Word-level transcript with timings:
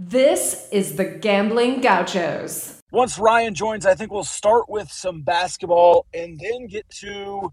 This 0.00 0.68
is 0.70 0.94
the 0.94 1.04
Gambling 1.04 1.80
Gauchos. 1.80 2.80
Once 2.92 3.18
Ryan 3.18 3.52
joins, 3.52 3.84
I 3.84 3.96
think 3.96 4.12
we'll 4.12 4.22
start 4.22 4.68
with 4.68 4.92
some 4.92 5.22
basketball 5.22 6.06
and 6.14 6.38
then 6.38 6.68
get 6.68 6.88
to 7.00 7.52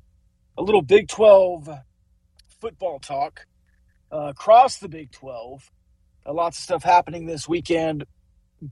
a 0.56 0.62
little 0.62 0.84
Big 0.84 1.08
12 1.08 1.68
football 2.62 3.00
talk 3.00 3.48
uh, 4.12 4.28
across 4.28 4.78
the 4.78 4.88
Big 4.88 5.12
12. 5.12 5.72
Uh, 6.24 6.34
lots 6.34 6.60
of 6.60 6.64
stuff 6.64 6.84
happening 6.84 7.26
this 7.26 7.50
weekend. 7.50 8.06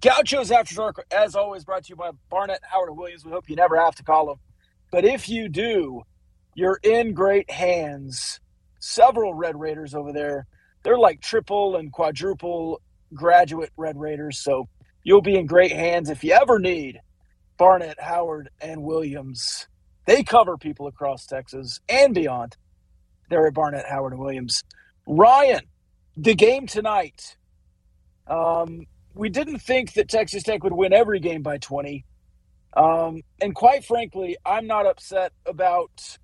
Gauchos 0.02 0.52
After 0.52 0.76
Dark, 0.76 1.04
as 1.12 1.36
always, 1.36 1.66
brought 1.66 1.86
to 1.86 1.90
you 1.90 1.96
by 1.96 2.12
Barnett 2.30 2.62
Howard 2.62 2.96
Williams. 2.96 3.26
We 3.26 3.32
hope 3.32 3.50
you 3.50 3.55
never 3.55 3.76
have 3.76 3.96
to 3.96 4.04
call 4.04 4.28
them. 4.28 4.38
But 4.92 5.04
if 5.04 5.28
you 5.28 5.50
do, 5.50 6.04
you're 6.54 6.80
in 6.84 7.16
great 7.16 7.50
hands. 7.50 8.40
Several 8.80 9.34
Red 9.34 9.60
Raiders 9.60 9.96
over 9.96 10.14
there. 10.14 10.46
They're 10.84 11.00
like 11.00 11.21
triple 11.21 11.76
and 11.78 11.92
quadruple 11.92 12.80
graduate 13.14 13.71
Red 13.77 14.00
Raiders. 14.00 14.39
So 14.39 14.68
you'll 15.04 15.21
be 15.21 15.36
in 15.36 15.45
great 15.45 15.72
hands 15.72 16.09
if 16.09 16.23
you 16.23 16.34
ever 16.34 16.59
need 16.59 16.99
Barnett, 17.58 17.99
Howard, 17.99 18.49
and 18.62 18.84
Williams. 18.84 19.67
They 20.05 20.23
cover 20.23 20.58
people 20.58 20.88
across 20.88 21.26
Texas 21.26 21.80
and 21.88 22.13
beyond. 22.13 22.58
They're 23.30 23.48
at 23.48 23.53
Barnett, 23.53 23.88
Howard, 23.88 24.13
and 24.13 24.22
Williams. 24.22 24.63
Ryan, 25.08 25.62
the 26.17 26.36
game 26.36 26.67
tonight. 26.67 27.38
Um, 28.27 28.86
we 29.14 29.30
didn't 29.30 29.59
think 29.59 29.94
that 29.94 30.09
Texas 30.09 30.44
Tech 30.44 30.64
would 30.64 30.73
win 30.73 30.94
every 30.94 31.20
game 31.20 31.41
by 31.41 31.58
20. 31.58 32.05
Um, 32.75 33.22
and 33.41 33.53
quite 33.53 33.86
frankly, 33.86 34.38
I'm 34.45 34.66
not 34.66 34.86
upset 34.86 35.31
about 35.45 36.17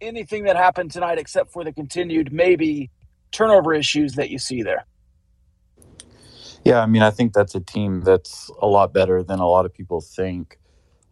anything 0.00 0.44
that 0.44 0.56
happened 0.56 0.90
tonight 0.90 1.18
except 1.18 1.52
for 1.52 1.64
the 1.64 1.72
continued 1.72 2.32
maybe 2.32 2.90
turnover 3.32 3.74
issues 3.74 4.14
that 4.14 4.30
you 4.30 4.38
see 4.38 4.62
there. 4.62 4.86
Yeah, 6.66 6.82
I 6.82 6.86
mean, 6.86 7.02
I 7.02 7.12
think 7.12 7.34
that's 7.34 7.56
a 7.56 7.60
team 7.60 8.02
that's 8.02 8.50
a 8.62 8.68
lot 8.68 8.92
better 8.94 9.24
than 9.24 9.40
a 9.40 9.48
lot 9.48 9.66
of 9.66 9.74
people 9.74 10.02
think. 10.02 10.58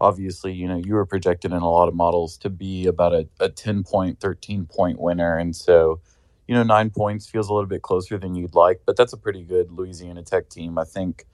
Obviously, 0.02 0.52
you 0.52 0.68
know, 0.68 0.76
you 0.76 0.94
were 0.94 1.06
projected 1.06 1.52
in 1.52 1.58
a 1.62 1.70
lot 1.70 1.88
of 1.88 1.94
models 1.96 2.38
to 2.38 2.50
be 2.50 2.86
about 2.86 3.14
a, 3.14 3.28
a 3.40 3.50
10 3.50 3.84
point, 3.84 4.20
13 4.20 4.66
point 4.66 5.00
winner. 5.00 5.38
And 5.38 5.56
so, 5.56 6.02
you 6.48 6.54
know, 6.54 6.64
nine 6.64 6.90
points 6.90 7.30
feels 7.30 7.48
a 7.50 7.54
little 7.54 7.68
bit 7.70 7.82
closer 7.82 8.18
than 8.18 8.36
you'd 8.36 8.56
like, 8.56 8.82
but 8.86 8.98
that's 8.98 9.14
a 9.14 9.18
pretty 9.18 9.44
good 9.44 9.72
Louisiana 9.72 10.24
Tech 10.24 10.50
team. 10.50 10.78
I 10.78 10.84
think 10.84 11.26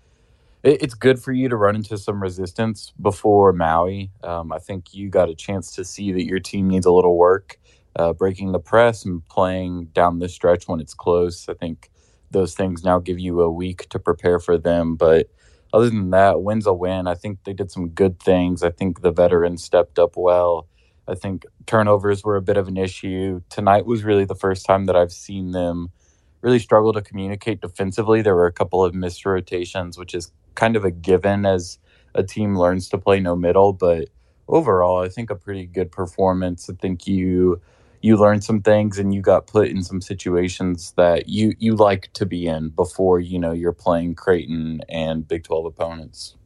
it, 0.65 0.83
it's 0.83 0.95
good 0.95 1.21
for 1.21 1.33
you 1.33 1.49
to 1.51 1.57
run 1.57 1.77
into 1.77 1.99
some 1.99 2.23
resistance 2.23 2.93
before 3.03 3.53
Maui. 3.55 4.13
Um, 4.25 4.53
I 4.53 4.61
think 4.61 4.95
you 4.95 5.11
got 5.11 5.31
a 5.31 5.37
chance 5.37 5.75
to 5.77 5.85
see 5.85 6.13
that 6.13 6.27
your 6.27 6.41
team 6.41 6.69
needs 6.69 6.87
a 6.87 6.93
little 6.93 7.19
work, 7.19 7.59
uh, 7.97 8.15
breaking 8.15 8.53
the 8.53 8.61
press 8.61 9.05
and 9.05 9.27
playing 9.29 9.87
down 9.95 10.21
the 10.21 10.29
stretch 10.29 10.69
when 10.69 10.81
it's 10.81 10.95
close. 10.95 11.49
I 11.49 11.55
think 11.55 11.91
those 12.31 12.55
things 12.55 12.85
now 12.85 12.99
give 12.99 13.19
you 13.19 13.41
a 13.41 13.51
week 13.51 13.89
to 13.91 13.99
prepare 13.99 14.39
for 14.39 14.59
them. 14.59 14.97
But 14.97 15.31
other 15.73 15.89
than 15.91 16.11
that, 16.11 16.43
win's 16.43 16.67
a 16.67 16.73
win. 16.73 17.07
I 17.07 17.15
think 17.15 17.45
they 17.45 17.53
did 17.53 17.71
some 17.71 17.91
good 17.91 18.21
things. 18.21 18.63
I 18.63 18.71
think 18.71 19.03
the 19.03 19.13
veterans 19.13 19.63
stepped 19.63 19.99
up 19.99 20.17
well. 20.17 20.67
I 21.09 21.15
think 21.15 21.45
turnovers 21.67 22.23
were 22.23 22.37
a 22.37 22.43
bit 22.43 22.57
of 22.57 22.69
an 22.69 22.77
issue. 22.77 23.43
Tonight 23.51 23.87
was 23.87 24.05
really 24.05 24.25
the 24.25 24.35
first 24.35 24.65
time 24.65 24.87
that 24.87 24.97
I've 24.97 25.13
seen 25.13 25.51
them 25.53 25.89
really 26.41 26.59
struggle 26.59 26.93
to 26.93 27.03
communicate 27.03 27.61
defensively. 27.61 28.23
There 28.23 28.35
were 28.35 28.47
a 28.47 28.53
couple 28.53 28.85
of 28.85 28.95
missed 28.95 29.27
rotations, 29.27 29.99
which 29.99 30.15
is 30.15 30.33
kind 30.55 30.77
of 30.77 30.85
a 30.85 30.91
given 30.91 31.45
as 31.47 31.79
a 32.15 32.23
team 32.23 32.57
learns 32.57 32.89
to 32.89 32.99
play 32.99 33.21
no 33.21 33.37
middle. 33.37 33.73
But 33.73 34.09
overall, 34.49 35.03
I 35.03 35.09
think 35.09 35.31
a 35.31 35.35
pretty 35.37 35.67
good 35.67 35.91
performance. 35.93 36.69
I 36.71 36.75
think 36.75 37.07
you 37.07 37.61
you 38.01 38.17
learned 38.17 38.45
some 38.45 38.63
things 38.63 38.99
and 38.99 39.13
you 39.13 39.21
got 39.21 39.47
put 39.47 39.69
in 39.69 39.83
some 39.83 40.01
situations 40.01 40.93
that 40.97 41.29
you 41.29 41.55
you 41.59 41.77
like 41.77 42.11
to 42.15 42.27
be 42.27 42.47
in 42.47 42.71
before 42.71 43.21
you 43.21 43.39
know 43.39 43.53
you're 43.53 43.73
playing 43.73 44.15
Creighton 44.15 44.81
and 44.89 45.27
Big 45.27 45.45
12 45.45 45.67
opponents. 45.67 46.37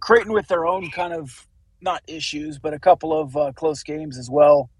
Creighton 0.00 0.32
with 0.32 0.48
their 0.48 0.66
own 0.66 0.90
kind 0.90 1.12
of 1.12 1.46
not 1.80 2.02
issues, 2.06 2.58
but 2.58 2.72
a 2.72 2.78
couple 2.78 3.18
of 3.18 3.36
uh, 3.36 3.52
close 3.54 3.82
games 3.82 4.16
as 4.16 4.30
well 4.30 4.70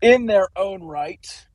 in 0.00 0.26
their 0.26 0.48
own 0.56 0.82
right. 0.82 1.46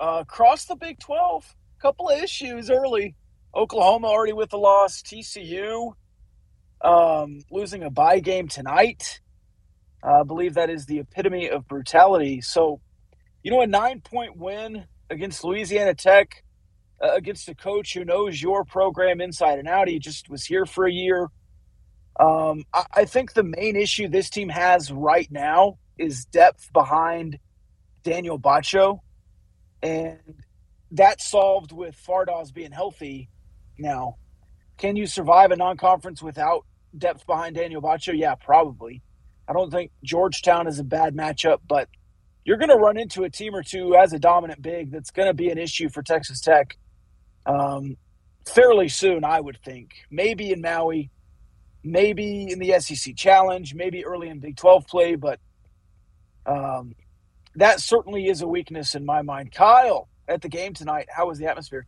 Uh, 0.00 0.18
across 0.22 0.64
the 0.66 0.76
Big 0.76 0.98
12, 0.98 1.56
a 1.78 1.82
couple 1.82 2.08
of 2.08 2.22
issues 2.22 2.70
early. 2.70 3.14
Oklahoma 3.54 4.08
already 4.08 4.32
with 4.32 4.50
the 4.50 4.58
loss. 4.58 5.02
TCU 5.02 5.94
um, 6.80 7.40
losing 7.50 7.82
a 7.82 7.90
bye 7.90 8.20
game 8.20 8.48
tonight. 8.48 9.20
Uh, 10.02 10.20
I 10.20 10.22
believe 10.22 10.54
that 10.54 10.70
is 10.70 10.86
the 10.86 11.00
epitome 11.00 11.50
of 11.50 11.66
brutality. 11.66 12.40
So, 12.40 12.80
you 13.42 13.50
know, 13.50 13.60
a 13.60 13.66
nine 13.66 14.00
point 14.00 14.36
win 14.36 14.84
against 15.10 15.44
Louisiana 15.44 15.94
Tech, 15.94 16.44
uh, 17.02 17.14
against 17.14 17.48
a 17.48 17.54
coach 17.54 17.94
who 17.94 18.04
knows 18.04 18.40
your 18.40 18.64
program 18.64 19.20
inside 19.20 19.58
and 19.58 19.68
out. 19.68 19.88
He 19.88 19.98
just 19.98 20.28
was 20.28 20.44
here 20.44 20.66
for 20.66 20.86
a 20.86 20.92
year. 20.92 21.28
Um, 22.20 22.64
I, 22.72 22.84
I 22.94 23.04
think 23.04 23.32
the 23.32 23.42
main 23.42 23.76
issue 23.76 24.08
this 24.08 24.30
team 24.30 24.48
has 24.48 24.90
right 24.90 25.28
now 25.30 25.78
is 25.96 26.24
depth 26.26 26.72
behind 26.72 27.38
Daniel 28.02 28.38
Batcho. 28.38 29.00
And 29.82 30.18
that's 30.90 31.28
solved 31.28 31.72
with 31.72 31.96
Fardaws 31.96 32.52
being 32.52 32.72
healthy 32.72 33.28
now. 33.78 34.16
Can 34.78 34.96
you 34.96 35.06
survive 35.06 35.50
a 35.50 35.56
non-conference 35.56 36.22
without 36.22 36.64
depth 36.96 37.26
behind 37.26 37.56
Daniel 37.56 37.82
Batcho? 37.82 38.16
Yeah, 38.16 38.34
probably. 38.36 39.02
I 39.48 39.52
don't 39.52 39.70
think 39.70 39.90
Georgetown 40.04 40.66
is 40.66 40.78
a 40.78 40.84
bad 40.84 41.14
matchup, 41.14 41.58
but 41.66 41.88
you're 42.44 42.58
going 42.58 42.70
to 42.70 42.76
run 42.76 42.96
into 42.96 43.24
a 43.24 43.30
team 43.30 43.54
or 43.54 43.62
two 43.62 43.96
as 43.96 44.12
a 44.12 44.18
dominant 44.18 44.62
big 44.62 44.92
that's 44.92 45.10
going 45.10 45.28
to 45.28 45.34
be 45.34 45.50
an 45.50 45.58
issue 45.58 45.88
for 45.88 46.02
Texas 46.02 46.40
Tech 46.40 46.78
um, 47.44 47.96
fairly 48.46 48.88
soon, 48.88 49.24
I 49.24 49.40
would 49.40 49.58
think. 49.64 49.94
Maybe 50.10 50.52
in 50.52 50.60
Maui, 50.60 51.10
maybe 51.82 52.48
in 52.50 52.58
the 52.58 52.78
SEC 52.80 53.16
Challenge, 53.16 53.74
maybe 53.74 54.04
early 54.04 54.28
in 54.28 54.38
Big 54.38 54.56
12 54.56 54.86
play, 54.86 55.14
but 55.16 55.40
um, 56.46 56.94
that 57.56 57.80
certainly 57.80 58.28
is 58.28 58.42
a 58.42 58.46
weakness 58.48 58.94
in 58.94 59.04
my 59.04 59.22
mind. 59.22 59.52
Kyle, 59.52 60.08
at 60.28 60.42
the 60.42 60.48
game 60.48 60.74
tonight, 60.74 61.08
how 61.10 61.26
was 61.26 61.38
the 61.38 61.46
atmosphere? 61.46 61.86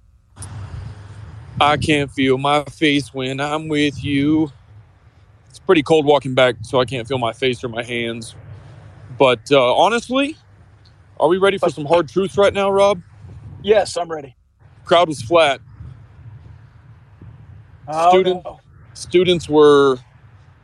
I 1.60 1.76
can't 1.76 2.10
feel 2.10 2.38
my 2.38 2.65
face 2.65 3.12
when 3.12 3.38
I'm 3.38 3.69
with 3.69 4.03
you. 4.03 4.50
It's 5.50 5.59
pretty 5.59 5.82
cold 5.82 6.06
walking 6.06 6.32
back, 6.32 6.56
so 6.62 6.81
I 6.81 6.87
can't 6.87 7.06
feel 7.06 7.19
my 7.19 7.34
face 7.34 7.62
or 7.62 7.69
my 7.69 7.82
hands. 7.82 8.34
But 9.19 9.41
uh, 9.53 9.75
honestly, 9.76 10.38
are 11.19 11.28
we 11.28 11.37
ready 11.37 11.59
for 11.59 11.69
some 11.69 11.84
hard 11.84 12.09
truths 12.09 12.38
right 12.38 12.54
now, 12.54 12.71
Rob? 12.71 13.03
Yes, 13.62 13.98
I'm 13.98 14.10
ready. 14.10 14.34
Crowd 14.87 15.09
was 15.09 15.21
flat. 15.21 15.60
Oh, 17.87 18.09
Student, 18.09 18.42
no. 18.42 18.60
Students 18.94 19.47
were, 19.47 19.98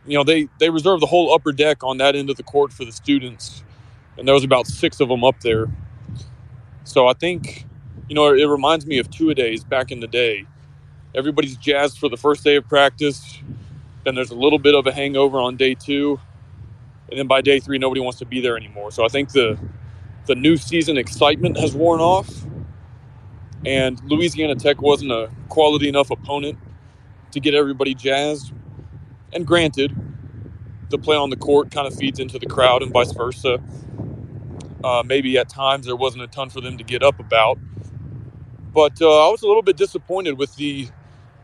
you 0.07 0.17
know, 0.17 0.25
they, 0.25 0.49
they 0.61 0.71
reserved 0.71 1.03
the 1.03 1.07
whole 1.07 1.35
upper 1.35 1.53
deck 1.53 1.85
on 1.85 1.99
that 1.99 2.17
end 2.17 2.31
of 2.31 2.39
the 2.39 2.43
court 2.43 2.73
for 2.73 2.87
the 2.87 2.93
students. 2.93 3.63
And 4.17 4.27
there 4.27 4.35
was 4.35 4.45
about 4.45 4.67
six 4.67 4.99
of 5.01 5.11
them 5.11 5.25
up 5.25 5.41
there. 5.41 5.71
So 6.85 7.07
I 7.07 7.13
think, 7.13 7.67
you 8.09 8.15
know, 8.15 8.33
it 8.33 8.47
reminds 8.47 8.87
me 8.87 8.97
of 8.97 9.11
two 9.11 9.29
a 9.29 9.35
days 9.35 9.63
back 9.63 9.93
in 9.93 10.01
the 10.01 10.07
day 10.07 10.47
everybody's 11.15 11.57
jazzed 11.57 11.99
for 11.99 12.09
the 12.09 12.17
first 12.17 12.45
day 12.45 12.57
of 12.57 12.69
practice. 12.69 13.39
Then 14.05 14.15
there's 14.15 14.31
a 14.31 14.37
little 14.37 14.59
bit 14.59 14.75
of 14.75 14.87
a 14.87 14.93
hangover 14.93 15.39
on 15.39 15.57
day 15.57 15.75
two, 15.75 16.21
and 17.11 17.19
then 17.19 17.27
by 17.27 17.41
day 17.41 17.61
three, 17.61 17.79
nobody 17.79 18.01
wants 18.01 18.19
to 18.21 18.27
be 18.27 18.41
there 18.41 18.57
anymore. 18.57 18.91
So 18.91 19.05
I 19.05 19.09
think 19.09 19.33
the 19.33 19.59
the 20.27 20.35
new 20.35 20.57
season 20.57 20.99
excitement 20.99 21.59
has 21.59 21.75
worn 21.75 22.01
off, 22.01 22.29
and 23.65 24.01
Louisiana 24.05 24.57
Tech 24.57 24.83
wasn't 24.83 25.13
a 25.13 25.31
quality 25.49 25.89
enough 25.89 26.11
opponent 26.11 26.59
to 27.33 27.41
get 27.41 27.55
everybody 27.55 27.95
jazzed. 27.95 28.53
And 29.33 29.47
granted, 29.47 29.95
the 30.91 30.99
play 30.99 31.17
on 31.17 31.31
the 31.31 31.37
court 31.37 31.71
kind 31.71 31.87
of 31.87 31.95
feeds 31.95 32.21
into 32.21 32.39
the 32.39 32.47
crowd, 32.47 32.83
and 32.83 32.93
vice 32.93 33.13
versa. 33.13 33.61
Uh, 34.85 35.03
maybe 35.05 35.37
at 35.39 35.49
times 35.49 35.87
there 35.87 35.97
wasn't 35.97 36.23
a 36.23 36.29
ton 36.29 36.51
for 36.51 36.61
them 36.61 36.79
to 36.79 36.85
get 36.85 37.03
up 37.03 37.19
about, 37.19 37.59
but 38.73 39.01
uh, 39.03 39.29
I 39.29 39.31
was 39.31 39.43
a 39.43 39.47
little 39.47 39.63
bit 39.63 39.77
disappointed 39.77 40.39
with 40.39 40.55
the 40.57 40.89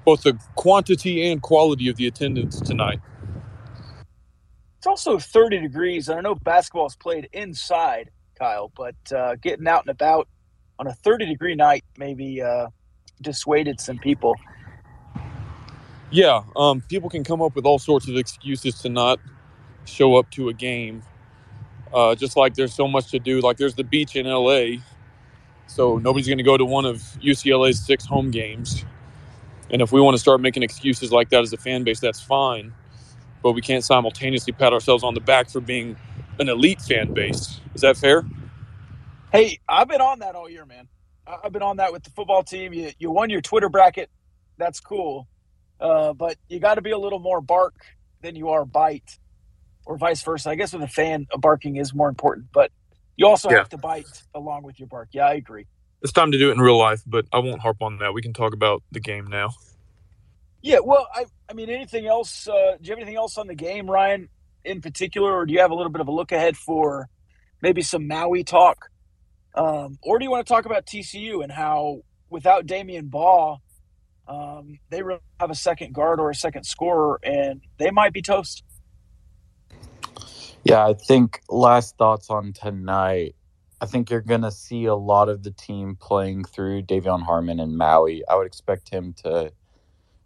both 0.04 0.22
the 0.22 0.38
quantity 0.54 1.31
and 1.31 1.43
quality 1.43 1.88
of 1.88 1.96
the 1.96 2.06
attendance 2.06 2.60
tonight. 2.60 3.00
It's 4.78 4.87
also 4.87 5.19
30 5.19 5.60
degrees, 5.60 6.08
and 6.08 6.19
I 6.19 6.22
know 6.22 6.34
basketball 6.34 6.87
is 6.87 6.96
played 6.96 7.28
inside, 7.32 8.10
Kyle, 8.38 8.72
but 8.76 8.96
uh, 9.14 9.37
getting 9.37 9.69
out 9.69 9.82
and 9.82 9.90
about 9.90 10.28
on 10.78 10.88
a 10.88 10.93
30 10.93 11.26
degree 11.26 11.54
night 11.54 11.84
maybe 11.96 12.43
uh, 12.43 12.66
dissuaded 13.20 13.81
some 13.81 13.99
people. 13.99 14.34
Yeah, 16.10 16.43
um, 16.56 16.82
people 16.88 17.08
can 17.08 17.25
come 17.25 17.40
up 17.40 17.55
with 17.55 17.64
all 17.64 17.78
sorts 17.78 18.08
of 18.08 18.16
excuses 18.16 18.81
to 18.81 18.88
not 18.88 19.20
show 19.84 20.16
up 20.16 20.31
to 20.32 20.48
a 20.48 20.52
game. 20.52 21.02
Uh, 21.94 22.14
just 22.14 22.37
like 22.37 22.55
there's 22.55 22.75
so 22.75 22.88
much 22.88 23.10
to 23.12 23.19
do. 23.19 23.40
Like 23.40 23.58
there's 23.58 23.75
the 23.75 23.84
beach 23.84 24.16
in 24.16 24.26
LA, 24.26 24.82
so 25.66 25.98
nobody's 25.98 26.26
going 26.26 26.38
to 26.38 26.44
go 26.44 26.56
to 26.56 26.64
one 26.64 26.84
of 26.84 26.96
UCLA's 27.22 27.84
six 27.84 28.05
home 28.05 28.31
games. 28.31 28.84
And 29.72 29.82
if 29.82 29.92
we 29.92 30.00
want 30.00 30.14
to 30.14 30.19
start 30.20 30.40
making 30.40 30.62
excuses 30.62 31.12
like 31.12 31.30
that 31.30 31.42
as 31.42 31.52
a 31.52 31.56
fan 31.58 31.84
base, 31.84 32.00
that's 32.00 32.20
fine. 32.20 32.74
But 33.42 33.52
we 33.52 33.62
can't 33.62 33.84
simultaneously 33.84 34.52
pat 34.52 34.72
ourselves 34.72 35.04
on 35.04 35.14
the 35.14 35.20
back 35.20 35.50
for 35.50 35.60
being 35.60 35.96
an 36.38 36.48
elite 36.48 36.82
fan 36.82 37.12
base. 37.14 37.60
Is 37.74 37.82
that 37.82 37.96
fair? 37.96 38.24
Hey, 39.32 39.60
I've 39.69 39.88
been 39.88 40.00
on 40.02 40.20
that 40.20 40.34
all 40.34 40.50
year, 40.50 40.66
man. 40.66 40.88
I've 41.26 41.52
been 41.52 41.62
on 41.62 41.78
that 41.78 41.92
with 41.92 42.02
the 42.04 42.10
football 42.10 42.42
team. 42.44 42.72
You 42.74 42.92
you 42.98 43.10
won 43.10 43.30
your 43.30 43.42
Twitter 43.42 43.69
bracket. 43.69 44.10
That's 44.58 44.80
cool. 44.80 45.28
Uh, 45.80 46.14
but 46.14 46.36
you 46.48 46.60
got 46.60 46.76
to 46.76 46.82
be 46.82 46.90
a 46.92 46.98
little 46.98 47.20
more 47.20 47.40
bark 47.40 47.74
than 48.22 48.36
you 48.36 48.50
are 48.50 48.64
bite, 48.64 49.19
or 49.86 49.98
vice 49.98 50.22
versa. 50.22 50.50
I 50.50 50.56
guess 50.56 50.72
with 50.72 50.82
a 50.82 50.88
fan, 50.88 51.26
a 51.32 51.38
barking 51.38 51.76
is 51.76 51.94
more 51.94 52.08
important, 52.08 52.46
but 52.54 52.70
you 53.16 53.26
also 53.26 53.50
Yeah. 53.50 53.54
have 53.54 53.69
to 53.70 53.78
bite 53.78 54.24
along 54.34 54.64
with 54.64 54.78
your 54.80 54.88
bark. 54.88 55.10
Yeah, 55.12 55.26
I 55.26 55.34
agree. 55.34 55.66
It's 56.02 56.12
time 56.12 56.32
to 56.32 56.38
do 56.38 56.50
it 56.50 56.54
in 56.54 56.60
real 56.60 56.78
life, 56.78 57.02
but 57.06 57.26
I 57.32 57.38
won't 57.38 57.60
harp 57.60 57.81
on 57.81 57.99
that. 57.99 58.12
We 58.12 58.22
can 58.22 58.32
talk 58.32 58.54
about 58.54 58.82
the 58.90 59.00
game 59.00 59.26
now. 59.28 59.50
Yeah, 60.60 60.78
well, 60.82 61.06
I 61.14 61.26
I 61.49 61.54
mean, 61.54 61.70
anything 61.70 62.06
else? 62.06 62.49
Uh, 62.49 62.76
do 62.81 62.88
you 62.88 62.90
have 62.90 62.99
anything 62.99 63.16
else 63.16 63.38
on 63.38 63.46
the 63.46 63.54
game, 63.54 63.88
Ryan, 63.88 64.28
in 64.64 64.81
particular, 64.81 65.32
or 65.32 65.46
do 65.46 65.52
you 65.52 65.60
have 65.60 65.70
a 65.70 65.75
little 65.75 65.93
bit 65.93 66.00
of 66.00 66.08
a 66.08 66.12
look 66.12 66.32
ahead 66.32 66.56
for 66.56 67.08
maybe 67.60 67.82
some 67.82 68.08
Maui 68.08 68.43
talk, 68.43 68.90
um, 69.54 69.99
or 70.02 70.19
do 70.19 70.25
you 70.25 70.31
want 70.31 70.46
to 70.46 70.52
talk 70.52 70.66
about 70.66 70.87
TCU 70.87 71.43
and 71.43 71.52
how 71.52 72.02
without 72.31 72.66
Damion 72.66 73.10
Baugh, 73.10 73.58
um, 74.26 74.78
they 74.90 75.02
really 75.02 75.20
have 75.38 75.50
a 75.50 75.55
second 75.55 75.94
guard 75.94 76.19
or 76.19 76.31
a 76.31 76.34
second 76.34 76.64
scorer, 76.64 77.20
and 77.22 77.60
they 77.78 77.90
might 77.90 78.12
be 78.12 78.22
toast. 78.22 78.64
Yeah, 80.64 80.87
I 80.87 80.94
think 80.94 81.40
last 81.48 81.96
thoughts 81.96 82.31
on 82.31 82.52
tonight. 82.52 83.34
I 83.82 83.87
think 83.87 84.11
you're 84.11 84.20
going 84.20 84.43
to 84.43 84.52
see 84.52 84.84
a 84.84 84.94
lot 84.94 85.29
of 85.29 85.43
the 85.43 85.50
team 85.50 85.96
playing 85.96 86.44
through 86.44 86.82
De'Vion 86.82 87.25
Harmon 87.25 87.58
and 87.58 87.76
Maui. 87.76 88.23
I 88.29 88.37
would 88.37 88.46
expect 88.46 88.90
him 88.90 89.12
to 89.25 89.52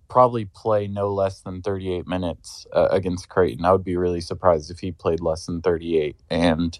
probably 0.08 0.44
play 0.44 0.88
no 0.88 1.08
less 1.08 1.40
than 1.40 1.62
38 1.62 2.06
minutes 2.06 2.66
uh, 2.74 2.88
against 2.90 3.30
Creighton. 3.30 3.64
I 3.64 3.72
would 3.72 3.82
be 3.82 3.96
really 3.96 4.20
surprised 4.20 4.70
if 4.70 4.80
he 4.80 4.92
played 4.92 5.22
less 5.22 5.46
than 5.46 5.62
38. 5.62 6.18
And 6.28 6.78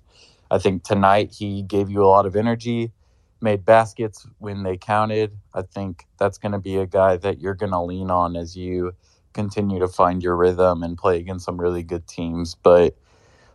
I 0.50 0.58
think 0.58 0.84
tonight 0.84 1.32
he 1.32 1.62
gave 1.62 1.90
you 1.90 2.04
a 2.04 2.08
lot 2.08 2.26
of 2.26 2.36
energy, 2.36 2.92
made 3.40 3.64
baskets 3.64 4.26
when 4.36 4.62
they 4.62 4.76
counted. 4.76 5.32
I 5.54 5.62
think 5.62 6.04
that's 6.18 6.36
going 6.36 6.52
to 6.52 6.58
be 6.58 6.76
a 6.76 6.86
guy 6.86 7.16
that 7.16 7.40
you're 7.40 7.54
going 7.54 7.72
to 7.72 7.80
lean 7.80 8.10
on 8.10 8.36
as 8.36 8.54
you 8.54 8.92
continue 9.32 9.78
to 9.78 9.88
find 9.88 10.22
your 10.22 10.36
rhythm 10.36 10.82
and 10.82 10.98
play 10.98 11.18
against 11.20 11.46
some 11.46 11.58
really 11.58 11.82
good 11.82 12.06
teams. 12.06 12.54
But 12.54 12.98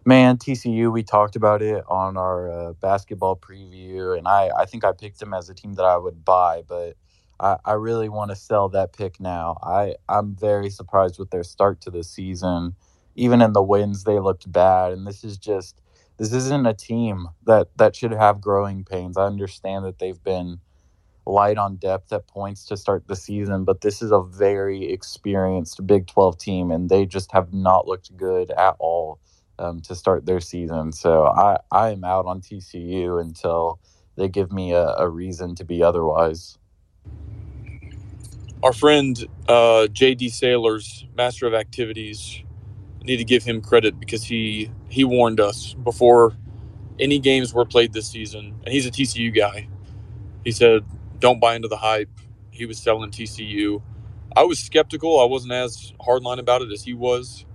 man, 0.06 0.38
TCU, 0.38 0.92
we 0.92 1.04
talked 1.04 1.36
about 1.36 1.62
it 1.62 1.84
on 1.88 2.18
our 2.18 2.52
uh, 2.52 2.74
basketball 2.74 3.38
preview, 3.38 4.18
and 4.18 4.28
I, 4.28 4.50
I 4.58 4.66
think 4.66 4.86
I 4.86 4.94
picked 4.94 5.20
them 5.20 5.34
as 5.34 5.50
a 5.50 5.54
team 5.54 5.74
that 5.76 5.86
I 5.86 5.98
would 5.98 6.26
buy, 6.26 6.64
but 6.68 6.98
I, 7.40 7.58
I 7.66 7.74
really 7.74 8.10
want 8.10 8.32
to 8.32 8.36
sell 8.36 8.70
that 8.70 8.94
pick 8.94 9.20
now. 9.20 9.58
I, 9.64 9.96
I'm 10.10 10.36
very 10.36 10.70
surprised 10.72 11.20
with 11.20 11.32
their 11.32 11.44
start 11.44 11.82
to 11.82 11.92
the 11.92 12.04
season. 12.04 12.76
Even 13.16 13.42
in 13.42 13.54
the 13.54 13.64
wins, 13.64 14.06
they 14.06 14.20
looked 14.20 14.52
bad, 14.52 14.94
and 14.94 15.08
this 15.08 15.24
is 15.24 15.38
just 15.38 15.82
this 16.18 16.34
isn't 16.34 16.68
a 16.68 16.74
team 16.74 17.28
that 17.46 17.70
that 17.78 17.96
should 17.96 18.12
have 18.14 18.42
growing 18.42 18.86
pains. 18.86 19.18
I 19.18 19.26
understand 19.26 19.86
that 19.86 20.00
they've 20.00 20.24
been 20.24 20.60
light 21.28 21.58
on 21.58 21.78
depth 21.78 22.14
at 22.14 22.28
points 22.28 22.66
to 22.68 22.78
start 22.78 23.08
the 23.08 23.16
season, 23.18 23.66
but 23.66 23.82
this 23.82 24.04
is 24.04 24.12
a 24.12 24.22
very 24.22 24.92
experienced 24.92 25.86
Big 25.88 26.08
12 26.08 26.38
team, 26.40 26.72
and 26.72 26.90
they 26.90 27.08
just 27.08 27.32
have 27.34 27.54
not 27.54 27.88
looked 27.88 28.16
good 28.18 28.52
at 28.52 28.76
all 28.80 29.20
um, 29.60 29.82
to 29.82 29.96
start 29.96 30.26
their 30.26 30.40
season. 30.40 30.92
So 30.92 31.26
I, 31.28 31.58
I 31.72 31.90
am 31.92 32.04
out 32.04 32.26
on 32.26 32.42
TCU 32.42 33.22
until 33.22 33.80
they 34.18 34.30
give 34.30 34.52
me 34.52 34.74
a, 34.74 34.96
a 34.98 35.10
reason 35.10 35.56
to 35.56 35.66
be 35.66 35.84
otherwise. 35.84 36.58
Our 38.64 38.74
friend 38.74 39.18
uh, 39.48 39.88
J.D. 39.88 40.30
Sailors, 40.30 41.08
Master 41.16 41.48
of 41.48 41.54
Activities, 41.54 42.44
need 43.04 43.18
to 43.18 43.24
give 43.24 43.44
him 43.44 43.62
credit 43.62 44.00
because 44.00 44.24
he 44.24 44.72
he 44.90 45.04
warned 45.04 45.40
us 45.40 45.74
before 45.74 46.36
any 47.00 47.20
games 47.20 47.54
were 47.54 47.66
played 47.66 47.94
this 47.94 48.08
season, 48.08 48.56
and 48.64 48.74
he's 48.74 48.86
a 48.86 48.92
TCU 48.92 49.36
guy. 49.36 49.68
He 50.44 50.52
said, 50.52 50.86
"Don't 51.20 51.40
buy 51.40 51.56
into 51.56 51.68
the 51.68 51.78
hype." 51.78 52.10
He 52.52 52.66
was 52.66 52.78
selling 52.78 53.12
TCU. 53.12 53.82
I 54.36 54.44
was 54.44 54.60
skeptical. 54.60 55.20
I 55.20 55.26
wasn't 55.26 55.54
as 55.54 55.94
hardline 56.00 56.40
about 56.40 56.62
it 56.62 56.72
as 56.72 56.84
he 56.84 56.94
was, 56.94 57.46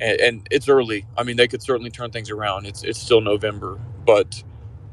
and, 0.00 0.20
and 0.20 0.48
it's 0.50 0.68
early. 0.68 1.06
I 1.16 1.22
mean, 1.22 1.36
they 1.36 1.48
could 1.48 1.62
certainly 1.62 1.90
turn 1.90 2.10
things 2.10 2.30
around. 2.30 2.66
It's 2.66 2.82
it's 2.82 2.98
still 2.98 3.20
November, 3.20 3.78
but 4.04 4.42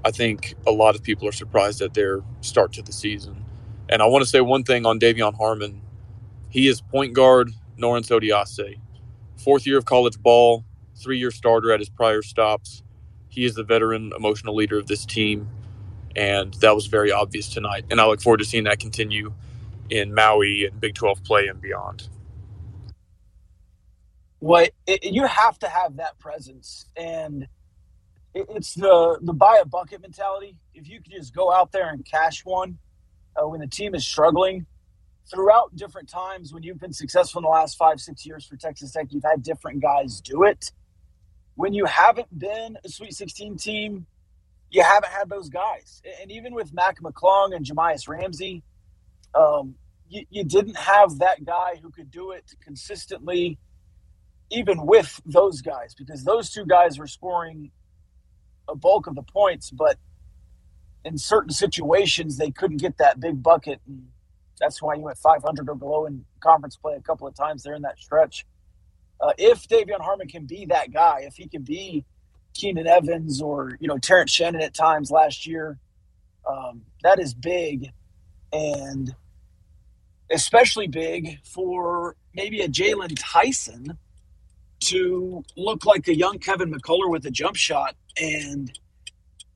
I 0.05 0.11
think 0.11 0.55
a 0.65 0.71
lot 0.71 0.95
of 0.95 1.03
people 1.03 1.27
are 1.27 1.33
surprised 1.33 1.81
at 1.81 1.93
their 1.93 2.21
start 2.41 2.73
to 2.73 2.81
the 2.81 2.93
season. 2.93 3.43
And 3.89 4.01
I 4.01 4.05
want 4.05 4.23
to 4.23 4.29
say 4.29 4.41
one 4.41 4.63
thing 4.63 4.85
on 4.85 4.99
De'Vion 4.99 5.35
Harmon. 5.35 5.81
He 6.49 6.67
is 6.67 6.81
point 6.81 7.13
guard 7.13 7.51
Norense 7.77 8.09
Odiase. 8.09 8.79
Fourth 9.37 9.67
year 9.67 9.77
of 9.77 9.85
college 9.85 10.19
ball, 10.19 10.65
three 10.95 11.19
year 11.19 11.31
starter 11.31 11.71
at 11.71 11.79
his 11.79 11.89
prior 11.89 12.21
stops. 12.21 12.83
He 13.29 13.45
is 13.45 13.55
the 13.55 13.63
veteran 13.63 14.11
emotional 14.15 14.55
leader 14.55 14.77
of 14.77 14.87
this 14.87 15.05
team. 15.05 15.49
And 16.15 16.53
that 16.55 16.73
was 16.73 16.87
very 16.87 17.11
obvious 17.11 17.49
tonight. 17.49 17.85
And 17.91 18.01
I 18.01 18.07
look 18.07 18.21
forward 18.21 18.37
to 18.39 18.45
seeing 18.45 18.63
that 18.63 18.79
continue 18.79 19.33
in 19.89 20.13
Maui 20.13 20.65
and 20.65 20.79
Big 20.79 20.95
12 20.95 21.23
play 21.23 21.47
and 21.47 21.61
beyond. 21.61 22.09
What 24.39 24.71
it, 24.85 25.03
you 25.03 25.25
have 25.25 25.57
to 25.59 25.67
have 25.67 25.97
that 25.97 26.19
presence, 26.19 26.85
and 26.95 27.47
it, 28.33 28.45
it's 28.49 28.75
the 28.75 29.17
the 29.21 29.33
buy 29.33 29.59
a 29.61 29.65
bucket 29.65 30.01
mentality. 30.01 30.55
If 30.75 30.87
you 30.87 31.01
can 31.01 31.11
just 31.11 31.33
go 31.33 31.51
out 31.51 31.71
there 31.71 31.89
and 31.89 32.05
cash 32.05 32.45
one 32.45 32.77
uh, 33.35 33.47
when 33.47 33.61
the 33.61 33.67
team 33.67 33.95
is 33.95 34.05
struggling, 34.05 34.67
throughout 35.29 35.75
different 35.75 36.07
times 36.07 36.53
when 36.53 36.61
you've 36.61 36.79
been 36.79 36.93
successful 36.93 37.39
in 37.39 37.43
the 37.43 37.49
last 37.49 37.77
five 37.77 37.99
six 37.99 38.25
years 38.25 38.45
for 38.45 38.55
Texas 38.57 38.91
Tech, 38.91 39.07
you've 39.09 39.23
had 39.23 39.41
different 39.41 39.81
guys 39.81 40.21
do 40.21 40.43
it. 40.43 40.71
When 41.55 41.73
you 41.73 41.85
haven't 41.85 42.37
been 42.37 42.77
a 42.85 42.89
Sweet 42.89 43.15
16 43.15 43.57
team, 43.57 44.05
you 44.69 44.83
haven't 44.83 45.11
had 45.11 45.29
those 45.29 45.49
guys, 45.49 46.01
and 46.21 46.31
even 46.31 46.53
with 46.53 46.73
Mac 46.73 47.01
McClung 47.01 47.55
and 47.55 47.65
Jahmi'us 47.65 48.07
Ramsey. 48.07 48.63
Um, 49.33 49.75
you, 50.09 50.25
you 50.29 50.43
didn't 50.43 50.77
have 50.77 51.19
that 51.19 51.43
guy 51.43 51.79
who 51.81 51.89
could 51.89 52.09
do 52.09 52.31
it 52.31 52.53
consistently 52.63 53.57
even 54.49 54.85
with 54.85 55.21
those 55.25 55.61
guys, 55.61 55.93
because 55.93 56.23
those 56.23 56.49
two 56.49 56.65
guys 56.65 56.97
were 56.97 57.07
scoring 57.07 57.71
a 58.69 58.75
bulk 58.75 59.07
of 59.07 59.15
the 59.15 59.23
points, 59.23 59.71
but 59.71 59.97
in 61.03 61.17
certain 61.17 61.51
situations 61.51 62.37
they 62.37 62.51
couldn't 62.51 62.77
get 62.77 62.97
that 62.97 63.19
big 63.19 63.41
bucket. 63.41 63.79
And 63.87 64.07
that's 64.59 64.81
why 64.81 64.95
you 64.95 65.01
went 65.01 65.17
500 65.17 65.69
or 65.69 65.75
below 65.75 66.05
in 66.05 66.25
conference 66.39 66.75
play 66.75 66.95
a 66.95 67.01
couple 67.01 67.27
of 67.27 67.35
times 67.35 67.63
there 67.63 67.75
in 67.75 67.81
that 67.83 67.99
stretch. 67.99 68.45
Uh, 69.19 69.33
if 69.37 69.67
De'Vion 69.67 70.01
Harmon 70.01 70.27
can 70.27 70.45
be 70.45 70.65
that 70.65 70.91
guy, 70.91 71.21
if 71.21 71.35
he 71.35 71.47
can 71.47 71.63
be 71.63 72.05
Keenan 72.53 72.87
Evans 72.87 73.41
or 73.41 73.77
you 73.79 73.87
know 73.87 73.97
Terrence 73.97 74.31
Shannon 74.31 74.61
at 74.61 74.73
times 74.73 75.09
last 75.11 75.47
year, 75.47 75.79
um, 76.47 76.83
that 77.03 77.19
is 77.19 77.33
big, 77.33 77.91
and 78.53 79.15
especially 80.31 80.87
big 80.87 81.39
for 81.43 82.15
maybe 82.33 82.61
a 82.61 82.67
Jaylon 82.67 83.13
Tyson 83.15 83.97
to 84.79 85.43
look 85.55 85.85
like 85.85 86.07
a 86.07 86.15
young 86.15 86.39
Kevin 86.39 86.71
McCullar 86.71 87.09
with 87.09 87.25
a 87.25 87.31
jump 87.31 87.55
shot. 87.55 87.95
And 88.21 88.77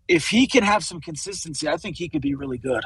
if 0.07 0.27
he 0.27 0.47
can 0.47 0.63
have 0.63 0.83
some 0.83 0.99
consistency, 0.99 1.67
I 1.67 1.77
think 1.77 1.97
he 1.97 2.09
could 2.09 2.21
be 2.21 2.35
really 2.35 2.57
good. 2.57 2.83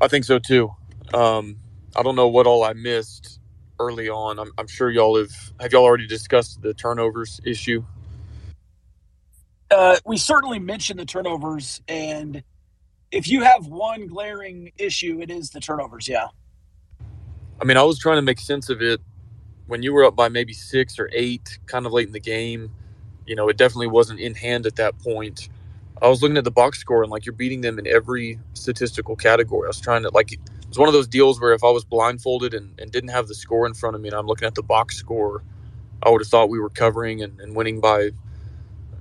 I 0.00 0.08
think 0.08 0.24
so 0.24 0.38
too. 0.38 0.74
Um, 1.12 1.56
I 1.96 2.02
don't 2.02 2.16
know 2.16 2.28
what 2.28 2.46
all 2.46 2.64
I 2.64 2.72
missed 2.72 3.40
early 3.78 4.08
on. 4.08 4.38
I'm, 4.38 4.52
I'm 4.58 4.66
sure 4.66 4.90
y'all 4.90 5.18
have 5.18 5.30
have 5.60 5.72
y'all 5.72 5.84
already 5.84 6.06
discussed 6.06 6.62
the 6.62 6.74
turnovers 6.74 7.40
issue. 7.44 7.84
Uh, 9.70 9.96
we 10.04 10.16
certainly 10.16 10.58
mentioned 10.58 11.00
the 11.00 11.04
turnovers, 11.04 11.80
and 11.88 12.42
if 13.10 13.28
you 13.28 13.42
have 13.42 13.66
one 13.66 14.06
glaring 14.06 14.72
issue, 14.78 15.20
it 15.20 15.30
is 15.30 15.50
the 15.50 15.60
turnovers. 15.60 16.08
Yeah. 16.08 16.28
I 17.64 17.66
mean, 17.66 17.78
I 17.78 17.82
was 17.82 17.98
trying 17.98 18.18
to 18.18 18.22
make 18.22 18.40
sense 18.40 18.68
of 18.68 18.82
it 18.82 19.00
when 19.68 19.82
you 19.82 19.94
were 19.94 20.04
up 20.04 20.14
by 20.14 20.28
maybe 20.28 20.52
six 20.52 20.98
or 20.98 21.08
eight, 21.14 21.58
kind 21.64 21.86
of 21.86 21.92
late 21.92 22.06
in 22.06 22.12
the 22.12 22.20
game. 22.20 22.70
You 23.26 23.34
know, 23.36 23.48
it 23.48 23.56
definitely 23.56 23.86
wasn't 23.86 24.20
in 24.20 24.34
hand 24.34 24.66
at 24.66 24.76
that 24.76 24.98
point. 24.98 25.48
I 26.02 26.08
was 26.08 26.20
looking 26.20 26.36
at 26.36 26.44
the 26.44 26.50
box 26.50 26.78
score 26.78 27.02
and 27.02 27.10
like 27.10 27.24
you're 27.24 27.32
beating 27.32 27.62
them 27.62 27.78
in 27.78 27.86
every 27.86 28.38
statistical 28.52 29.16
category. 29.16 29.66
I 29.66 29.68
was 29.68 29.80
trying 29.80 30.02
to 30.02 30.10
like 30.10 30.34
it 30.34 30.40
was 30.68 30.78
one 30.78 30.88
of 30.90 30.92
those 30.92 31.08
deals 31.08 31.40
where 31.40 31.54
if 31.54 31.64
I 31.64 31.70
was 31.70 31.86
blindfolded 31.86 32.52
and, 32.52 32.78
and 32.78 32.92
didn't 32.92 33.08
have 33.08 33.28
the 33.28 33.34
score 33.34 33.66
in 33.66 33.72
front 33.72 33.96
of 33.96 34.02
me 34.02 34.10
and 34.10 34.18
I'm 34.18 34.26
looking 34.26 34.46
at 34.46 34.56
the 34.56 34.62
box 34.62 34.98
score, 34.98 35.42
I 36.02 36.10
would 36.10 36.20
have 36.20 36.28
thought 36.28 36.50
we 36.50 36.60
were 36.60 36.68
covering 36.68 37.22
and, 37.22 37.40
and 37.40 37.56
winning 37.56 37.80
by 37.80 38.10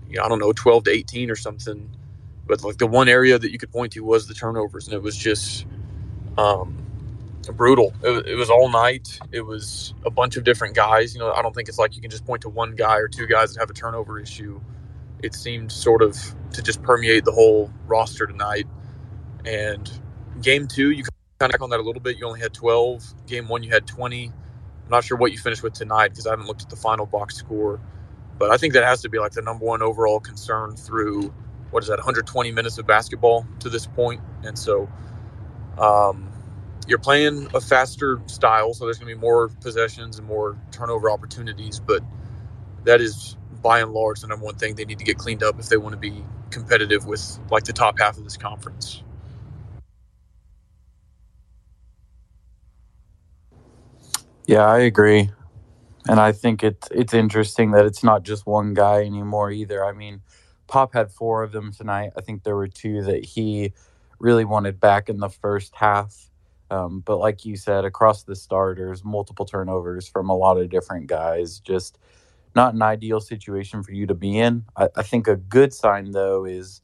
you 0.10 0.20
know, 0.20 0.24
I 0.24 0.30
don't 0.30 0.40
know, 0.40 0.54
twelve 0.54 0.86
to 0.86 0.92
eighteen 0.92 1.30
or 1.30 1.36
something. 1.36 1.90
But 2.48 2.64
like 2.64 2.78
the 2.78 2.88
one 2.88 3.10
area 3.10 3.38
that 3.38 3.52
you 3.52 3.60
could 3.60 3.74
point 3.74 3.94
to 3.94 4.06
was 4.06 4.28
the 4.28 4.34
turnovers, 4.34 4.88
and 4.88 4.96
it 4.96 5.02
was 5.02 5.18
just 5.18 5.66
um, 6.38 6.83
brutal. 7.52 7.94
It, 8.04 8.28
it 8.28 8.36
was 8.36 8.50
all 8.50 8.70
night. 8.70 9.20
It 9.32 9.42
was 9.42 9.94
a 10.06 10.10
bunch 10.10 10.38
of 10.38 10.44
different 10.44 10.76
guys. 10.76 11.14
You 11.14 11.20
know, 11.20 11.32
I 11.32 11.42
don't 11.42 11.54
think 11.54 11.70
it's 11.70 11.80
like 11.80 11.96
you 11.96 12.02
can 12.02 12.12
just 12.12 12.26
point 12.26 12.42
to 12.44 12.50
one 12.50 12.76
guy 12.76 12.98
or 12.98 13.08
two 13.08 13.28
guys 13.28 13.54
that 13.54 13.60
have 13.60 13.70
a 13.70 13.74
turnover 13.74 14.20
issue. 14.20 14.62
It 15.22 15.34
seemed 15.34 15.72
sort 15.72 16.02
of 16.02 16.18
to 16.54 16.62
just 16.62 16.82
permeate 16.84 17.26
the 17.26 17.32
whole 17.32 17.72
roster 17.86 18.26
tonight. 18.26 18.68
And 19.46 19.90
game 20.42 20.68
two, 20.68 20.92
you 20.92 21.04
kind 21.40 21.54
of 21.54 21.62
on 21.62 21.70
that 21.72 21.80
a 21.80 21.84
little 21.84 22.02
bit. 22.02 22.18
You 22.18 22.26
only 22.26 22.40
had 22.40 22.54
12. 22.54 23.26
Game 23.28 23.48
one, 23.48 23.64
you 23.64 23.70
had 23.70 23.86
20. 23.88 24.26
I'm 24.26 24.90
not 24.90 25.04
sure 25.04 25.18
what 25.18 25.32
you 25.32 25.38
finished 25.38 25.64
with 25.64 25.74
tonight 25.74 26.10
because 26.10 26.28
I 26.28 26.32
haven't 26.32 26.48
looked 26.48 26.62
at 26.62 26.70
the 26.70 26.76
final 26.76 27.06
box 27.06 27.36
score. 27.36 27.82
But 28.38 28.52
I 28.52 28.58
think 28.58 28.74
that 28.74 28.84
has 28.84 29.02
to 29.02 29.10
be 29.10 29.20
like 29.20 29.32
the 29.32 29.42
number 29.42 29.66
one 29.66 29.82
overall 29.82 30.20
concern 30.20 30.76
through 30.76 31.34
what 31.72 31.84
is 31.84 31.90
that 31.90 31.98
120 31.98 32.52
minutes 32.52 32.78
of 32.78 32.86
basketball 32.86 33.48
to 33.60 33.70
this 33.70 33.88
point, 33.88 34.22
and 34.44 34.58
so 34.58 34.88
um, 35.78 36.32
you're 36.88 37.00
playing 37.00 37.50
a 37.54 37.62
faster 37.62 38.22
style, 38.28 38.74
so 38.74 38.86
there's 38.86 39.00
going 39.00 39.10
to 39.10 39.16
be 39.16 39.22
more 39.22 39.50
possessions 39.62 40.20
and 40.20 40.28
more 40.28 40.58
turnover 40.72 41.12
opportunities, 41.12 41.80
but 41.80 42.02
that 42.86 43.02
is 43.02 43.38
by 43.62 43.80
and 43.82 43.94
large 43.94 44.22
the 44.22 44.28
number 44.28 44.46
one 44.46 44.56
thing 44.56 44.76
they 44.76 44.86
need 44.86 45.00
to 45.00 45.06
get 45.06 45.18
cleaned 45.18 45.44
up 45.44 45.60
if 45.60 45.70
they 45.70 45.78
want 45.78 45.94
to 45.94 46.00
be 46.00 46.24
competitive 46.52 47.06
with 47.08 47.40
like 47.52 47.64
the 47.66 47.74
top 47.74 48.00
half 48.00 48.18
of 48.18 48.24
this 48.24 48.38
conference. 48.38 49.04
Yeah, 54.48 54.66
I 54.68 54.80
agree. 54.80 55.32
And 56.08 56.20
I 56.20 56.34
think 56.34 56.64
it's 56.64 56.90
it's 56.92 57.14
interesting 57.14 57.72
that 57.72 57.86
it's 57.86 58.04
not 58.04 58.24
just 58.24 58.46
one 58.46 58.74
guy 58.74 59.02
anymore 59.04 59.52
either. 59.52 59.86
I 59.86 59.94
mean, 59.94 60.22
Pop 60.68 60.94
had 60.94 61.12
four 61.12 61.44
of 61.44 61.52
them 61.54 61.72
tonight. 61.74 62.12
I 62.18 62.22
think 62.22 62.44
there 62.44 62.56
were 62.58 62.68
two 62.68 63.04
that 63.04 63.26
he 63.26 63.74
really 64.20 64.46
wanted 64.46 64.80
back 64.80 65.10
in 65.10 65.20
the 65.20 65.30
first 65.30 65.76
half. 65.76 66.30
Um, 66.74 67.02
but 67.02 67.18
like 67.18 67.46
you 67.46 67.56
said, 67.56 67.86
across 67.86 68.24
the 68.24 68.36
starters, 68.36 69.04
multiple 69.04 69.46
turnovers 69.46 70.08
from 70.08 70.30
a 70.30 70.36
lot 70.36 70.58
of 70.58 70.70
different 70.70 71.06
guys. 71.06 71.60
Just 71.60 72.00
not 72.56 72.74
an 72.74 72.82
ideal 72.82 73.20
situation 73.20 73.84
for 73.84 73.92
you 73.92 74.08
to 74.08 74.16
be 74.16 74.40
in. 74.40 74.66
I, 74.76 74.90
I 74.96 75.04
think 75.04 75.28
a 75.28 75.36
good 75.36 75.72
sign 75.72 76.12
though 76.12 76.46
is 76.46 76.82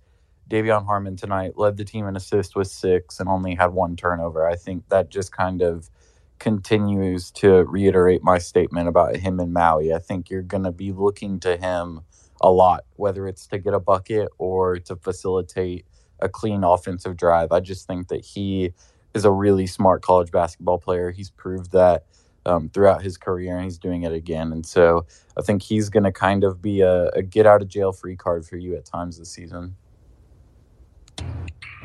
De'Vion 0.47 0.85
Harmon 0.85 1.15
tonight 1.15 1.57
led 1.57 1.77
the 1.77 1.85
team 1.85 2.07
in 2.07 2.15
assists 2.15 2.55
with 2.55 2.67
six 2.67 3.19
and 3.19 3.27
only 3.27 3.55
had 3.55 3.71
one 3.71 3.95
turnover. 3.95 4.47
I 4.47 4.55
think 4.55 4.87
that 4.89 5.09
just 5.09 5.31
kind 5.31 5.61
of 5.63 5.89
continues 6.37 7.31
to 7.31 7.65
reiterate 7.65 8.23
my 8.23 8.37
statement 8.37 8.87
about 8.87 9.17
him 9.17 9.39
and 9.39 9.53
Maui. 9.53 9.93
I 9.93 9.99
think 9.99 10.29
you're 10.29 10.41
going 10.43 10.63
to 10.63 10.71
be 10.71 10.91
looking 10.91 11.39
to 11.41 11.57
him 11.57 12.01
a 12.41 12.51
lot, 12.51 12.85
whether 12.95 13.27
it's 13.27 13.47
to 13.47 13.57
get 13.57 13.73
a 13.73 13.79
bucket 13.79 14.29
or 14.37 14.77
to 14.77 14.95
facilitate 14.95 15.85
a 16.19 16.29
clean 16.29 16.63
offensive 16.63 17.17
drive. 17.17 17.51
I 17.51 17.59
just 17.59 17.87
think 17.87 18.07
that 18.09 18.23
he 18.23 18.73
is 19.13 19.25
a 19.25 19.31
really 19.31 19.67
smart 19.67 20.01
college 20.01 20.31
basketball 20.31 20.77
player. 20.77 21.11
He's 21.11 21.29
proved 21.31 21.71
that 21.71 22.05
um, 22.45 22.69
throughout 22.69 23.01
his 23.01 23.17
career, 23.17 23.55
and 23.55 23.63
he's 23.63 23.77
doing 23.77 24.03
it 24.03 24.13
again. 24.13 24.51
And 24.51 24.65
so 24.65 25.05
I 25.37 25.41
think 25.41 25.61
he's 25.61 25.89
going 25.89 26.03
to 26.03 26.11
kind 26.11 26.43
of 26.43 26.61
be 26.61 26.81
a, 26.81 27.09
a 27.09 27.21
get 27.21 27.45
out 27.45 27.61
of 27.61 27.67
jail 27.67 27.91
free 27.91 28.15
card 28.15 28.45
for 28.45 28.57
you 28.57 28.75
at 28.75 28.85
times 28.85 29.17
this 29.17 29.31
season. 29.31 29.75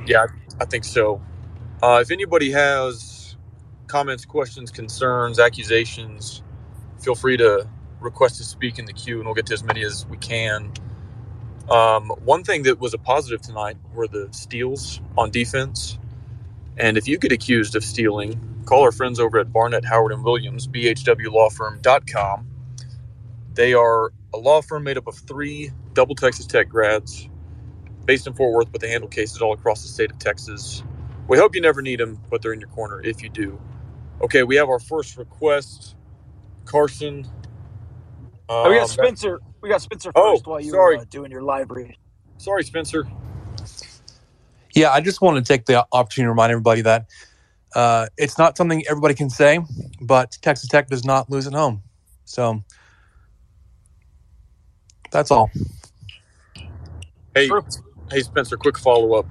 Yeah, 0.06 0.26
I 0.60 0.64
think 0.64 0.84
so. 0.84 1.22
Uh, 1.82 2.00
if 2.00 2.10
anybody 2.10 2.50
has 2.50 3.36
comments, 3.86 4.24
questions, 4.24 4.70
concerns, 4.70 5.38
accusations, 5.38 6.42
feel 7.00 7.14
free 7.14 7.36
to 7.36 7.68
request 8.00 8.36
to 8.36 8.44
speak 8.44 8.78
in 8.78 8.84
the 8.84 8.92
queue, 8.92 9.16
and 9.16 9.24
we'll 9.26 9.34
get 9.34 9.46
to 9.46 9.54
as 9.54 9.64
many 9.64 9.82
as 9.84 10.06
we 10.06 10.16
can. 10.18 10.72
Um, 11.70 12.10
one 12.24 12.44
thing 12.44 12.62
that 12.64 12.78
was 12.78 12.92
a 12.92 12.98
positive 12.98 13.40
tonight 13.40 13.76
were 13.94 14.06
the 14.06 14.28
steals 14.32 15.00
on 15.16 15.30
defense. 15.30 15.98
And 16.76 16.96
if 16.96 17.06
you 17.06 17.18
get 17.18 17.32
accused 17.32 17.76
of 17.76 17.84
stealing, 17.84 18.40
call 18.66 18.82
our 18.82 18.92
friends 18.92 19.20
over 19.20 19.38
at 19.38 19.52
Barnett, 19.52 19.84
Howard, 19.84 20.12
and 20.12 20.24
Williams, 20.24 20.66
bhwlawfirm.com. 20.66 22.48
They 23.54 23.74
are 23.74 24.12
a 24.32 24.38
law 24.38 24.60
firm 24.62 24.82
made 24.84 24.98
up 24.98 25.06
of 25.06 25.16
three 25.16 25.70
double 25.92 26.14
Texas 26.14 26.46
Tech 26.46 26.68
grads 26.68 27.28
based 28.04 28.26
in 28.26 28.34
Fort 28.34 28.52
Worth, 28.52 28.72
but 28.72 28.80
they 28.80 28.90
handle 28.90 29.08
cases 29.08 29.40
all 29.40 29.52
across 29.52 29.82
the 29.82 29.88
state 29.88 30.10
of 30.10 30.18
Texas. 30.18 30.82
We 31.28 31.38
hope 31.38 31.54
you 31.54 31.60
never 31.60 31.80
need 31.80 32.00
them, 32.00 32.20
but 32.30 32.42
they're 32.42 32.52
in 32.52 32.60
your 32.60 32.68
corner 32.70 33.00
if 33.02 33.22
you 33.22 33.28
do. 33.28 33.58
Okay, 34.20 34.42
we 34.42 34.56
have 34.56 34.68
our 34.68 34.80
first 34.80 35.16
request. 35.16 35.96
Carson. 36.64 37.26
Um, 38.48 38.66
oh, 38.66 38.70
we 38.70 38.76
got 38.76 38.88
Spencer. 38.88 39.40
We 39.60 39.68
got 39.68 39.82
Spencer 39.82 40.12
oh, 40.14 40.32
first 40.32 40.44
oh, 40.46 40.50
while 40.50 40.60
you 40.60 40.70
sorry. 40.70 40.96
were 40.96 41.02
uh, 41.02 41.06
doing 41.10 41.30
your 41.30 41.42
library. 41.42 41.98
Sorry, 42.38 42.64
Spencer. 42.64 43.06
Yeah, 44.74 44.90
I 44.90 45.00
just 45.00 45.20
want 45.20 45.36
to 45.36 45.52
take 45.52 45.66
the 45.66 45.86
opportunity 45.92 46.26
to 46.26 46.30
remind 46.30 46.50
everybody 46.50 46.82
that 46.82 47.06
uh, 47.74 48.06
it's 48.16 48.38
not 48.38 48.56
something 48.56 48.84
everybody 48.88 49.14
can 49.14 49.30
say, 49.30 49.60
but 50.00 50.36
Texas 50.42 50.68
Tech 50.68 50.88
does 50.88 51.04
not 51.04 51.30
lose 51.30 51.46
at 51.46 51.52
home. 51.52 51.82
So 52.24 52.62
that's 55.10 55.30
all. 55.30 55.50
Hey, 57.34 57.48
hey, 58.10 58.20
Spencer. 58.20 58.56
Quick 58.56 58.78
follow 58.78 59.14
up. 59.14 59.26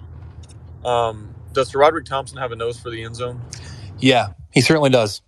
Um, 0.86 1.34
does 1.54 1.74
Roderick 1.76 2.06
Thompson 2.06 2.38
have 2.38 2.52
a 2.52 2.56
nose 2.56 2.80
for 2.80 2.90
the 2.90 3.04
end 3.04 3.16
zone? 3.16 3.42
Yeah, 4.00 4.30
he 4.52 4.62
certainly 4.62 4.90
does. 4.90 5.22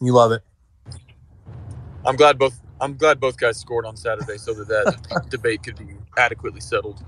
You 0.00 0.12
love 0.12 0.32
it. 0.32 0.42
I'm 2.04 2.16
glad 2.16 2.38
both. 2.38 2.60
I'm 2.80 2.96
glad 2.96 3.20
both 3.20 3.36
guys 3.36 3.58
scored 3.58 3.86
on 3.86 3.96
Saturday, 3.96 4.38
so 4.38 4.52
that 4.54 4.68
that 4.68 5.26
debate 5.30 5.62
could 5.62 5.76
be 5.76 5.94
adequately 6.16 6.60
settled. 6.60 7.04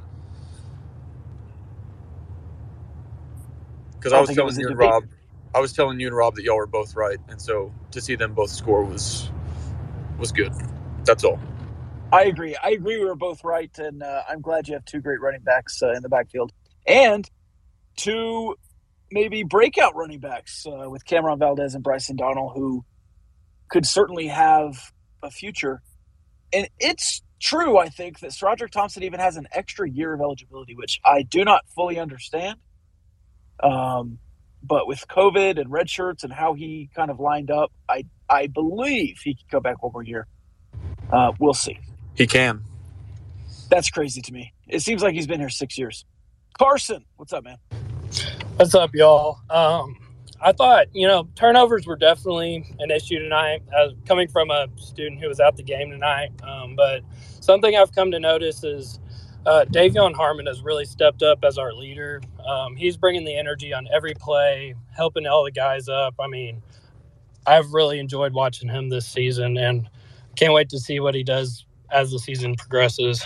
Because 3.98 4.12
I, 4.12 4.18
I 4.18 4.20
was 4.20 4.30
telling 4.30 4.58
you 4.58 4.68
and 4.68 4.78
Rob, 4.78 5.04
I 5.54 5.60
was 5.60 5.72
telling 5.72 6.00
you 6.00 6.06
and 6.06 6.16
Rob 6.16 6.34
that 6.36 6.44
y'all 6.44 6.56
were 6.56 6.66
both 6.66 6.94
right, 6.96 7.18
and 7.28 7.40
so 7.40 7.72
to 7.92 8.00
see 8.00 8.14
them 8.14 8.34
both 8.34 8.50
score 8.50 8.84
was 8.84 9.30
was 10.18 10.32
good. 10.32 10.52
That's 11.04 11.24
all. 11.24 11.38
I 12.12 12.24
agree. 12.24 12.56
I 12.62 12.70
agree. 12.70 12.98
We 12.98 13.04
were 13.04 13.16
both 13.16 13.42
right, 13.44 13.70
and 13.78 14.02
uh, 14.02 14.22
I'm 14.28 14.40
glad 14.40 14.68
you 14.68 14.74
have 14.74 14.84
two 14.84 15.00
great 15.00 15.20
running 15.20 15.42
backs 15.42 15.82
uh, 15.82 15.92
in 15.92 16.02
the 16.02 16.08
backfield 16.08 16.52
and 16.86 17.28
two 17.96 18.54
maybe 19.10 19.42
breakout 19.42 19.94
running 19.94 20.20
backs 20.20 20.66
uh, 20.66 20.88
with 20.90 21.04
Cam'Ron 21.04 21.38
Valdez 21.38 21.74
and 21.74 21.82
Bryson 21.82 22.16
Donald, 22.16 22.52
who 22.54 22.84
could 23.68 23.86
certainly 23.86 24.28
have 24.28 24.92
a 25.22 25.30
future. 25.30 25.82
And 26.52 26.68
it's 26.78 27.22
true, 27.40 27.78
I 27.78 27.88
think, 27.88 28.20
that 28.20 28.30
SaRodorick 28.30 28.70
Thompson 28.70 29.02
even 29.02 29.20
has 29.20 29.36
an 29.36 29.46
extra 29.52 29.88
year 29.88 30.14
of 30.14 30.20
eligibility, 30.20 30.74
which 30.74 31.00
I 31.04 31.22
do 31.22 31.44
not 31.44 31.62
fully 31.74 31.98
understand. 31.98 32.58
Um, 33.62 34.18
but 34.62 34.86
with 34.86 35.06
COVID 35.08 35.60
and 35.60 35.70
red 35.70 35.88
shirts 35.88 36.24
and 36.24 36.32
how 36.32 36.54
he 36.54 36.90
kind 36.94 37.10
of 37.10 37.20
lined 37.20 37.50
up, 37.50 37.72
I 37.88 38.04
I 38.28 38.48
believe 38.48 39.18
he 39.22 39.34
could 39.34 39.48
go 39.50 39.60
back 39.60 39.82
one 39.82 39.92
more 39.92 40.02
year. 40.02 40.26
Uh, 41.12 41.32
we'll 41.38 41.54
see. 41.54 41.78
He 42.14 42.26
can. 42.26 42.62
That's 43.70 43.90
crazy 43.90 44.20
to 44.22 44.32
me. 44.32 44.52
It 44.66 44.80
seems 44.80 45.02
like 45.02 45.14
he's 45.14 45.26
been 45.26 45.40
here 45.40 45.48
six 45.48 45.78
years. 45.78 46.04
Carson, 46.58 47.04
what's 47.16 47.32
up, 47.32 47.44
man? 47.44 47.58
What's 48.56 48.74
up, 48.74 48.94
y'all? 48.94 49.38
Um, 49.50 49.96
I 50.40 50.52
thought, 50.52 50.86
you 50.94 51.06
know, 51.06 51.28
turnovers 51.34 51.86
were 51.86 51.96
definitely 51.96 52.74
an 52.78 52.90
issue 52.90 53.18
tonight. 53.18 53.62
As 53.76 53.92
coming 54.06 54.28
from 54.28 54.50
a 54.50 54.66
student 54.76 55.20
who 55.20 55.28
was 55.28 55.40
at 55.40 55.56
the 55.56 55.62
game 55.62 55.90
tonight, 55.90 56.30
um, 56.42 56.74
but 56.76 57.02
something 57.40 57.76
I've 57.76 57.94
come 57.94 58.10
to 58.10 58.20
notice 58.20 58.64
is 58.64 58.98
uh, 59.46 59.64
De'Vion 59.66 60.14
Harmon 60.14 60.46
has 60.46 60.60
really 60.62 60.84
stepped 60.84 61.22
up 61.22 61.44
as 61.44 61.56
our 61.56 61.72
leader. 61.72 62.20
Um, 62.46 62.74
he's 62.74 62.96
bringing 62.96 63.24
the 63.24 63.36
energy 63.36 63.72
on 63.72 63.86
every 63.94 64.12
play, 64.14 64.74
helping 64.94 65.26
all 65.26 65.44
the 65.44 65.52
guys 65.52 65.88
up. 65.88 66.14
I 66.18 66.26
mean, 66.26 66.62
I've 67.46 67.72
really 67.72 68.00
enjoyed 68.00 68.32
watching 68.32 68.68
him 68.68 68.88
this 68.88 69.06
season, 69.06 69.56
and 69.56 69.88
can't 70.34 70.52
wait 70.52 70.68
to 70.70 70.80
see 70.80 70.98
what 70.98 71.14
he 71.14 71.22
does 71.22 71.64
as 71.90 72.10
the 72.10 72.18
season 72.18 72.56
progresses. 72.56 73.24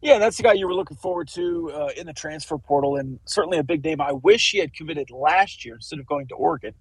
Yeah, 0.00 0.18
that's 0.18 0.36
the 0.36 0.42
guy 0.42 0.52
you 0.52 0.68
were 0.68 0.74
looking 0.74 0.98
forward 0.98 1.28
to 1.28 1.72
uh, 1.72 1.88
in 1.96 2.06
the 2.06 2.12
transfer 2.12 2.58
portal, 2.58 2.96
and 2.96 3.18
certainly 3.24 3.58
a 3.58 3.64
big 3.64 3.82
name. 3.82 4.00
I 4.00 4.12
wish 4.12 4.50
he 4.50 4.58
had 4.58 4.72
committed 4.74 5.10
last 5.10 5.64
year 5.64 5.76
instead 5.76 5.98
of 5.98 6.06
going 6.06 6.28
to 6.28 6.34
Oregon. 6.34 6.74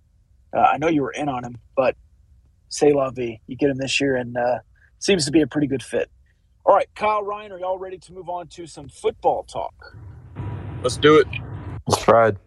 Uh, 0.55 0.59
I 0.59 0.77
know 0.77 0.87
you 0.87 1.01
were 1.01 1.13
in 1.13 1.29
on 1.29 1.43
him, 1.43 1.57
but 1.75 1.95
say 2.69 2.91
vie. 2.91 3.39
You 3.47 3.55
get 3.55 3.69
him 3.69 3.77
this 3.77 3.99
year, 3.99 4.17
and 4.17 4.37
uh, 4.37 4.59
seems 5.03 5.25
to 5.25 5.31
be 5.31 5.41
a 5.41 5.47
pretty 5.47 5.67
good 5.67 5.83
fit. 5.83 6.09
All 6.65 6.75
right, 6.75 6.87
Kyle 6.95 7.23
Ryan, 7.23 7.51
are 7.51 7.59
y'all 7.59 7.77
ready 7.77 7.97
to 7.97 8.13
move 8.13 8.29
on 8.29 8.47
to 8.49 8.65
some 8.65 8.87
football 8.89 9.43
talk? 9.43 9.97
Let's 10.81 10.97
do 10.97 11.17
it. 11.17 11.27
Let's 11.87 12.03
try 12.03 12.29
it. 12.29 12.37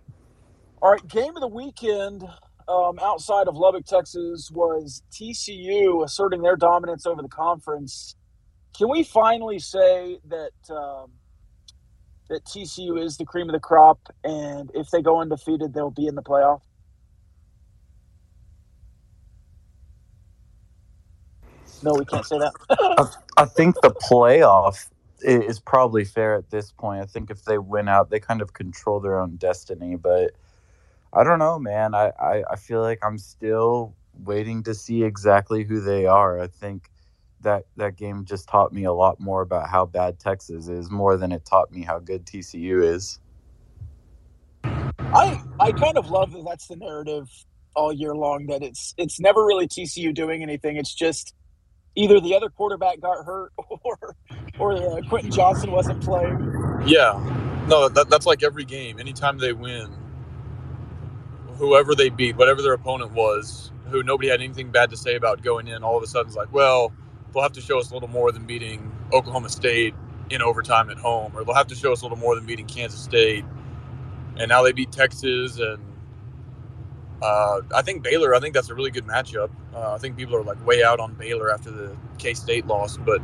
All 0.82 0.90
right, 0.90 1.06
game 1.08 1.36
of 1.36 1.40
the 1.40 1.48
weekend 1.48 2.24
um, 2.68 2.98
outside 3.00 3.48
of 3.48 3.56
Lubbock, 3.56 3.84
Texas, 3.86 4.50
was 4.52 5.02
TCU 5.12 6.04
asserting 6.04 6.42
their 6.42 6.56
dominance 6.56 7.06
over 7.06 7.22
the 7.22 7.28
conference 7.28 8.16
can 8.76 8.90
we 8.90 9.02
finally 9.04 9.58
say 9.58 10.18
that 10.28 10.52
um, 10.70 11.12
that 12.28 12.44
TCU 12.44 13.02
is 13.02 13.16
the 13.16 13.24
cream 13.24 13.48
of 13.48 13.54
the 13.54 13.60
crop, 13.60 13.98
and 14.22 14.70
if 14.74 14.90
they 14.90 15.00
go 15.00 15.20
undefeated, 15.20 15.72
they'll 15.72 15.90
be 15.90 16.06
in 16.06 16.14
the 16.14 16.22
playoff? 16.22 16.60
No, 21.82 21.92
we 21.94 22.04
can't 22.04 22.26
say 22.26 22.38
that. 22.38 22.52
I, 23.38 23.42
I 23.42 23.44
think 23.44 23.80
the 23.82 23.90
playoff 23.90 24.88
is 25.20 25.60
probably 25.60 26.04
fair 26.04 26.34
at 26.34 26.50
this 26.50 26.72
point. 26.72 27.02
I 27.02 27.06
think 27.06 27.30
if 27.30 27.44
they 27.44 27.58
win 27.58 27.88
out, 27.88 28.10
they 28.10 28.20
kind 28.20 28.40
of 28.42 28.52
control 28.52 29.00
their 29.00 29.18
own 29.18 29.36
destiny. 29.36 29.96
But 29.96 30.32
I 31.12 31.24
don't 31.24 31.38
know, 31.38 31.58
man. 31.58 31.94
I, 31.94 32.12
I, 32.18 32.42
I 32.50 32.56
feel 32.56 32.82
like 32.82 33.00
I'm 33.02 33.18
still 33.18 33.94
waiting 34.24 34.62
to 34.64 34.74
see 34.74 35.02
exactly 35.02 35.64
who 35.64 35.80
they 35.80 36.06
are. 36.06 36.40
I 36.40 36.46
think 36.46 36.90
that 37.42 37.64
that 37.76 37.96
game 37.96 38.24
just 38.24 38.48
taught 38.48 38.72
me 38.72 38.84
a 38.84 38.92
lot 38.92 39.20
more 39.20 39.42
about 39.42 39.68
how 39.68 39.86
bad 39.86 40.18
Texas 40.18 40.68
is, 40.68 40.90
more 40.90 41.16
than 41.16 41.32
it 41.32 41.44
taught 41.44 41.70
me 41.70 41.82
how 41.82 41.98
good 41.98 42.26
TCU 42.26 42.82
is. 42.82 43.20
I 44.64 45.40
I 45.60 45.72
kind 45.72 45.96
of 45.96 46.10
love 46.10 46.32
that 46.32 46.44
that's 46.46 46.66
the 46.66 46.76
narrative 46.76 47.28
all 47.74 47.92
year 47.92 48.14
long 48.14 48.46
that 48.46 48.62
it's 48.62 48.94
it's 48.96 49.20
never 49.20 49.44
really 49.44 49.68
TCU 49.68 50.12
doing 50.12 50.42
anything. 50.42 50.76
It's 50.76 50.94
just 50.94 51.34
either 51.96 52.20
the 52.20 52.34
other 52.34 52.48
quarterback 52.48 53.00
got 53.00 53.24
hurt 53.24 53.52
or 53.82 54.16
or 54.58 54.74
uh, 54.74 55.00
Quentin 55.08 55.30
Johnston 55.30 55.72
wasn't 55.72 56.02
playing. 56.02 56.38
Yeah, 56.86 57.18
no, 57.68 57.88
that, 57.88 58.08
that's 58.08 58.26
like 58.26 58.42
every 58.42 58.64
game. 58.64 59.00
Anytime 59.00 59.38
they 59.38 59.52
win, 59.52 59.92
whoever 61.56 61.94
they 61.94 62.08
beat, 62.08 62.36
whatever 62.36 62.62
their 62.62 62.74
opponent 62.74 63.12
was, 63.12 63.72
who 63.90 64.02
nobody 64.02 64.28
had 64.28 64.40
anything 64.40 64.70
bad 64.70 64.90
to 64.90 64.96
say 64.96 65.16
about 65.16 65.42
going 65.42 65.68
in, 65.68 65.82
all 65.82 65.96
of 65.96 66.02
a 66.02 66.06
sudden 66.06 66.28
it's 66.28 66.36
like, 66.36 66.52
well, 66.52 66.92
they'll 67.32 67.42
have 67.42 67.52
to 67.52 67.60
show 67.60 67.78
us 67.78 67.90
a 67.90 67.94
little 67.94 68.08
more 68.08 68.32
than 68.32 68.46
beating 68.46 68.92
Oklahoma 69.12 69.48
State 69.48 69.94
in 70.30 70.42
overtime 70.42 70.90
at 70.90 70.96
home, 70.96 71.32
or 71.36 71.44
they'll 71.44 71.54
have 71.54 71.68
to 71.68 71.74
show 71.74 71.92
us 71.92 72.00
a 72.02 72.04
little 72.04 72.18
more 72.18 72.34
than 72.34 72.46
beating 72.46 72.66
Kansas 72.66 73.00
State. 73.00 73.44
And 74.36 74.48
now 74.48 74.62
they 74.62 74.72
beat 74.72 74.92
Texas, 74.92 75.58
and 75.58 75.82
uh, 77.22 77.60
I 77.74 77.82
think 77.82 78.02
Baylor. 78.02 78.34
I 78.34 78.40
think 78.40 78.54
that's 78.54 78.68
a 78.68 78.74
really 78.74 78.90
good 78.90 79.06
matchup. 79.06 79.50
Uh, 79.76 79.94
I 79.94 79.98
think 79.98 80.16
people 80.16 80.34
are 80.36 80.42
like 80.42 80.64
way 80.66 80.82
out 80.82 81.00
on 81.00 81.14
Baylor 81.14 81.52
after 81.52 81.70
the 81.70 81.94
K 82.18 82.32
State 82.32 82.66
loss, 82.66 82.96
but 82.96 83.20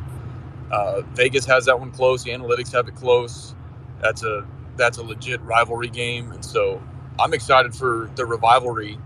uh, 0.70 1.00
Vegas 1.14 1.46
has 1.46 1.64
that 1.64 1.80
one 1.80 1.90
close. 1.90 2.24
The 2.24 2.30
analytics 2.30 2.72
have 2.72 2.88
it 2.88 2.94
close. 2.94 3.54
That's 4.00 4.22
a 4.22 4.46
that's 4.76 4.98
a 4.98 5.02
legit 5.02 5.40
rivalry 5.42 5.88
game, 5.88 6.30
and 6.32 6.44
so 6.44 6.82
I'm 7.18 7.32
excited 7.32 7.74
for 7.74 8.10
the 8.16 8.26
rivalry. 8.26 8.98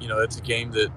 You 0.00 0.08
know, 0.08 0.20
it's 0.20 0.38
a 0.38 0.42
game 0.42 0.70
that 0.72 0.90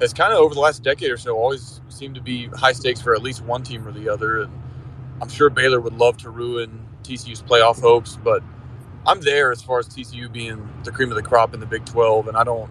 has 0.00 0.14
kind 0.14 0.32
of 0.32 0.38
over 0.38 0.54
the 0.54 0.60
last 0.60 0.82
decade 0.82 1.10
or 1.10 1.18
so 1.18 1.36
always 1.36 1.82
seemed 1.90 2.14
to 2.14 2.22
be 2.22 2.46
high 2.48 2.72
stakes 2.72 3.00
for 3.02 3.14
at 3.14 3.22
least 3.22 3.44
one 3.44 3.62
team 3.62 3.86
or 3.86 3.92
the 3.92 4.08
other, 4.08 4.42
and 4.42 4.62
I'm 5.20 5.28
sure 5.28 5.50
Baylor 5.50 5.80
would 5.80 5.94
love 5.94 6.16
to 6.18 6.30
ruin 6.30 6.86
TCU's 7.02 7.42
playoff 7.42 7.80
hopes, 7.80 8.18
but 8.22 8.42
I'm 9.06 9.20
there 9.20 9.52
as 9.52 9.62
far 9.62 9.78
as 9.78 9.88
TCU 9.88 10.32
being 10.32 10.68
the 10.84 10.92
cream 10.92 11.10
of 11.10 11.16
the 11.16 11.22
crop 11.22 11.54
in 11.54 11.60
the 11.60 11.66
Big 11.66 11.84
12, 11.84 12.28
and 12.28 12.36
I 12.36 12.44
don't. 12.44 12.70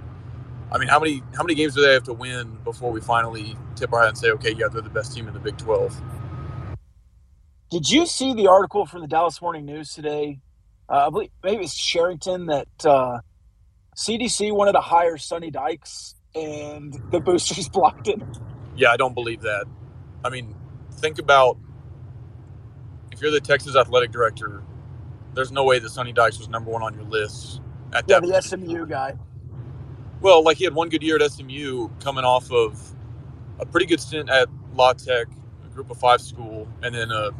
I 0.71 0.77
mean, 0.77 0.87
how 0.87 0.99
many 0.99 1.23
how 1.35 1.43
many 1.43 1.55
games 1.55 1.73
do 1.75 1.81
they 1.81 1.93
have 1.93 2.03
to 2.03 2.13
win 2.13 2.57
before 2.63 2.91
we 2.91 3.01
finally 3.01 3.55
tip 3.75 3.91
our 3.93 4.01
hat 4.01 4.09
and 4.09 4.17
say, 4.17 4.29
okay, 4.31 4.53
yeah, 4.53 4.67
they're 4.67 4.81
the 4.81 4.89
best 4.89 5.13
team 5.15 5.27
in 5.27 5.33
the 5.33 5.39
Big 5.39 5.57
12? 5.57 5.99
Did 7.71 7.89
you 7.89 8.05
see 8.05 8.33
the 8.33 8.47
article 8.47 8.85
from 8.85 9.01
the 9.01 9.07
Dallas 9.07 9.41
Morning 9.41 9.65
News 9.65 9.93
today? 9.93 10.39
Uh, 10.87 11.07
I 11.07 11.09
believe 11.09 11.29
maybe 11.43 11.63
it's 11.63 11.73
Sherrington 11.75 12.47
that 12.47 12.67
uh, 12.85 13.19
CDC 13.95 14.51
wanted 14.55 14.73
to 14.73 14.81
hire 14.81 15.17
Sonny 15.17 15.51
Dykes, 15.51 16.15
and 16.35 16.93
the 17.11 17.19
boosters 17.19 17.69
blocked 17.73 18.07
it. 18.07 18.21
Yeah, 18.75 18.89
I 18.91 18.97
don't 18.97 19.13
believe 19.13 19.41
that. 19.41 19.65
I 20.23 20.29
mean, 20.29 20.55
think 20.93 21.19
about 21.19 21.57
if 23.11 23.21
you're 23.21 23.31
the 23.31 23.39
Texas 23.39 23.75
athletic 23.75 24.11
director, 24.11 24.63
there's 25.33 25.51
no 25.51 25.63
way 25.63 25.79
that 25.79 25.89
Sonny 25.89 26.11
Dykes 26.11 26.39
was 26.39 26.49
number 26.49 26.71
one 26.71 26.81
on 26.81 26.93
your 26.95 27.03
list 27.03 27.61
at 27.93 28.05
Yeah, 28.07 28.19
that. 28.19 28.27
the 28.27 28.31
point. 28.33 28.43
SMU 28.43 28.85
guy. 28.87 29.13
Well, 30.21 30.43
like 30.43 30.57
he 30.57 30.65
had 30.65 30.73
one 30.73 30.89
good 30.89 31.03
year 31.03 31.15
at 31.21 31.31
SMU, 31.31 31.89
coming 32.01 32.25
off 32.25 32.51
of 32.51 32.93
a 33.59 33.65
pretty 33.65 33.85
good 33.85 33.99
stint 34.01 34.29
at 34.29 34.49
La 34.73 34.93
Tech, 34.93 35.27
a 35.65 35.69
Group 35.69 35.89
of 35.89 35.97
Five 35.97 36.21
school, 36.21 36.67
and 36.83 36.93
then 36.93 37.11
a 37.11 37.31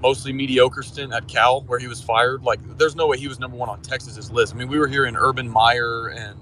mostly 0.00 0.32
mediocre 0.32 0.82
stint 0.82 1.12
at 1.12 1.28
Cal, 1.28 1.62
where 1.62 1.78
he 1.78 1.86
was 1.86 2.00
fired. 2.00 2.42
Like, 2.42 2.60
there's 2.78 2.96
no 2.96 3.06
way 3.06 3.18
he 3.18 3.28
was 3.28 3.38
number 3.38 3.56
one 3.56 3.68
on 3.68 3.80
Texas's 3.82 4.30
list. 4.30 4.54
I 4.54 4.56
mean, 4.56 4.68
we 4.68 4.78
were 4.78 4.88
hearing 4.88 5.16
Urban 5.16 5.48
Meyer 5.48 6.08
and 6.08 6.38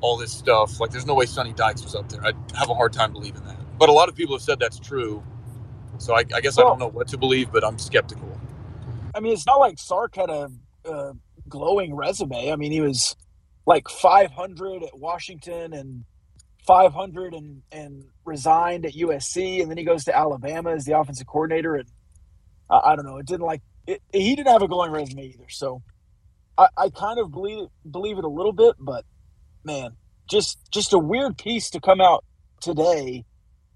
all 0.00 0.16
this 0.16 0.32
stuff. 0.32 0.80
Like, 0.80 0.90
there's 0.90 1.06
no 1.06 1.14
way 1.14 1.26
Sonny 1.26 1.52
Dykes 1.52 1.82
was 1.82 1.94
up 1.94 2.08
there. 2.08 2.24
I 2.24 2.32
have 2.56 2.70
a 2.70 2.74
hard 2.74 2.92
time 2.92 3.12
believing 3.12 3.42
that. 3.44 3.56
But 3.78 3.88
a 3.88 3.92
lot 3.92 4.08
of 4.08 4.14
people 4.14 4.34
have 4.34 4.42
said 4.42 4.58
that's 4.58 4.78
true. 4.78 5.22
So 5.98 6.14
I, 6.14 6.24
I 6.34 6.40
guess 6.40 6.58
I 6.58 6.62
don't 6.62 6.78
know 6.78 6.88
what 6.88 7.08
to 7.08 7.18
believe, 7.18 7.50
but 7.52 7.64
I'm 7.64 7.78
skeptical. 7.78 8.38
I 9.14 9.20
mean, 9.20 9.32
it's 9.32 9.46
not 9.46 9.56
like 9.56 9.78
Sark 9.78 10.14
had 10.14 10.30
a, 10.30 10.50
a 10.84 11.12
glowing 11.48 11.94
resume. 11.94 12.52
I 12.52 12.56
mean, 12.56 12.70
he 12.70 12.80
was 12.80 13.16
like 13.68 13.86
500 13.90 14.82
at 14.82 14.98
Washington 14.98 15.74
and 15.74 16.06
500 16.66 17.34
and, 17.34 17.60
and 17.70 18.02
resigned 18.24 18.86
at 18.86 18.94
USC, 18.94 19.60
and 19.60 19.70
then 19.70 19.76
he 19.76 19.84
goes 19.84 20.04
to 20.04 20.16
Alabama 20.16 20.70
as 20.70 20.86
the 20.86 20.98
offensive 20.98 21.26
coordinator. 21.26 21.74
And 21.74 21.86
I, 22.70 22.96
don't 22.96 23.04
know, 23.04 23.18
it 23.18 23.26
didn't 23.26 23.44
like 23.44 23.60
it, 23.86 24.00
he 24.10 24.34
didn't 24.34 24.50
have 24.50 24.62
a 24.62 24.68
glowing 24.68 24.90
resume 24.90 25.22
either. 25.22 25.50
So 25.50 25.82
I, 26.56 26.68
I 26.78 26.88
kind 26.88 27.20
of 27.20 27.30
believe 27.30 27.66
believe 27.88 28.16
it 28.16 28.24
a 28.24 28.28
little 28.28 28.54
bit, 28.54 28.76
but 28.80 29.04
man, 29.64 29.90
just 30.30 30.58
just 30.70 30.94
a 30.94 30.98
weird 30.98 31.36
piece 31.36 31.68
to 31.70 31.80
come 31.80 32.00
out 32.00 32.24
today, 32.62 33.26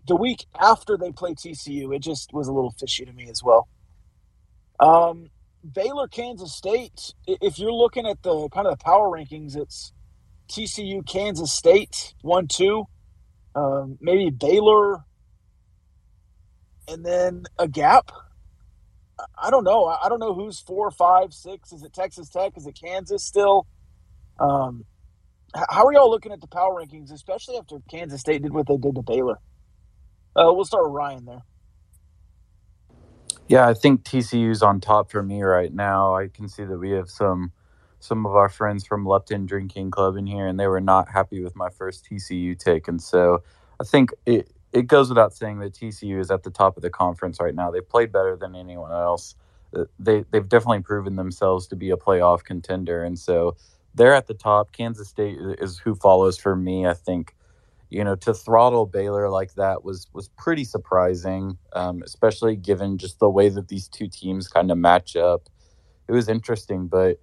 the 0.08 0.16
week 0.16 0.46
after 0.58 0.96
they 0.96 1.12
play 1.12 1.34
TCU. 1.34 1.94
It 1.94 2.00
just 2.00 2.32
was 2.32 2.48
a 2.48 2.52
little 2.52 2.74
fishy 2.80 3.04
to 3.04 3.12
me 3.12 3.28
as 3.28 3.42
well. 3.42 3.68
Um, 4.80 5.28
Baylor, 5.70 6.08
Kansas 6.08 6.54
State. 6.54 7.14
If 7.26 7.58
you're 7.58 7.72
looking 7.72 8.06
at 8.06 8.22
the 8.22 8.48
kind 8.50 8.66
of 8.66 8.78
the 8.78 8.84
power 8.84 9.08
rankings, 9.10 9.56
it's 9.56 9.92
TCU, 10.50 11.06
Kansas 11.06 11.52
State, 11.52 12.14
one, 12.22 12.48
two, 12.48 12.84
um, 13.54 13.98
maybe 14.00 14.30
Baylor, 14.30 15.04
and 16.88 17.04
then 17.06 17.44
a 17.58 17.68
gap. 17.68 18.10
I- 19.38 19.50
don't 19.50 19.64
know. 19.64 19.86
I 19.86 20.06
I 20.06 20.08
don't 20.08 20.20
know 20.20 20.34
who's 20.34 20.60
four, 20.60 20.90
five, 20.90 21.34
six. 21.34 21.72
Is 21.72 21.82
it 21.84 21.92
Texas 21.94 22.30
Tech? 22.30 22.52
Is 22.56 22.66
it 22.66 22.78
Kansas 22.80 23.24
still? 23.24 23.66
Um, 24.40 24.84
how 25.70 25.86
are 25.86 25.92
y'all 25.92 26.10
looking 26.10 26.32
at 26.32 26.40
the 26.40 26.48
power 26.48 26.82
rankings, 26.82 27.12
especially 27.12 27.58
after 27.58 27.78
Kansas 27.90 28.20
State 28.20 28.42
did 28.42 28.52
what 28.54 28.66
they 28.68 28.76
did 28.78 28.94
to 28.96 29.02
Baylor? 29.02 29.38
Uh, 30.36 30.52
we'll 30.52 30.64
start 30.64 30.84
with 30.86 30.94
Ryan 30.94 31.24
there. 31.26 31.42
Yeah, 33.52 33.68
I 33.68 33.74
think 33.74 34.04
TCU's 34.04 34.64
on 34.64 34.80
top 34.80 35.12
for 35.12 35.22
me 35.22 35.44
right 35.44 35.72
now. 35.74 36.16
I 36.16 36.28
can 36.30 36.48
see 36.50 36.64
that 36.64 36.78
we 36.80 36.92
have 36.92 37.10
some 37.10 37.52
some 38.00 38.26
of 38.26 38.36
our 38.36 38.50
friends 38.50 38.86
from 38.86 39.06
Lupton 39.06 39.46
Drinking 39.46 39.90
Club 39.92 40.16
in 40.18 40.26
here, 40.28 40.48
and 40.48 40.60
they 40.60 40.68
were 40.68 40.82
not 40.82 41.10
happy 41.10 41.42
with 41.44 41.56
my 41.56 41.70
first 41.70 42.06
TCU 42.10 42.58
take, 42.58 42.88
and 42.88 43.02
so 43.02 43.44
I 43.80 43.84
think 43.84 44.12
it 44.26 44.52
it 44.74 44.88
goes 44.88 45.10
without 45.10 45.34
saying 45.34 45.60
that 45.60 45.74
TCU 45.74 46.20
is 46.20 46.32
at 46.32 46.44
the 46.44 46.50
top 46.50 46.76
of 46.76 46.82
the 46.84 46.90
conference 46.90 47.40
right 47.40 47.54
now. 47.56 47.70
They 47.72 47.82
played 47.82 48.12
better 48.12 48.36
than 48.36 48.56
anyone 48.56 48.92
else. 48.92 49.36
Uh, 49.76 49.86
They 50.00 50.24
they've 50.32 50.50
definitely 50.50 50.82
proven 50.82 51.16
themselves 51.16 51.68
to 51.68 51.76
be 51.76 51.92
a 51.92 51.98
playoff 51.98 52.44
contender, 52.44 53.04
and 53.04 53.18
so 53.18 53.56
they're 53.94 54.14
at 54.16 54.28
the 54.28 54.34
top. 54.34 54.72
Kansas 54.72 55.08
State 55.10 55.38
is 55.60 55.78
who 55.80 55.94
follows 55.96 56.38
for 56.40 56.56
me. 56.56 56.88
I 56.88 56.94
think 56.96 57.36
you 57.92 58.02
know 58.02 58.16
to 58.16 58.32
throttle 58.32 58.86
Baylor 58.86 59.28
like 59.28 59.54
that 59.54 59.84
was 59.84 60.08
was 60.14 60.28
pretty 60.30 60.64
surprising, 60.64 61.58
um, 61.74 62.02
especially 62.02 62.56
given 62.56 62.96
just 62.96 63.18
the 63.18 63.28
way 63.28 63.50
that 63.50 63.68
these 63.68 63.86
two 63.86 64.08
teams 64.08 64.48
kind 64.48 64.70
of 64.70 64.78
match 64.78 65.14
up. 65.14 65.48
It 66.08 66.12
was 66.12 66.28
interesting, 66.28 66.88
but 66.88 67.18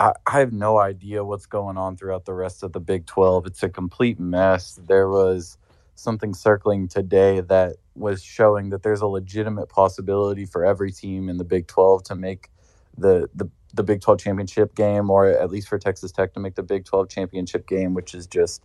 I, 0.00 0.14
I 0.26 0.38
have 0.40 0.52
no 0.52 0.78
idea 0.78 1.24
what's 1.24 1.46
going 1.46 1.76
on 1.76 1.96
throughout 1.96 2.24
the 2.24 2.32
rest 2.32 2.62
of 2.62 2.72
the 2.72 2.80
Big 2.80 3.06
Twelve. 3.06 3.46
It's 3.46 3.62
a 3.62 3.68
complete 3.68 4.18
mess. 4.18 4.80
There 4.82 5.10
was 5.10 5.58
something 5.94 6.32
circling 6.32 6.88
today 6.88 7.40
that 7.40 7.76
was 7.94 8.22
showing 8.22 8.70
that 8.70 8.82
there's 8.82 9.02
a 9.02 9.06
legitimate 9.06 9.68
possibility 9.68 10.46
for 10.46 10.64
every 10.64 10.90
team 10.90 11.28
in 11.28 11.36
the 11.36 11.44
Big 11.44 11.66
Twelve 11.66 12.02
to 12.04 12.14
make 12.14 12.50
the 12.96 13.28
the 13.34 13.50
the 13.74 13.82
Big 13.82 14.02
12 14.02 14.18
championship 14.18 14.74
game, 14.74 15.10
or 15.10 15.26
at 15.28 15.50
least 15.50 15.68
for 15.68 15.78
Texas 15.78 16.12
Tech 16.12 16.34
to 16.34 16.40
make 16.40 16.56
the 16.56 16.62
Big 16.62 16.84
12 16.84 17.08
championship 17.08 17.66
game, 17.66 17.94
which 17.94 18.14
is 18.14 18.26
just 18.26 18.62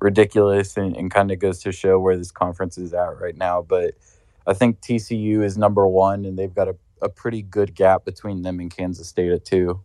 ridiculous 0.00 0.76
and, 0.76 0.96
and 0.96 1.10
kind 1.10 1.30
of 1.30 1.38
goes 1.38 1.60
to 1.60 1.72
show 1.72 1.98
where 1.98 2.16
this 2.16 2.30
conference 2.30 2.78
is 2.78 2.94
at 2.94 3.20
right 3.20 3.36
now. 3.36 3.62
But 3.62 3.94
I 4.46 4.54
think 4.54 4.80
TCU 4.80 5.42
is 5.44 5.58
number 5.58 5.86
one, 5.86 6.24
and 6.24 6.38
they've 6.38 6.54
got 6.54 6.68
a, 6.68 6.76
a 7.02 7.08
pretty 7.08 7.42
good 7.42 7.74
gap 7.74 8.04
between 8.04 8.42
them 8.42 8.60
and 8.60 8.74
Kansas 8.74 9.08
State 9.08 9.30
uh, 9.30 9.36
at 9.36 9.44
two. 9.44 9.80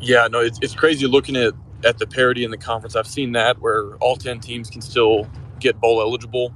Yeah, 0.00 0.28
no, 0.30 0.40
it's, 0.40 0.58
it's 0.60 0.74
crazy 0.74 1.06
looking 1.06 1.36
at, 1.36 1.54
at 1.84 1.98
the 1.98 2.06
parity 2.06 2.44
in 2.44 2.50
the 2.50 2.58
conference. 2.58 2.96
I've 2.96 3.06
seen 3.06 3.32
that 3.32 3.60
where 3.60 3.94
all 3.96 4.16
10 4.16 4.40
teams 4.40 4.68
can 4.68 4.82
still 4.82 5.26
get 5.60 5.80
bowl 5.80 6.00
eligible. 6.00 6.54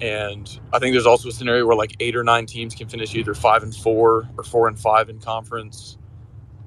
And 0.00 0.60
I 0.72 0.78
think 0.78 0.94
there's 0.94 1.06
also 1.06 1.28
a 1.28 1.32
scenario 1.32 1.66
where 1.66 1.76
like 1.76 1.94
eight 2.00 2.16
or 2.16 2.24
nine 2.24 2.46
teams 2.46 2.74
can 2.74 2.88
finish 2.88 3.14
either 3.14 3.34
five 3.34 3.62
and 3.62 3.74
four 3.74 4.28
or 4.38 4.44
four 4.44 4.68
and 4.68 4.78
five 4.78 5.08
in 5.08 5.18
conference. 5.20 5.98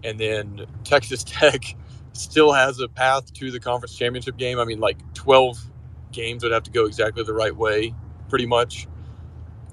And 0.04 0.20
then 0.20 0.66
Texas 0.84 1.24
Tech 1.28 1.76
still 2.14 2.52
has 2.52 2.80
a 2.80 2.88
path 2.88 3.34
to 3.34 3.52
the 3.52 3.60
conference 3.60 3.96
championship 3.96 4.38
game. 4.38 4.60
I 4.60 4.66
mean, 4.66 4.80
like 4.80 4.98
12 5.14 5.58
games 6.12 6.44
would 6.44 6.52
have 6.52 6.64
to 6.64 6.72
go 6.72 6.86
exactly 6.86 7.24
the 7.24 7.34
right 7.34 7.56
way, 7.56 7.94
pretty 8.30 8.46
much. 8.46 8.88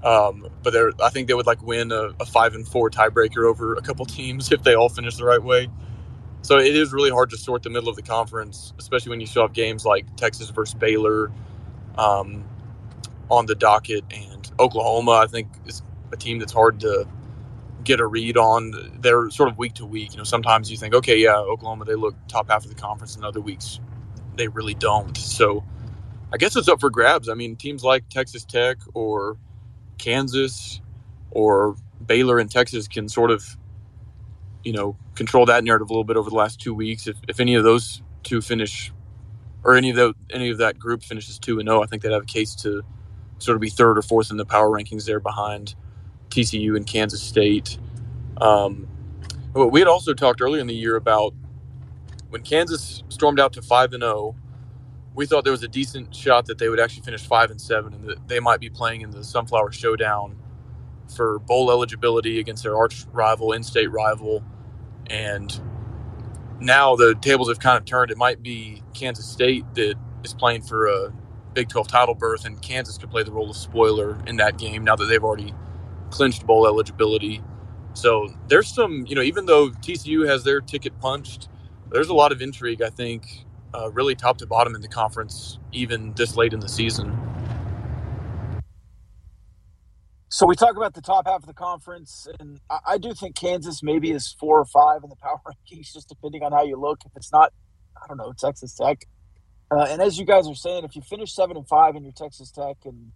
Um, 0.03 0.48
but 0.62 0.74
I 1.03 1.11
think 1.11 1.29
they 1.29 1.35
would 1.35 1.46
like 1.46 1.62
win 1.62 1.92
a, 1.92 2.14
a 2.18 2.24
five 2.24 2.55
and 2.55 2.66
four 2.66 2.90
tiebreaker 2.90 3.46
over 3.46 3.74
a 3.74 3.83
couple 3.83 4.07
teams 4.07 4.50
if 4.53 4.62
they 4.62 4.74
all 4.74 4.88
finish 4.88 5.16
the 5.16 5.24
right 5.24 5.42
way. 5.42 5.68
So 6.42 6.59
it 6.59 6.74
is 6.74 6.92
really 6.92 7.11
hard 7.11 7.29
to 7.31 7.37
sort 7.37 7.62
the 7.62 7.70
middle 7.70 7.90
of 7.90 7.96
the 7.96 8.03
conference, 8.03 8.72
especially 8.79 9.11
when 9.11 9.20
you 9.20 9.26
still 9.26 9.42
have 9.42 9.53
games 9.53 9.85
like 9.85 10.16
Texas 10.16 10.48
versus 10.48 10.74
Baylor 10.74 11.31
um, 11.98 12.44
on 13.31 13.44
the 13.44 13.55
docket, 13.55 14.05
and 14.11 14.50
Oklahoma. 14.59 15.12
I 15.12 15.26
think 15.26 15.48
is 15.66 15.83
a 16.12 16.16
team 16.16 16.38
that's 16.38 16.53
hard 16.53 16.81
to 16.81 17.07
get 17.84 18.00
a 18.00 18.06
read 18.06 18.36
on. 18.36 18.98
They're 19.00 19.30
sort 19.30 19.48
of 19.48 19.58
week 19.58 19.74
to 19.74 19.86
week. 19.86 20.12
You 20.12 20.18
know, 20.18 20.24
sometimes 20.24 20.70
you 20.70 20.76
think, 20.76 20.94
okay, 20.94 21.18
yeah, 21.18 21.36
Oklahoma, 21.36 21.84
they 21.84 21.94
look 21.94 22.14
top 22.28 22.50
half 22.50 22.64
of 22.64 22.74
the 22.74 22.80
conference, 22.80 23.16
and 23.16 23.24
other 23.24 23.40
weeks 23.40 23.80
they 24.36 24.48
really 24.48 24.74
don't. 24.74 25.16
So 25.16 25.64
I 26.32 26.36
guess 26.36 26.56
it's 26.56 26.68
up 26.68 26.80
for 26.80 26.90
grabs. 26.90 27.28
I 27.28 27.34
mean, 27.34 27.56
teams 27.56 27.84
like 27.84 28.08
Texas 28.08 28.44
Tech 28.44 28.78
or 28.94 29.36
Kansas 29.98 30.80
or 31.30 31.76
Baylor 32.04 32.38
and 32.38 32.50
Texas 32.50 32.88
can 32.88 33.08
sort 33.08 33.30
of 33.30 33.56
you 34.64 34.72
know, 34.72 34.96
control 35.14 35.46
that 35.46 35.64
narrative 35.64 35.88
a 35.88 35.92
little 35.92 36.04
bit 36.04 36.16
over 36.16 36.30
the 36.30 36.36
last 36.36 36.60
two 36.60 36.74
weeks. 36.74 37.06
If, 37.06 37.16
if 37.28 37.40
any 37.40 37.54
of 37.54 37.64
those 37.64 38.02
two 38.22 38.40
finish 38.40 38.92
or 39.64 39.74
any 39.74 39.90
of 39.90 39.96
the 39.96 40.14
any 40.30 40.50
of 40.50 40.58
that 40.58 40.78
group 40.78 41.02
finishes 41.02 41.38
two 41.38 41.58
and 41.58 41.68
zero, 41.68 41.82
I 41.82 41.86
think 41.86 42.02
they'd 42.02 42.12
have 42.12 42.22
a 42.22 42.26
case 42.26 42.54
to 42.56 42.82
sort 43.38 43.56
of 43.56 43.60
be 43.60 43.70
third 43.70 43.98
or 43.98 44.02
fourth 44.02 44.30
in 44.30 44.36
the 44.36 44.44
power 44.44 44.68
rankings 44.68 45.06
there 45.06 45.20
behind 45.20 45.74
TCU 46.30 46.76
and 46.76 46.86
Kansas 46.86 47.22
State. 47.22 47.78
Um, 48.40 48.88
we 49.54 49.80
had 49.80 49.88
also 49.88 50.14
talked 50.14 50.40
earlier 50.40 50.60
in 50.60 50.66
the 50.66 50.74
year 50.74 50.96
about 50.96 51.34
when 52.30 52.42
Kansas 52.42 53.02
stormed 53.08 53.40
out 53.40 53.52
to 53.54 53.62
five 53.62 53.92
and 53.92 54.02
zero. 54.02 54.36
We 55.14 55.26
thought 55.26 55.42
there 55.44 55.52
was 55.52 55.64
a 55.64 55.68
decent 55.68 56.14
shot 56.14 56.46
that 56.46 56.58
they 56.58 56.68
would 56.68 56.78
actually 56.78 57.02
finish 57.02 57.26
five 57.26 57.50
and 57.50 57.60
seven, 57.60 57.92
and 57.92 58.04
that 58.04 58.28
they 58.28 58.38
might 58.40 58.60
be 58.60 58.70
playing 58.70 59.00
in 59.00 59.10
the 59.10 59.24
Sunflower 59.24 59.72
Showdown 59.72 60.36
for 61.14 61.40
bowl 61.40 61.70
eligibility 61.70 62.38
against 62.38 62.62
their 62.62 62.76
arch 62.76 63.04
rival, 63.12 63.52
in-state 63.52 63.90
rival, 63.90 64.44
and 65.08 65.60
now 66.60 66.94
the 66.94 67.16
tables 67.16 67.48
have 67.48 67.58
kind 67.58 67.76
of 67.76 67.84
turned. 67.84 68.12
It 68.12 68.16
might 68.16 68.42
be 68.42 68.82
Kansas 68.94 69.26
State 69.26 69.64
that 69.74 69.96
is 70.22 70.32
playing 70.32 70.62
for 70.62 70.86
a 70.86 71.12
Big 71.54 71.68
12 71.68 71.88
title 71.88 72.14
berth, 72.14 72.44
and 72.44 72.62
Kansas 72.62 72.96
could 72.96 73.10
play 73.10 73.24
the 73.24 73.32
role 73.32 73.50
of 73.50 73.56
spoiler 73.56 74.16
in 74.26 74.36
that 74.36 74.56
game 74.56 74.84
now 74.84 74.94
that 74.94 75.06
they've 75.06 75.24
already 75.24 75.52
clinched 76.10 76.46
bowl 76.46 76.66
eligibility. 76.66 77.42
So 77.94 78.28
there's 78.48 78.68
some, 78.72 79.06
you 79.06 79.14
know, 79.14 79.22
even 79.22 79.46
though 79.46 79.70
TCU 79.70 80.28
has 80.28 80.44
their 80.44 80.60
ticket 80.60 80.98
punched, 81.00 81.48
there's 81.90 82.08
a 82.08 82.14
lot 82.14 82.32
of 82.32 82.42
intrigue, 82.42 82.82
I 82.82 82.90
think, 82.90 83.44
uh, 83.74 83.90
really 83.92 84.14
top 84.14 84.38
to 84.38 84.46
bottom 84.46 84.74
in 84.74 84.80
the 84.80 84.88
conference, 84.88 85.58
even 85.72 86.12
this 86.14 86.36
late 86.36 86.52
in 86.52 86.60
the 86.60 86.68
season. 86.68 87.18
So 90.28 90.46
we 90.46 90.54
talk 90.54 90.76
about 90.76 90.94
the 90.94 91.02
top 91.02 91.26
half 91.26 91.42
of 91.42 91.46
the 91.46 91.54
conference, 91.54 92.28
and 92.38 92.60
I, 92.70 92.78
I 92.86 92.98
do 92.98 93.14
think 93.14 93.36
Kansas 93.36 93.82
maybe 93.82 94.12
is 94.12 94.34
four 94.38 94.60
or 94.60 94.64
five 94.64 95.02
in 95.02 95.10
the 95.10 95.16
power 95.22 95.40
rankings, 95.46 95.92
just 95.92 96.08
depending 96.08 96.42
on 96.42 96.52
how 96.52 96.64
you 96.64 96.76
look. 96.76 97.00
If 97.04 97.12
it's 97.16 97.32
not, 97.32 97.52
I 98.02 98.06
don't 98.08 98.16
know, 98.18 98.32
Texas 98.38 98.74
Tech. 98.74 99.06
Uh, 99.70 99.86
and 99.88 100.02
as 100.02 100.18
you 100.18 100.26
guys 100.26 100.48
are 100.48 100.54
saying, 100.54 100.84
if 100.84 100.96
you 100.96 101.02
finish 101.02 101.34
seven 101.34 101.56
and 101.56 101.68
five 101.68 101.96
in 101.96 102.04
your 102.04 102.12
Texas 102.12 102.50
Tech, 102.52 102.76
and 102.84 103.12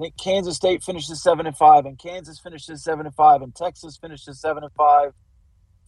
I 0.00 0.04
think 0.04 0.16
Kansas 0.16 0.56
State 0.56 0.82
finishes 0.82 1.22
seven 1.22 1.46
and 1.46 1.54
five, 1.54 1.84
and 1.84 1.98
Kansas 1.98 2.40
finishes 2.40 2.82
seven 2.82 3.04
and 3.04 3.14
five, 3.14 3.42
and 3.42 3.54
Texas 3.54 3.98
finishes 3.98 4.40
seven 4.40 4.64
and 4.64 4.72
five, 4.72 5.12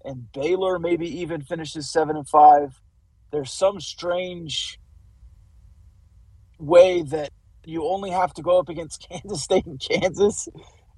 and 0.05 0.31
Baylor 0.33 0.79
maybe 0.79 1.20
even 1.20 1.40
finishes 1.40 1.90
seven 1.90 2.16
and 2.16 2.29
five. 2.29 2.79
There's 3.31 3.51
some 3.51 3.81
strange 3.81 4.79
way 6.59 7.01
that 7.05 7.31
you 7.64 7.87
only 7.87 8.11
have 8.11 8.35
to 8.35 8.42
go 8.42 8.59
up 8.59 8.68
against 8.68 9.09
Kansas 9.11 9.42
State 9.44 9.64
and 9.64 9.81
Kansas 9.81 10.46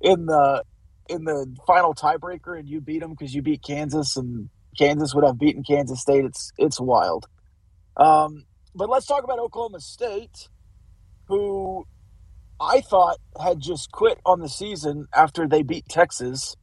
in 0.00 0.26
the 0.26 0.64
in 1.08 1.22
the 1.22 1.54
final 1.68 1.94
tiebreaker, 1.94 2.58
and 2.58 2.68
you 2.68 2.80
beat 2.80 2.98
them 2.98 3.10
because 3.12 3.32
you 3.32 3.42
beat 3.42 3.62
Kansas, 3.62 4.16
and 4.16 4.50
Kansas 4.76 5.14
would 5.14 5.24
have 5.24 5.38
beaten 5.38 5.62
Kansas 5.62 6.00
State. 6.00 6.24
It's 6.24 6.50
it's 6.58 6.80
wild. 6.80 7.26
Um, 7.96 8.46
but 8.74 8.88
let's 8.88 9.06
talk 9.06 9.22
about 9.22 9.38
Oklahoma 9.38 9.78
State, 9.78 10.48
who 11.28 11.86
I 12.64 12.80
thought 12.80 13.18
had 13.40 13.60
just 13.60 13.90
quit 13.92 14.18
on 14.24 14.40
the 14.40 14.48
season 14.48 15.06
after 15.14 15.46
they 15.46 15.62
beat 15.62 15.88
Texas. 15.88 16.56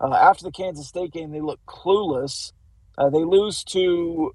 Uh, 0.00 0.12
after 0.14 0.44
the 0.44 0.50
Kansas 0.50 0.88
State 0.88 1.12
game, 1.12 1.30
they 1.30 1.40
look 1.40 1.60
clueless. 1.66 2.52
Uh, 2.98 3.10
they 3.10 3.24
lose 3.24 3.64
to 3.64 4.32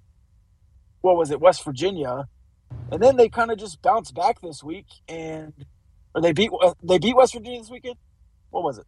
what 1.01 1.17
was 1.17 1.31
it, 1.31 1.39
West 1.39 1.63
Virginia, 1.63 2.27
and 2.91 3.01
then 3.01 3.17
they 3.17 3.29
kind 3.29 3.51
of 3.51 3.57
just 3.57 3.81
bounce 3.81 4.11
back 4.11 4.41
this 4.41 4.63
week, 4.63 4.85
and 5.07 5.53
or 6.13 6.21
they 6.21 6.31
beat 6.33 6.51
they 6.83 6.99
beat 6.99 7.15
West 7.15 7.33
Virginia 7.33 7.59
this 7.59 7.69
weekend. 7.69 7.95
What 8.51 8.63
was 8.63 8.77
it? 8.77 8.85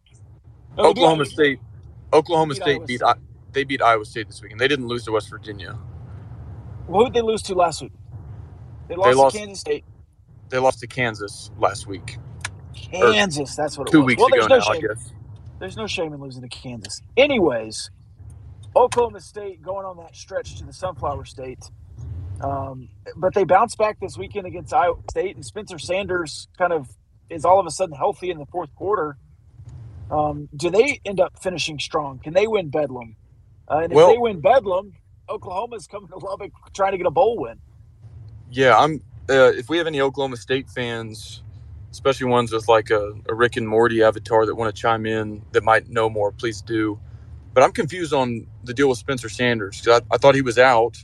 No, 0.76 0.86
Oklahoma 0.86 1.24
beat, 1.24 1.32
State. 1.32 1.60
Oklahoma 2.12 2.54
beat 2.54 2.62
State 2.62 2.76
Iowa 2.76 2.86
beat 2.86 3.00
State. 3.00 3.16
they 3.52 3.64
beat 3.64 3.82
Iowa 3.82 4.04
State 4.04 4.26
this 4.28 4.42
weekend. 4.42 4.60
they 4.60 4.68
didn't 4.68 4.86
lose 4.86 5.04
to 5.04 5.12
West 5.12 5.30
Virginia. 5.30 5.78
Well, 6.86 7.00
who 7.00 7.10
did 7.10 7.14
they 7.14 7.26
lose 7.26 7.42
to 7.42 7.54
last 7.54 7.82
week? 7.82 7.92
They 8.88 8.96
lost, 8.96 9.08
they 9.08 9.14
lost 9.14 9.36
to 9.36 9.40
Kansas 9.40 9.60
State. 9.60 9.84
They 10.48 10.58
lost 10.58 10.80
to 10.80 10.86
Kansas 10.86 11.50
last 11.58 11.86
week. 11.86 12.18
Kansas, 12.74 13.56
that's 13.56 13.78
what 13.78 13.88
it 13.88 13.92
two 13.92 14.00
was. 14.00 14.06
weeks 14.06 14.20
well, 14.20 14.28
ago 14.28 14.46
no 14.46 14.56
now, 14.56 14.60
shame. 14.60 14.84
I 14.84 14.94
guess. 14.94 15.12
There's 15.58 15.76
no 15.76 15.86
shame 15.86 16.12
in 16.12 16.20
losing 16.20 16.42
to 16.42 16.48
Kansas. 16.48 17.00
Anyways, 17.16 17.90
Oklahoma 18.76 19.20
State 19.20 19.62
going 19.62 19.86
on 19.86 19.96
that 19.98 20.14
stretch 20.14 20.56
to 20.58 20.64
the 20.64 20.72
Sunflower 20.72 21.24
State. 21.24 21.70
Um, 22.40 22.88
but 23.16 23.34
they 23.34 23.44
bounced 23.44 23.78
back 23.78 23.98
this 24.00 24.18
weekend 24.18 24.46
against 24.46 24.74
Iowa 24.74 24.96
State, 25.10 25.36
and 25.36 25.44
Spencer 25.44 25.78
Sanders 25.78 26.48
kind 26.58 26.72
of 26.72 26.88
is 27.30 27.44
all 27.44 27.58
of 27.60 27.66
a 27.66 27.70
sudden 27.70 27.94
healthy 27.94 28.30
in 28.30 28.38
the 28.38 28.46
fourth 28.46 28.74
quarter. 28.74 29.16
Um, 30.10 30.48
do 30.54 30.70
they 30.70 31.00
end 31.04 31.20
up 31.20 31.40
finishing 31.42 31.78
strong? 31.78 32.18
Can 32.18 32.34
they 32.34 32.46
win 32.46 32.68
Bedlam? 32.68 33.16
Uh, 33.68 33.78
and 33.78 33.92
if 33.92 33.96
well, 33.96 34.08
they 34.08 34.18
win 34.18 34.40
Bedlam, 34.40 34.92
Oklahoma's 35.28 35.86
coming 35.86 36.08
to 36.08 36.18
Lubbock 36.18 36.52
trying 36.74 36.92
to 36.92 36.98
get 36.98 37.06
a 37.06 37.10
bowl 37.10 37.38
win. 37.38 37.58
Yeah, 38.50 38.76
I'm. 38.76 39.00
Uh, 39.28 39.52
if 39.54 39.68
we 39.68 39.78
have 39.78 39.86
any 39.86 40.00
Oklahoma 40.00 40.36
State 40.36 40.68
fans, 40.70 41.42
especially 41.90 42.26
ones 42.26 42.52
with 42.52 42.68
like 42.68 42.90
a, 42.90 43.14
a 43.28 43.34
Rick 43.34 43.56
and 43.56 43.66
Morty 43.68 44.02
avatar 44.02 44.46
that 44.46 44.54
want 44.54 44.74
to 44.74 44.80
chime 44.80 45.06
in 45.06 45.42
that 45.52 45.64
might 45.64 45.88
know 45.88 46.10
more, 46.10 46.32
please 46.32 46.60
do. 46.62 46.98
But 47.54 47.62
I'm 47.62 47.72
confused 47.72 48.12
on 48.12 48.46
the 48.64 48.74
deal 48.74 48.88
with 48.88 48.98
Spencer 48.98 49.28
Sanders 49.28 49.80
because 49.80 50.02
I, 50.02 50.14
I 50.14 50.18
thought 50.18 50.34
he 50.34 50.42
was 50.42 50.58
out 50.58 50.98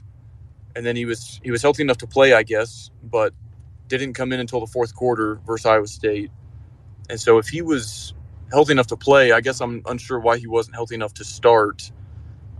and 0.76 0.84
then 0.84 0.96
he 0.96 1.04
was 1.04 1.40
he 1.42 1.50
was 1.50 1.62
healthy 1.62 1.82
enough 1.82 1.98
to 1.98 2.06
play, 2.06 2.32
I 2.32 2.42
guess, 2.42 2.90
but 3.02 3.32
didn't 3.88 4.14
come 4.14 4.32
in 4.32 4.40
until 4.40 4.60
the 4.60 4.66
fourth 4.66 4.94
quarter 4.94 5.40
versus 5.46 5.66
Iowa 5.66 5.86
State. 5.86 6.30
And 7.08 7.20
so 7.20 7.38
if 7.38 7.48
he 7.48 7.62
was 7.62 8.14
healthy 8.52 8.72
enough 8.72 8.88
to 8.88 8.96
play, 8.96 9.32
I 9.32 9.40
guess 9.40 9.60
I'm 9.60 9.82
unsure 9.86 10.20
why 10.20 10.38
he 10.38 10.46
wasn't 10.46 10.76
healthy 10.76 10.94
enough 10.94 11.14
to 11.14 11.24
start. 11.24 11.90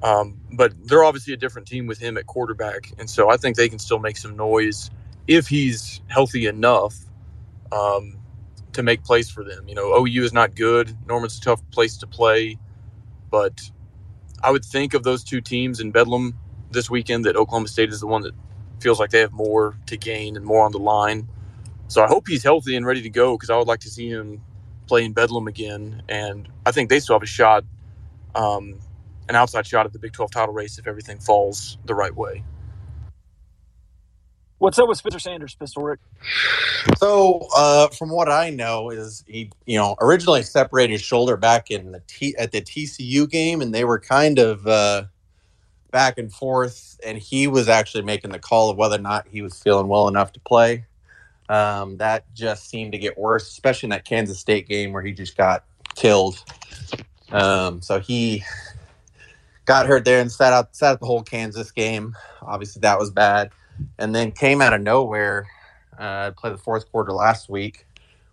Um, 0.03 0.41
but 0.53 0.73
they're 0.87 1.05
obviously 1.05 1.35
a 1.35 1.37
different 1.37 1.69
team 1.69 1.87
with 1.87 1.99
him 1.99 2.17
at 2.17 2.27
quarterback, 2.27 2.93
and 2.99 3.09
so 3.11 3.31
I 3.31 3.37
think 3.37 3.57
they 3.57 3.69
can 3.69 3.79
still 3.79 3.99
make 3.99 4.17
some 4.17 4.37
noise 4.37 4.91
if 5.29 5.49
he's 5.49 6.01
healthy 6.09 6.47
enough 6.47 6.97
um, 7.73 8.19
to 8.73 8.83
make 8.83 9.05
plays 9.05 9.31
for 9.31 9.45
them. 9.45 9.69
You 9.69 9.75
know, 9.75 9.95
OU 9.97 10.25
is 10.25 10.33
not 10.33 10.55
good. 10.55 10.97
Norman's 11.07 11.39
a 11.39 11.41
tough 11.41 11.63
place 11.71 11.97
to 11.99 12.07
play, 12.07 12.59
but 13.31 13.61
I 14.43 14.53
would 14.53 14.65
think 14.65 14.95
of 14.95 15.05
those 15.05 15.25
two 15.25 15.43
teams 15.43 15.81
in 15.81 15.93
Bedlam 15.93 16.39
this 16.73 16.91
weekend 16.91 17.27
that 17.27 17.37
Oklahoma 17.37 17.69
State 17.69 17.91
is 17.91 18.01
the 18.01 18.09
one 18.09 18.23
that 18.23 18.35
feels 18.81 19.01
like 19.01 19.11
they 19.11 19.21
have 19.21 19.33
more 19.33 19.77
to 19.87 19.97
gain 19.97 20.37
and 20.37 20.47
more 20.47 20.65
on 20.65 20.73
the 20.73 20.79
line. 20.79 21.29
So 21.89 22.03
I 22.03 22.09
hope 22.09 22.29
he's 22.29 22.45
healthy 22.45 22.77
and 22.77 22.87
ready 22.87 23.03
to 23.03 23.11
go 23.11 23.37
because 23.37 23.51
I 23.51 23.57
would 23.59 23.69
like 23.69 23.81
to 23.81 23.91
see 23.91 24.09
him 24.09 24.43
play 24.89 25.05
in 25.05 25.13
Bedlam 25.13 25.49
again. 25.49 26.03
And 26.09 26.49
I 26.67 26.73
think 26.73 26.91
they 26.91 27.01
still 27.01 27.17
have 27.17 27.23
a 27.23 27.27
shot, 27.27 27.65
um, 28.35 28.81
an 29.29 29.37
outside 29.37 29.67
shot 29.67 29.87
at 29.87 29.93
the 29.93 30.01
Big 30.01 30.13
12 30.13 30.31
title 30.33 30.55
race 30.55 30.79
if 30.79 30.87
everything 30.87 31.19
falls 31.19 31.79
the 31.87 31.95
right 31.95 32.15
way. 32.17 32.45
What's 34.61 34.79
up 34.79 34.89
with 34.91 34.99
Spencer 34.99 35.19
Sanders, 35.19 35.55
Pistol 35.55 35.85
Rick? 35.85 36.01
So, 36.99 37.49
uh, 37.57 37.89
from 37.89 38.11
what 38.11 38.29
I 38.29 38.51
know, 38.51 38.91
is 38.91 39.25
he, 39.27 39.51
you 39.65 39.79
know, 39.79 39.97
originally 40.03 40.43
separated 40.43 40.93
his 40.93 41.01
shoulder 41.01 41.39
back 41.39 41.71
in 41.71 41.93
the 41.93 42.03
T 42.07 42.37
at 42.37 42.53
the 42.53 42.61
TCU 42.61 43.29
game, 43.29 43.63
and 43.63 43.75
they 43.75 43.85
were 43.85 43.99
kind 43.99 44.39
of 44.39 44.67
uh, 44.67 45.05
back 45.91 46.19
and 46.19 46.31
forth, 46.31 47.01
and 47.03 47.17
he 47.17 47.47
was 47.47 47.71
actually 47.71 48.03
making 48.03 48.33
the 48.33 48.39
call 48.39 48.69
of 48.69 48.77
whether 48.77 48.97
or 48.97 49.01
not 49.01 49.27
he 49.29 49.41
was 49.41 49.59
feeling 49.59 49.89
well 49.89 50.09
enough 50.09 50.31
to 50.35 50.41
play. 50.41 50.85
Um, 51.49 51.97
that 51.97 52.27
just 52.35 52.69
seemed 52.69 52.93
to 52.93 52.99
get 52.99 53.17
worse, 53.17 53.49
especially 53.49 53.87
in 53.87 53.91
that 53.93 54.05
Kansas 54.05 54.39
State 54.39 54.69
game 54.69 54.93
where 54.93 55.03
he 55.03 55.13
just 55.13 55.39
got 55.39 55.65
killed. 55.95 56.45
Um, 57.33 57.81
so 57.81 57.99
he 57.99 58.45
got 59.65 59.87
hurt 59.87 60.05
there 60.05 60.21
and 60.21 60.31
sat 60.31 60.53
out 60.53 60.77
sat 60.77 60.93
out 60.93 61.01
the 61.01 61.07
whole 61.07 61.23
Kansas 61.23 61.71
game. 61.71 62.15
Obviously, 62.43 62.81
that 62.81 62.99
was 62.99 63.11
bad, 63.11 63.53
and 63.99 64.15
then 64.15 64.33
came 64.33 64.61
out 64.61 64.73
of 64.73 64.81
nowhere. 64.81 65.47
Uh, 65.99 66.31
played 66.33 66.55
the 66.55 66.59
fourth 66.59 66.91
quarter 66.91 67.13
last 67.13 67.51
week, 67.51 67.87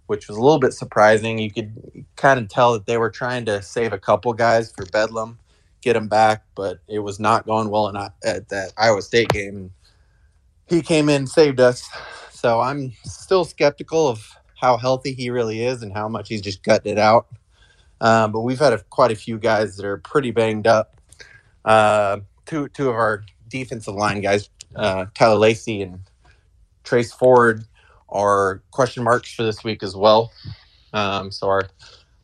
which 0.05 0.27
was 0.27 0.37
a 0.37 0.41
little 0.41 0.59
bit 0.59 0.73
surprising. 0.73 1.37
You 1.37 1.51
could 1.51 2.05
kind 2.15 2.39
of 2.39 2.47
tell 2.47 2.73
that 2.73 2.85
they 2.85 2.97
were 2.97 3.09
trying 3.09 3.45
to 3.45 3.61
save 3.61 3.91
a 3.91 3.99
couple 3.99 4.31
guys 4.33 4.71
for 4.71 4.85
Bedlam 4.85 5.37
get 5.81 5.93
them 5.93 6.07
back, 6.07 6.43
but 6.55 6.79
it 6.87 6.99
was 6.99 7.19
not 7.19 7.45
going 7.45 7.69
well 7.69 7.87
in, 7.87 7.95
at 7.95 8.49
that 8.49 8.73
Iowa 8.77 9.01
State 9.01 9.29
game. 9.29 9.71
He 10.65 10.81
came 10.81 11.07
in, 11.07 11.27
saved 11.27 11.59
us. 11.59 11.87
So 12.31 12.59
I'm 12.59 12.93
still 13.05 13.45
skeptical 13.45 14.07
of 14.07 14.29
how 14.59 14.77
healthy 14.77 15.13
he 15.13 15.29
really 15.29 15.63
is 15.63 15.83
and 15.83 15.93
how 15.93 16.09
much 16.09 16.29
he's 16.29 16.41
just 16.41 16.63
gutted 16.63 16.87
it 16.87 16.97
out. 16.97 17.27
Um, 18.01 18.31
but 18.31 18.41
we've 18.41 18.59
had 18.59 18.73
a, 18.73 18.79
quite 18.79 19.11
a 19.11 19.15
few 19.15 19.39
guys 19.39 19.77
that 19.77 19.85
are 19.85 19.97
pretty 19.97 20.31
banged 20.31 20.67
up. 20.67 20.99
Uh, 21.63 22.19
two 22.45 22.67
two 22.69 22.89
of 22.89 22.95
our 22.95 23.23
defensive 23.47 23.95
line 23.95 24.21
guys, 24.21 24.49
uh, 24.75 25.05
Tyler 25.13 25.35
Lacy 25.37 25.81
and 25.81 25.99
Trace 26.83 27.11
Ford, 27.11 27.65
are 28.09 28.61
question 28.71 29.03
marks 29.03 29.33
for 29.33 29.43
this 29.43 29.63
week 29.63 29.83
as 29.83 29.95
well. 29.95 30.31
Um, 30.93 31.31
so 31.31 31.47
our 31.47 31.63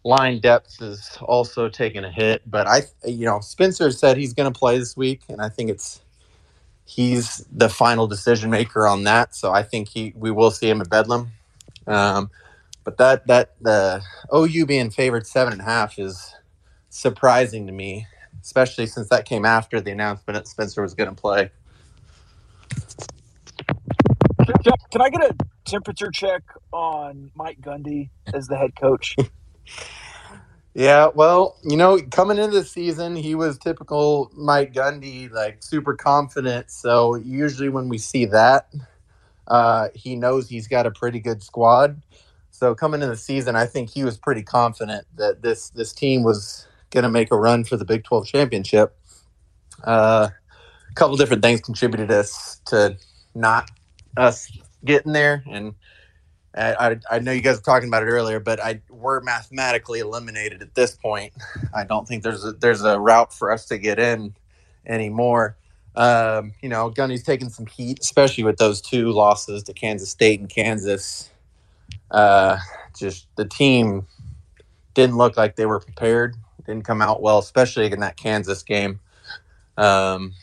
line 0.03 0.39
depth 0.39 0.81
is 0.81 1.17
also 1.21 1.69
taking 1.69 2.03
a 2.03 2.11
hit. 2.11 2.41
But 2.49 2.67
I, 2.67 2.83
you 3.05 3.25
know, 3.25 3.39
Spencer 3.39 3.91
said 3.91 4.17
he's 4.17 4.33
going 4.33 4.51
to 4.51 4.57
play 4.57 4.77
this 4.77 4.95
week, 4.95 5.21
and 5.29 5.41
I 5.41 5.49
think 5.49 5.69
it's 5.69 6.01
he's 6.85 7.45
the 7.51 7.69
final 7.69 8.07
decision 8.07 8.49
maker 8.49 8.87
on 8.87 9.03
that. 9.03 9.35
So 9.35 9.51
I 9.51 9.63
think 9.63 9.89
he 9.89 10.13
we 10.15 10.31
will 10.31 10.51
see 10.51 10.69
him 10.69 10.81
at 10.81 10.89
Bedlam. 10.89 11.31
Um, 11.87 12.29
but 12.83 12.97
that 12.97 13.27
that 13.27 13.55
the 13.61 14.01
OU 14.33 14.65
being 14.65 14.89
favored 14.89 15.25
seven 15.25 15.53
and 15.53 15.61
a 15.61 15.65
half 15.65 15.97
is 15.97 16.33
surprising 16.89 17.65
to 17.67 17.73
me, 17.73 18.07
especially 18.41 18.85
since 18.87 19.09
that 19.09 19.25
came 19.25 19.45
after 19.45 19.79
the 19.81 19.91
announcement 19.91 20.35
that 20.35 20.47
Spencer 20.47 20.81
was 20.81 20.93
going 20.93 21.09
to 21.09 21.15
play. 21.15 21.49
Can, 24.45 24.73
can 24.91 25.01
I 25.01 25.09
get 25.09 25.21
a 25.21 25.35
temperature 25.65 26.11
check 26.11 26.41
on 26.71 27.31
Mike 27.35 27.61
Gundy 27.61 28.09
as 28.33 28.47
the 28.47 28.57
head 28.57 28.75
coach? 28.75 29.15
Yeah, 30.75 31.09
well, 31.13 31.57
you 31.63 31.77
know, 31.77 31.99
coming 32.09 32.39
into 32.39 32.59
the 32.59 32.65
season, 32.65 33.15
he 33.15 33.35
was 33.35 33.59
typical 33.59 34.31
Mike 34.35 34.73
Gundy, 34.73 35.31
like 35.31 35.61
super 35.61 35.93
confident. 35.93 36.71
So 36.71 37.13
usually 37.15 37.69
when 37.69 37.89
we 37.89 37.99
see 37.99 38.25
that, 38.25 38.73
uh, 39.47 39.89
he 39.93 40.15
knows 40.15 40.49
he's 40.49 40.67
got 40.67 40.87
a 40.87 40.91
pretty 40.91 41.19
good 41.19 41.43
squad. 41.43 42.01
So 42.49 42.73
coming 42.73 43.01
into 43.01 43.13
the 43.13 43.17
season, 43.17 43.55
I 43.55 43.67
think 43.67 43.91
he 43.91 44.03
was 44.03 44.17
pretty 44.17 44.41
confident 44.41 45.05
that 45.15 45.43
this 45.43 45.69
this 45.69 45.93
team 45.93 46.23
was 46.23 46.67
going 46.89 47.03
to 47.03 47.09
make 47.09 47.31
a 47.31 47.37
run 47.37 47.65
for 47.65 47.77
the 47.77 47.85
Big 47.85 48.03
Twelve 48.03 48.25
championship. 48.25 48.97
Uh, 49.83 50.29
a 50.89 50.93
couple 50.95 51.17
different 51.17 51.43
things 51.43 51.61
contributed 51.61 52.09
us 52.09 52.61
to 52.65 52.97
not 53.35 53.69
us 54.17 54.51
getting 54.83 55.13
there, 55.13 55.43
and 55.49 55.75
I, 56.55 56.97
I 57.09 57.19
know 57.19 57.31
you 57.31 57.41
guys 57.41 57.57
were 57.57 57.63
talking 57.63 57.87
about 57.87 58.03
it 58.03 58.07
earlier, 58.07 58.39
but 58.39 58.59
I 58.59 58.81
we're 58.89 59.21
mathematically 59.21 59.99
eliminated 59.99 60.61
at 60.61 60.75
this 60.75 60.95
point. 60.95 61.33
I 61.73 61.83
don't 61.83 62.07
think 62.07 62.23
there's 62.23 62.45
a 62.45 62.51
there's 62.53 62.83
a 62.83 62.99
route 62.99 63.33
for 63.33 63.51
us 63.51 63.65
to 63.67 63.77
get 63.77 63.97
in 63.99 64.35
anymore. 64.85 65.57
Um, 65.95 66.53
you 66.61 66.69
know, 66.69 66.91
Gundy's 66.91 67.23
taking 67.23 67.49
some 67.49 67.65
heat, 67.65 67.99
especially 68.01 68.43
with 68.43 68.57
those 68.57 68.81
two 68.81 69.11
losses 69.11 69.63
to 69.63 69.73
Kansas 69.73 70.09
State 70.09 70.39
and 70.39 70.49
Kansas. 70.49 71.29
Uh, 72.11 72.57
just 72.97 73.27
the 73.35 73.45
team 73.45 74.05
didn't 74.93 75.17
look 75.17 75.37
like 75.37 75.55
they 75.55 75.65
were 75.65 75.79
prepared. 75.79 76.35
Didn't 76.65 76.85
come 76.85 77.01
out 77.01 77.21
well, 77.21 77.39
especially 77.39 77.91
in 77.91 77.99
that 77.99 78.15
Kansas 78.15 78.63
game. 78.63 78.99
Um, 79.77 80.33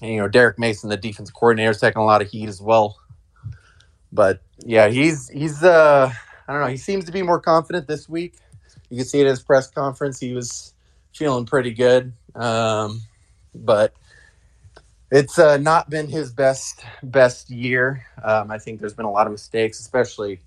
and, 0.00 0.10
you 0.10 0.18
know, 0.18 0.28
Derek 0.28 0.58
Mason, 0.58 0.90
the 0.90 0.96
defense 0.96 1.30
coordinator, 1.30 1.70
is 1.70 1.80
taking 1.80 2.02
a 2.02 2.04
lot 2.04 2.22
of 2.22 2.28
heat 2.28 2.48
as 2.48 2.60
well. 2.60 2.98
But 4.12 4.40
yeah, 4.58 4.88
he's 4.88 5.28
he's 5.28 5.62
uh 5.62 6.12
I 6.46 6.52
don't 6.52 6.62
know, 6.62 6.68
he 6.68 6.76
seems 6.76 7.04
to 7.06 7.12
be 7.12 7.22
more 7.22 7.40
confident 7.40 7.88
this 7.88 8.08
week. 8.08 8.34
You 8.90 8.98
can 8.98 9.06
see 9.06 9.20
it 9.20 9.22
in 9.22 9.30
his 9.30 9.42
press 9.42 9.70
conference. 9.70 10.20
He 10.20 10.34
was 10.34 10.74
feeling 11.12 11.46
pretty 11.46 11.72
good. 11.72 12.12
Um, 12.34 13.00
but 13.54 13.94
it's 15.10 15.38
uh, 15.38 15.56
not 15.58 15.90
been 15.90 16.08
his 16.08 16.32
best 16.32 16.84
best 17.02 17.50
year. 17.50 18.04
Um, 18.22 18.50
I 18.50 18.58
think 18.58 18.80
there's 18.80 18.94
been 18.94 19.06
a 19.06 19.10
lot 19.10 19.26
of 19.26 19.32
mistakes, 19.32 19.80
especially 19.80 20.40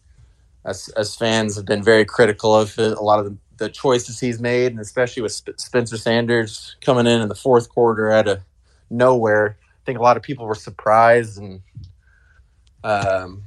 as, 0.65 0.89
as 0.89 1.15
fans 1.15 1.55
have 1.55 1.65
been 1.65 1.81
very 1.81 2.05
critical 2.05 2.55
of 2.55 2.77
it, 2.77 2.97
a 2.97 3.01
lot 3.01 3.19
of 3.19 3.25
the, 3.25 3.37
the, 3.57 3.69
choices 3.69 4.19
he's 4.19 4.39
made, 4.39 4.73
and 4.73 4.81
especially 4.81 5.23
with 5.23 5.31
Sp- 5.31 5.55
Spencer 5.57 5.97
Sanders 5.97 6.75
coming 6.81 7.07
in 7.07 7.21
in 7.21 7.29
the 7.29 7.35
fourth 7.35 7.69
quarter 7.69 8.09
at 8.11 8.27
of 8.27 8.41
nowhere. 8.89 9.57
I 9.59 9.85
think 9.85 9.99
a 9.99 10.01
lot 10.01 10.17
of 10.17 10.23
people 10.23 10.45
were 10.45 10.55
surprised 10.55 11.37
and 11.37 11.61
um, 12.83 13.43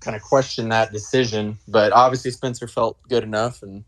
kind 0.00 0.16
of 0.16 0.22
questioned 0.22 0.72
that 0.72 0.92
decision. 0.92 1.58
But 1.66 1.92
obviously, 1.92 2.30
Spencer 2.30 2.68
felt 2.68 2.98
good 3.08 3.22
enough, 3.22 3.62
and 3.62 3.84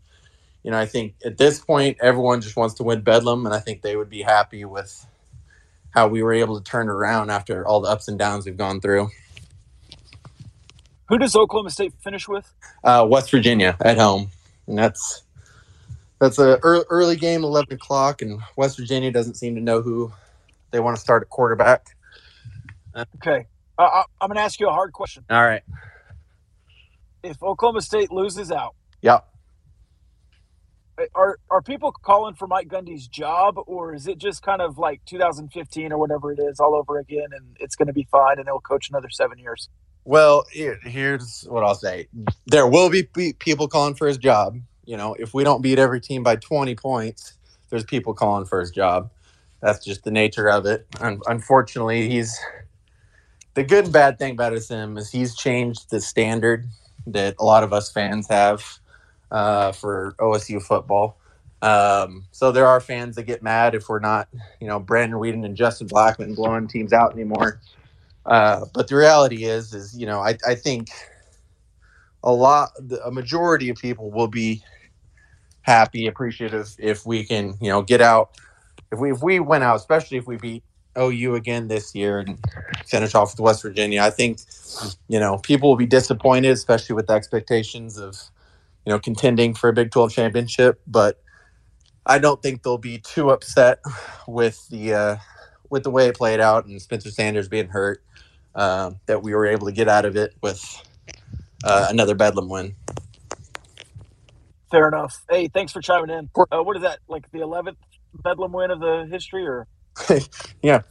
you 0.63 0.71
know, 0.71 0.77
I 0.77 0.85
think 0.85 1.15
at 1.25 1.37
this 1.37 1.59
point, 1.59 1.97
everyone 2.01 2.41
just 2.41 2.55
wants 2.55 2.75
to 2.75 2.83
win 2.83 3.01
Bedlam, 3.01 3.45
and 3.45 3.55
I 3.55 3.59
think 3.59 3.81
they 3.81 3.95
would 3.95 4.09
be 4.09 4.21
happy 4.21 4.65
with 4.65 5.05
how 5.91 6.07
we 6.07 6.23
were 6.23 6.33
able 6.33 6.57
to 6.59 6.63
turn 6.63 6.87
around 6.87 7.29
after 7.29 7.67
all 7.67 7.81
the 7.81 7.89
ups 7.89 8.07
and 8.07 8.17
downs 8.17 8.45
we've 8.45 8.57
gone 8.57 8.79
through. 8.79 9.09
Who 11.09 11.17
does 11.17 11.35
Oklahoma 11.35 11.71
State 11.71 11.93
finish 12.01 12.27
with? 12.27 12.51
Uh, 12.83 13.05
West 13.09 13.31
Virginia 13.31 13.75
at 13.81 13.97
home, 13.97 14.29
and 14.67 14.77
that's 14.77 15.23
that's 16.19 16.39
a 16.39 16.59
early 16.63 17.15
game, 17.15 17.43
eleven 17.43 17.73
o'clock, 17.73 18.21
and 18.21 18.39
West 18.55 18.77
Virginia 18.77 19.11
doesn't 19.11 19.35
seem 19.35 19.55
to 19.55 19.61
know 19.61 19.81
who 19.81 20.13
they 20.71 20.79
want 20.79 20.95
to 20.95 21.01
start 21.01 21.23
at 21.23 21.29
quarterback. 21.29 21.85
Okay, 22.95 23.47
uh, 23.77 24.03
I'm 24.19 24.27
going 24.27 24.35
to 24.35 24.41
ask 24.41 24.59
you 24.59 24.67
a 24.67 24.73
hard 24.73 24.93
question. 24.93 25.23
All 25.29 25.43
right. 25.43 25.63
If 27.23 27.41
Oklahoma 27.43 27.81
State 27.81 28.11
loses 28.11 28.51
out, 28.51 28.75
yep 29.01 29.27
are 31.15 31.37
are 31.49 31.61
people 31.61 31.91
calling 31.91 32.35
for 32.35 32.47
Mike 32.47 32.67
Gundy's 32.67 33.07
job, 33.07 33.55
or 33.65 33.93
is 33.93 34.07
it 34.07 34.17
just 34.17 34.41
kind 34.43 34.61
of 34.61 34.77
like 34.77 35.01
2015 35.05 35.91
or 35.91 35.97
whatever 35.97 36.31
it 36.31 36.39
is 36.39 36.59
all 36.59 36.75
over 36.75 36.99
again, 36.99 37.27
and 37.31 37.57
it's 37.59 37.75
going 37.75 37.87
to 37.87 37.93
be 37.93 38.07
fine, 38.11 38.37
and 38.37 38.47
he'll 38.47 38.59
coach 38.59 38.89
another 38.89 39.09
seven 39.09 39.39
years? 39.39 39.69
Well, 40.03 40.45
here, 40.51 40.79
here's 40.83 41.45
what 41.47 41.63
I'll 41.63 41.75
say: 41.75 42.07
there 42.47 42.67
will 42.67 42.89
be 42.89 43.03
people 43.39 43.67
calling 43.67 43.95
for 43.95 44.07
his 44.07 44.17
job. 44.17 44.59
You 44.85 44.97
know, 44.97 45.15
if 45.17 45.33
we 45.33 45.43
don't 45.43 45.61
beat 45.61 45.79
every 45.79 46.01
team 46.01 46.23
by 46.23 46.35
20 46.35 46.75
points, 46.75 47.33
there's 47.69 47.83
people 47.83 48.13
calling 48.13 48.45
for 48.45 48.59
his 48.59 48.71
job. 48.71 49.11
That's 49.61 49.83
just 49.85 50.03
the 50.03 50.11
nature 50.11 50.49
of 50.49 50.65
it. 50.65 50.87
unfortunately, 50.99 52.09
he's 52.09 52.37
the 53.53 53.63
good 53.63 53.85
and 53.85 53.93
bad 53.93 54.17
thing 54.17 54.31
about 54.31 54.53
him 54.53 54.97
is 54.97 55.11
he's 55.11 55.35
changed 55.35 55.89
the 55.89 56.01
standard 56.01 56.67
that 57.07 57.35
a 57.39 57.45
lot 57.45 57.63
of 57.63 57.73
us 57.73 57.91
fans 57.91 58.27
have 58.27 58.63
uh, 59.29 59.71
for 59.71 60.15
OSU 60.19 60.61
football. 60.61 61.17
Um, 61.61 62.25
so 62.31 62.51
there 62.51 62.65
are 62.65 62.79
fans 62.79 63.15
that 63.15 63.23
get 63.23 63.43
mad 63.43 63.75
if 63.75 63.87
we're 63.87 63.99
not, 63.99 64.27
you 64.59 64.67
know, 64.67 64.79
Brandon 64.79 65.19
Weeden 65.19 65.45
and 65.45 65.55
Justin 65.55 65.87
Blackmon 65.87 66.35
blowing 66.35 66.67
teams 66.67 66.91
out 66.91 67.13
anymore. 67.13 67.59
Uh, 68.25 68.65
but 68.73 68.87
the 68.87 68.95
reality 68.95 69.45
is, 69.45 69.73
is 69.73 69.97
you 69.97 70.05
know, 70.05 70.19
I, 70.19 70.37
I 70.47 70.55
think 70.55 70.89
a 72.23 72.31
lot, 72.31 72.71
a 73.03 73.11
majority 73.11 73.69
of 73.69 73.77
people 73.77 74.11
will 74.11 74.27
be 74.27 74.63
happy, 75.61 76.07
appreciative 76.07 76.75
if 76.79 77.05
we 77.05 77.23
can, 77.23 77.55
you 77.61 77.69
know, 77.69 77.81
get 77.81 78.01
out. 78.01 78.31
If 78.91 78.99
we 78.99 79.11
if 79.11 79.21
we 79.23 79.39
went 79.39 79.63
out, 79.63 79.77
especially 79.77 80.17
if 80.17 80.27
we 80.27 80.37
beat 80.37 80.63
OU 80.97 81.35
again 81.35 81.67
this 81.69 81.95
year 81.95 82.19
and 82.19 82.39
finish 82.87 83.15
off 83.15 83.33
with 83.33 83.39
West 83.41 83.61
Virginia, 83.63 84.01
I 84.01 84.09
think, 84.11 84.39
you 85.07 85.19
know, 85.19 85.37
people 85.39 85.69
will 85.69 85.77
be 85.77 85.85
disappointed, 85.87 86.51
especially 86.51 86.95
with 86.95 87.07
the 87.07 87.13
expectations 87.13 87.97
of 87.97 88.17
you 88.85 88.91
know, 88.91 88.99
contending 88.99 89.53
for 89.53 89.69
a 89.69 89.73
Big 89.73 89.91
12 89.91 90.11
championship, 90.13 90.81
but 90.87 91.21
I 92.05 92.19
don't 92.19 92.41
think 92.41 92.63
they'll 92.63 92.77
be 92.77 92.99
too 92.99 93.31
upset 93.31 93.79
with 94.27 94.67
the 94.69 94.93
uh, 94.93 95.17
with 95.69 95.83
the 95.83 95.91
way 95.91 96.07
it 96.07 96.17
played 96.17 96.39
out 96.39 96.65
and 96.65 96.81
Spencer 96.81 97.11
Sanders 97.11 97.47
being 97.47 97.69
hurt. 97.69 98.03
Uh, 98.55 98.91
that 99.07 99.23
we 99.23 99.33
were 99.33 99.47
able 99.47 99.67
to 99.67 99.73
get 99.73 99.87
out 99.87 100.05
of 100.05 100.17
it 100.17 100.35
with 100.41 100.83
uh, 101.63 101.87
another 101.89 102.15
Bedlam 102.15 102.49
win. 102.49 102.75
Fair 104.71 104.87
enough. 104.87 105.23
Hey, 105.29 105.49
thanks 105.49 105.73
for 105.73 105.81
chiming 105.81 106.09
in. 106.09 106.29
Uh, 106.51 106.63
what 106.63 106.77
is 106.77 106.83
that? 106.83 106.99
Like 107.07 107.29
the 107.31 107.41
eleventh 107.41 107.77
Bedlam 108.13 108.51
win 108.51 108.71
of 108.71 108.79
the 108.79 109.07
history, 109.09 109.45
or? 109.45 109.67
yeah, 110.61 110.81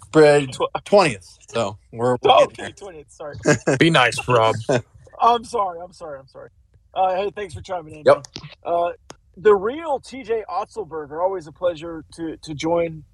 twentieth. 0.84 1.38
So 1.48 1.78
we're, 1.92 2.16
we're 2.22 2.42
okay. 2.44 2.72
Twentieth. 2.72 3.10
Sorry. 3.10 3.36
Be 3.78 3.90
nice, 3.90 4.16
Rob. 4.28 4.56
I'm 5.20 5.44
sorry. 5.44 5.80
I'm 5.80 5.92
sorry. 5.92 6.18
I'm 6.18 6.28
sorry. 6.28 6.50
Uh, 6.94 7.14
hey, 7.14 7.30
thanks 7.34 7.54
for 7.54 7.60
chiming 7.60 7.96
in. 7.96 8.02
Yep. 8.04 8.26
Uh, 8.64 8.90
the 9.36 9.54
real 9.54 10.00
TJ 10.00 10.42
Otzelberger, 10.48 11.22
always 11.22 11.46
a 11.46 11.52
pleasure 11.52 12.04
to 12.14 12.36
to 12.38 12.54
join 12.54 13.04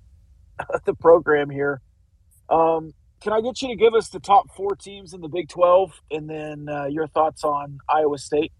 the 0.85 0.95
program 0.95 1.51
here. 1.51 1.81
Um, 2.49 2.95
can 3.21 3.33
I 3.33 3.41
get 3.41 3.61
you 3.63 3.69
to 3.69 3.77
give 3.77 3.95
us 3.95 4.09
the 4.09 4.21
top 4.21 4.55
four 4.55 4.77
teams 4.77 5.13
in 5.15 5.21
the 5.21 5.29
Big 5.29 5.49
Twelve, 5.49 6.01
and 6.11 6.29
then 6.29 6.69
uh, 6.69 6.87
your 6.87 7.07
thoughts 7.07 7.45
on 7.45 7.79
Iowa 7.89 8.19
State? 8.19 8.53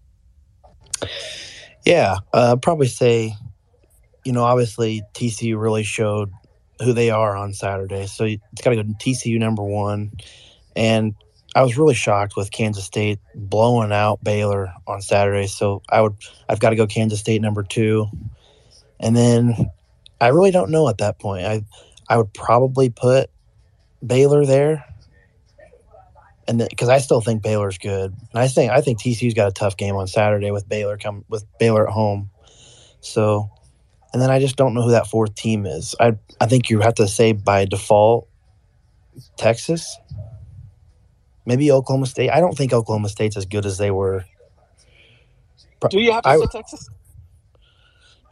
Yeah, 1.85 2.17
uh, 2.33 2.57
probably 2.57 2.87
say, 2.87 3.33
you 4.27 4.33
know, 4.33 4.43
obviously 4.43 5.03
TCU 5.13 5.57
really 5.57 5.83
showed 5.83 6.33
who 6.83 6.91
they 6.91 7.11
are 7.11 7.37
on 7.37 7.53
Saturday, 7.53 8.07
so 8.07 8.25
it's 8.25 8.61
got 8.61 8.71
to 8.71 8.75
go 8.75 8.83
to 8.83 8.89
TCU 8.89 9.39
number 9.39 9.63
one, 9.63 10.11
and 10.75 11.15
I 11.55 11.63
was 11.63 11.77
really 11.77 11.95
shocked 11.95 12.35
with 12.35 12.51
Kansas 12.51 12.83
State 12.83 13.19
blowing 13.33 13.93
out 13.93 14.21
Baylor 14.21 14.73
on 14.85 15.01
Saturday. 15.01 15.47
So 15.47 15.81
I 15.87 16.01
would 16.01 16.15
I've 16.49 16.59
got 16.59 16.71
to 16.71 16.75
go 16.75 16.87
Kansas 16.87 17.21
State 17.21 17.41
number 17.41 17.63
two, 17.63 18.07
and 18.99 19.15
then 19.15 19.71
I 20.19 20.27
really 20.27 20.51
don't 20.51 20.71
know 20.71 20.89
at 20.89 20.97
that 20.97 21.19
point. 21.19 21.45
I 21.45 21.63
I 22.09 22.17
would 22.17 22.33
probably 22.33 22.89
put 22.89 23.29
Baylor 24.05 24.45
there, 24.45 24.83
and 26.49 26.67
because 26.69 26.89
I 26.89 26.97
still 26.97 27.21
think 27.21 27.43
Baylor's 27.43 27.77
good, 27.77 28.13
and 28.33 28.39
I 28.41 28.49
think 28.49 28.73
I 28.73 28.81
think 28.81 28.99
TCU's 28.99 29.35
got 29.35 29.47
a 29.47 29.53
tough 29.53 29.77
game 29.77 29.95
on 29.95 30.07
Saturday 30.07 30.51
with 30.51 30.67
Baylor 30.67 30.97
come 30.97 31.23
with 31.29 31.45
Baylor 31.59 31.87
at 31.87 31.93
home. 31.93 32.29
So, 32.99 33.49
and 34.17 34.21
then 34.23 34.31
I 34.31 34.39
just 34.39 34.55
don't 34.55 34.73
know 34.73 34.81
who 34.81 34.89
that 34.91 35.05
fourth 35.05 35.35
team 35.35 35.67
is. 35.67 35.93
I 35.99 36.13
I 36.41 36.47
think 36.47 36.71
you 36.71 36.79
have 36.79 36.95
to 36.95 37.07
say 37.07 37.33
by 37.33 37.65
default 37.65 38.27
Texas 39.37 39.95
maybe 41.45 41.71
Oklahoma 41.71 42.05
State. 42.05 42.29
I 42.29 42.39
don't 42.39 42.55
think 42.55 42.73
Oklahoma 42.73 43.09
State's 43.09 43.37
as 43.37 43.45
good 43.45 43.65
as 43.65 43.79
they 43.79 43.89
were. 43.89 44.25
Do 45.89 45.99
you 45.99 46.11
have 46.11 46.23
to 46.23 46.29
I, 46.29 46.37
say 46.37 46.47
Texas? 46.51 46.89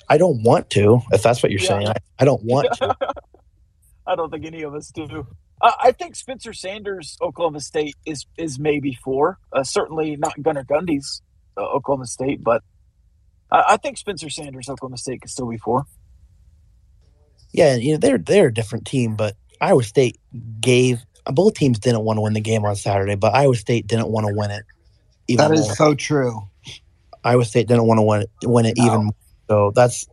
I 0.09 0.17
don't 0.17 0.43
want 0.43 0.69
to. 0.71 1.01
If 1.11 1.23
that's 1.23 1.41
what 1.41 1.51
you're 1.51 1.61
yeah. 1.61 1.67
saying, 1.67 1.87
I, 1.87 1.95
I 2.19 2.25
don't 2.25 2.43
want 2.43 2.67
to. 2.73 2.95
I 4.07 4.15
don't 4.15 4.29
think 4.29 4.45
any 4.45 4.61
of 4.61 4.75
us 4.75 4.91
do. 4.91 5.25
Uh, 5.61 5.71
I 5.81 5.91
think 5.91 6.15
Spencer 6.15 6.53
Sanders, 6.53 7.17
Oklahoma 7.21 7.61
State 7.61 7.95
is 8.05 8.25
is 8.37 8.59
maybe 8.59 8.97
four. 9.03 9.39
Uh, 9.51 9.63
certainly 9.63 10.15
not 10.17 10.33
Gunnar 10.43 10.65
Gundy's 10.65 11.21
uh, 11.57 11.61
Oklahoma 11.61 12.05
State, 12.05 12.43
but 12.43 12.61
I, 13.51 13.63
I 13.69 13.77
think 13.77 13.97
Spencer 13.97 14.29
Sanders, 14.29 14.69
Oklahoma 14.69 14.97
State, 14.97 15.21
could 15.21 15.31
still 15.31 15.49
be 15.49 15.57
four. 15.57 15.85
Yeah, 17.53 17.75
you 17.75 17.93
know 17.93 17.97
they're 17.99 18.17
they're 18.17 18.47
a 18.47 18.53
different 18.53 18.85
team, 18.85 19.15
but 19.15 19.35
Iowa 19.61 19.83
State 19.83 20.19
gave 20.59 20.99
both 21.31 21.53
teams 21.55 21.79
didn't 21.79 22.01
want 22.03 22.17
to 22.17 22.21
win 22.21 22.33
the 22.33 22.41
game 22.41 22.65
on 22.65 22.75
Saturday, 22.75 23.15
but 23.15 23.33
Iowa 23.33 23.55
State 23.55 23.87
didn't 23.87 24.09
want 24.09 24.27
to 24.27 24.33
win 24.33 24.51
it. 24.51 24.63
Even 25.27 25.49
That 25.49 25.53
is 25.57 25.65
more. 25.67 25.75
so 25.75 25.95
true. 25.95 26.41
Iowa 27.23 27.45
State 27.45 27.67
didn't 27.67 27.87
want 27.87 27.97
to 27.97 28.03
win 28.03 28.21
it, 28.21 28.29
win 28.43 28.65
it 28.65 28.77
No. 28.77 28.85
even. 28.85 29.03
More. 29.05 29.15
So 29.49 29.71
that's, 29.73 30.07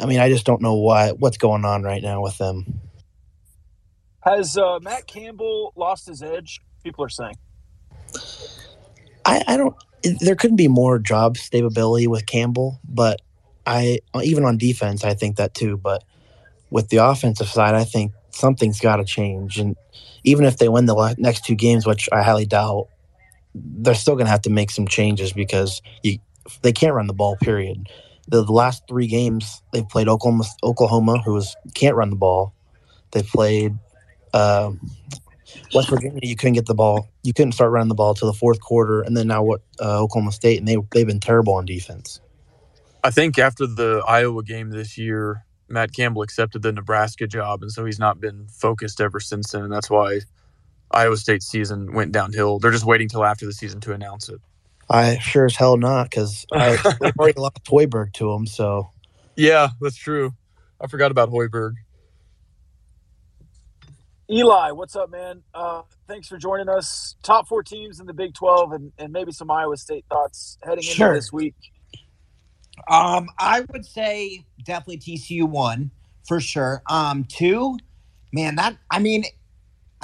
I 0.00 0.06
mean, 0.06 0.18
I 0.20 0.28
just 0.28 0.44
don't 0.46 0.60
know 0.62 0.74
why 0.74 1.10
what's 1.12 1.36
going 1.38 1.64
on 1.64 1.82
right 1.82 2.02
now 2.02 2.22
with 2.22 2.38
them. 2.38 2.80
Has 4.22 4.56
uh, 4.56 4.78
Matt 4.80 5.06
Campbell 5.06 5.72
lost 5.76 6.06
his 6.06 6.22
edge? 6.22 6.60
People 6.82 7.04
are 7.04 7.08
saying. 7.08 7.36
I, 9.24 9.42
I 9.46 9.56
don't. 9.56 9.74
There 10.20 10.34
couldn't 10.34 10.56
be 10.56 10.68
more 10.68 10.98
job 10.98 11.36
stability 11.36 12.06
with 12.06 12.26
Campbell, 12.26 12.80
but 12.88 13.20
I 13.66 14.00
even 14.22 14.44
on 14.44 14.58
defense, 14.58 15.04
I 15.04 15.14
think 15.14 15.36
that 15.36 15.54
too. 15.54 15.76
But 15.76 16.04
with 16.70 16.88
the 16.88 16.98
offensive 16.98 17.48
side, 17.48 17.74
I 17.74 17.84
think 17.84 18.12
something's 18.30 18.80
got 18.80 18.96
to 18.96 19.04
change. 19.04 19.58
And 19.58 19.76
even 20.24 20.44
if 20.44 20.56
they 20.56 20.68
win 20.68 20.86
the 20.86 21.14
next 21.18 21.44
two 21.44 21.54
games, 21.54 21.86
which 21.86 22.08
I 22.12 22.22
highly 22.22 22.46
doubt, 22.46 22.88
they're 23.54 23.94
still 23.94 24.14
going 24.14 24.26
to 24.26 24.30
have 24.30 24.42
to 24.42 24.50
make 24.50 24.70
some 24.70 24.86
changes 24.86 25.32
because 25.32 25.82
you 26.02 26.18
they 26.62 26.72
can't 26.72 26.94
run 26.94 27.06
the 27.06 27.14
ball. 27.14 27.36
Period. 27.36 27.88
The, 28.28 28.44
the 28.44 28.52
last 28.52 28.84
three 28.88 29.06
games 29.06 29.62
they've 29.72 29.88
played 29.88 30.08
Oklahoma, 30.08 30.44
Oklahoma, 30.62 31.18
who 31.18 31.36
is 31.36 31.56
can't 31.74 31.96
run 31.96 32.10
the 32.10 32.16
ball. 32.16 32.54
They 33.10 33.22
played 33.22 33.76
uh, 34.32 34.72
West 35.74 35.90
Virginia. 35.90 36.20
You 36.22 36.36
couldn't 36.36 36.54
get 36.54 36.66
the 36.66 36.74
ball. 36.74 37.08
You 37.22 37.32
couldn't 37.32 37.52
start 37.52 37.70
running 37.70 37.88
the 37.88 37.94
ball 37.94 38.14
till 38.14 38.30
the 38.30 38.38
fourth 38.38 38.60
quarter, 38.60 39.02
and 39.02 39.16
then 39.16 39.28
now 39.28 39.42
what? 39.42 39.62
Uh, 39.80 40.02
Oklahoma 40.02 40.32
State, 40.32 40.58
and 40.58 40.68
they 40.68 40.76
they've 40.92 41.06
been 41.06 41.20
terrible 41.20 41.54
on 41.54 41.66
defense. 41.66 42.20
I 43.02 43.10
think 43.10 43.38
after 43.38 43.66
the 43.66 44.02
Iowa 44.06 44.42
game 44.42 44.70
this 44.70 44.98
year, 44.98 45.44
Matt 45.68 45.92
Campbell 45.94 46.22
accepted 46.22 46.62
the 46.62 46.72
Nebraska 46.72 47.26
job, 47.26 47.62
and 47.62 47.70
so 47.70 47.84
he's 47.84 47.98
not 47.98 48.20
been 48.20 48.46
focused 48.48 49.00
ever 49.00 49.20
since 49.20 49.52
then. 49.52 49.62
And 49.62 49.72
that's 49.72 49.88
why 49.88 50.20
Iowa 50.90 51.16
State 51.16 51.42
season 51.42 51.92
went 51.92 52.12
downhill. 52.12 52.58
They're 52.58 52.72
just 52.72 52.84
waiting 52.84 53.08
till 53.08 53.24
after 53.24 53.46
the 53.46 53.52
season 53.52 53.80
to 53.82 53.92
announce 53.92 54.28
it. 54.28 54.40
I 54.88 55.18
sure 55.18 55.46
as 55.46 55.54
hell 55.54 55.76
not 55.76 56.10
because 56.10 56.44
I 56.52 56.76
already 57.18 57.40
lost 57.40 57.64
Hoiberg 57.64 58.12
to 58.14 58.32
him. 58.32 58.46
So 58.46 58.90
Yeah, 59.36 59.68
that's 59.80 59.96
true. 59.96 60.32
I 60.80 60.88
forgot 60.88 61.12
about 61.12 61.30
Hoiberg. 61.30 61.74
Eli, 64.30 64.70
what's 64.70 64.94
up, 64.94 65.10
man? 65.10 65.42
Uh, 65.52 65.82
thanks 66.06 66.28
for 66.28 66.38
joining 66.38 66.68
us. 66.68 67.16
Top 67.22 67.48
four 67.48 67.62
teams 67.62 67.98
in 67.98 68.06
the 68.06 68.12
Big 68.14 68.32
12 68.34 68.72
and, 68.72 68.92
and 68.98 69.12
maybe 69.12 69.32
some 69.32 69.50
Iowa 69.50 69.76
State 69.76 70.04
thoughts 70.08 70.56
heading 70.62 70.82
Sure. 70.84 71.08
into 71.08 71.18
this 71.18 71.32
week. 71.32 71.54
Um, 72.88 73.28
I 73.38 73.62
would 73.72 73.84
say 73.84 74.44
definitely 74.64 74.98
TCU 74.98 75.44
one 75.48 75.90
for 76.26 76.40
sure. 76.40 76.82
Um, 76.88 77.24
two, 77.24 77.76
man, 78.32 78.54
that 78.56 78.76
I 78.90 79.00
mean, 79.00 79.24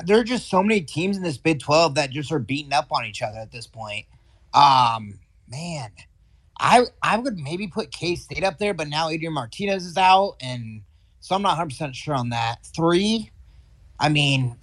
there 0.04 0.18
are 0.18 0.24
just 0.24 0.48
so 0.50 0.62
many 0.62 0.80
teams 0.82 1.16
in 1.16 1.22
this 1.22 1.38
Big 1.38 1.60
Twelve 1.60 1.94
that 1.94 2.10
just 2.10 2.30
are 2.32 2.38
beating 2.38 2.72
up 2.72 2.88
on 2.90 3.06
each 3.06 3.22
other 3.22 3.38
at 3.38 3.50
this 3.52 3.66
point. 3.66 4.04
Um, 4.52 5.18
man, 5.48 5.90
I 6.60 6.84
I 7.02 7.16
would 7.18 7.38
maybe 7.38 7.66
put 7.66 7.92
K 7.92 8.14
State 8.16 8.44
up 8.44 8.58
there, 8.58 8.74
but 8.74 8.88
now 8.88 9.08
Adrian 9.08 9.32
Martinez 9.32 9.86
is 9.86 9.96
out, 9.96 10.34
and 10.40 10.82
so 11.20 11.34
I'm 11.34 11.42
not 11.42 11.50
100 11.50 11.68
percent 11.70 11.96
sure 11.96 12.14
on 12.14 12.28
that. 12.30 12.56
Three, 12.74 13.30
I 13.98 14.08
mean, 14.08 14.56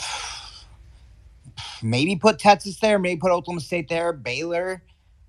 maybe 1.81 2.15
put 2.15 2.39
Texas 2.39 2.79
there, 2.79 2.99
maybe 2.99 3.19
put 3.19 3.31
Oklahoma 3.31 3.61
State 3.61 3.89
there, 3.89 4.13
Baylor. 4.13 4.83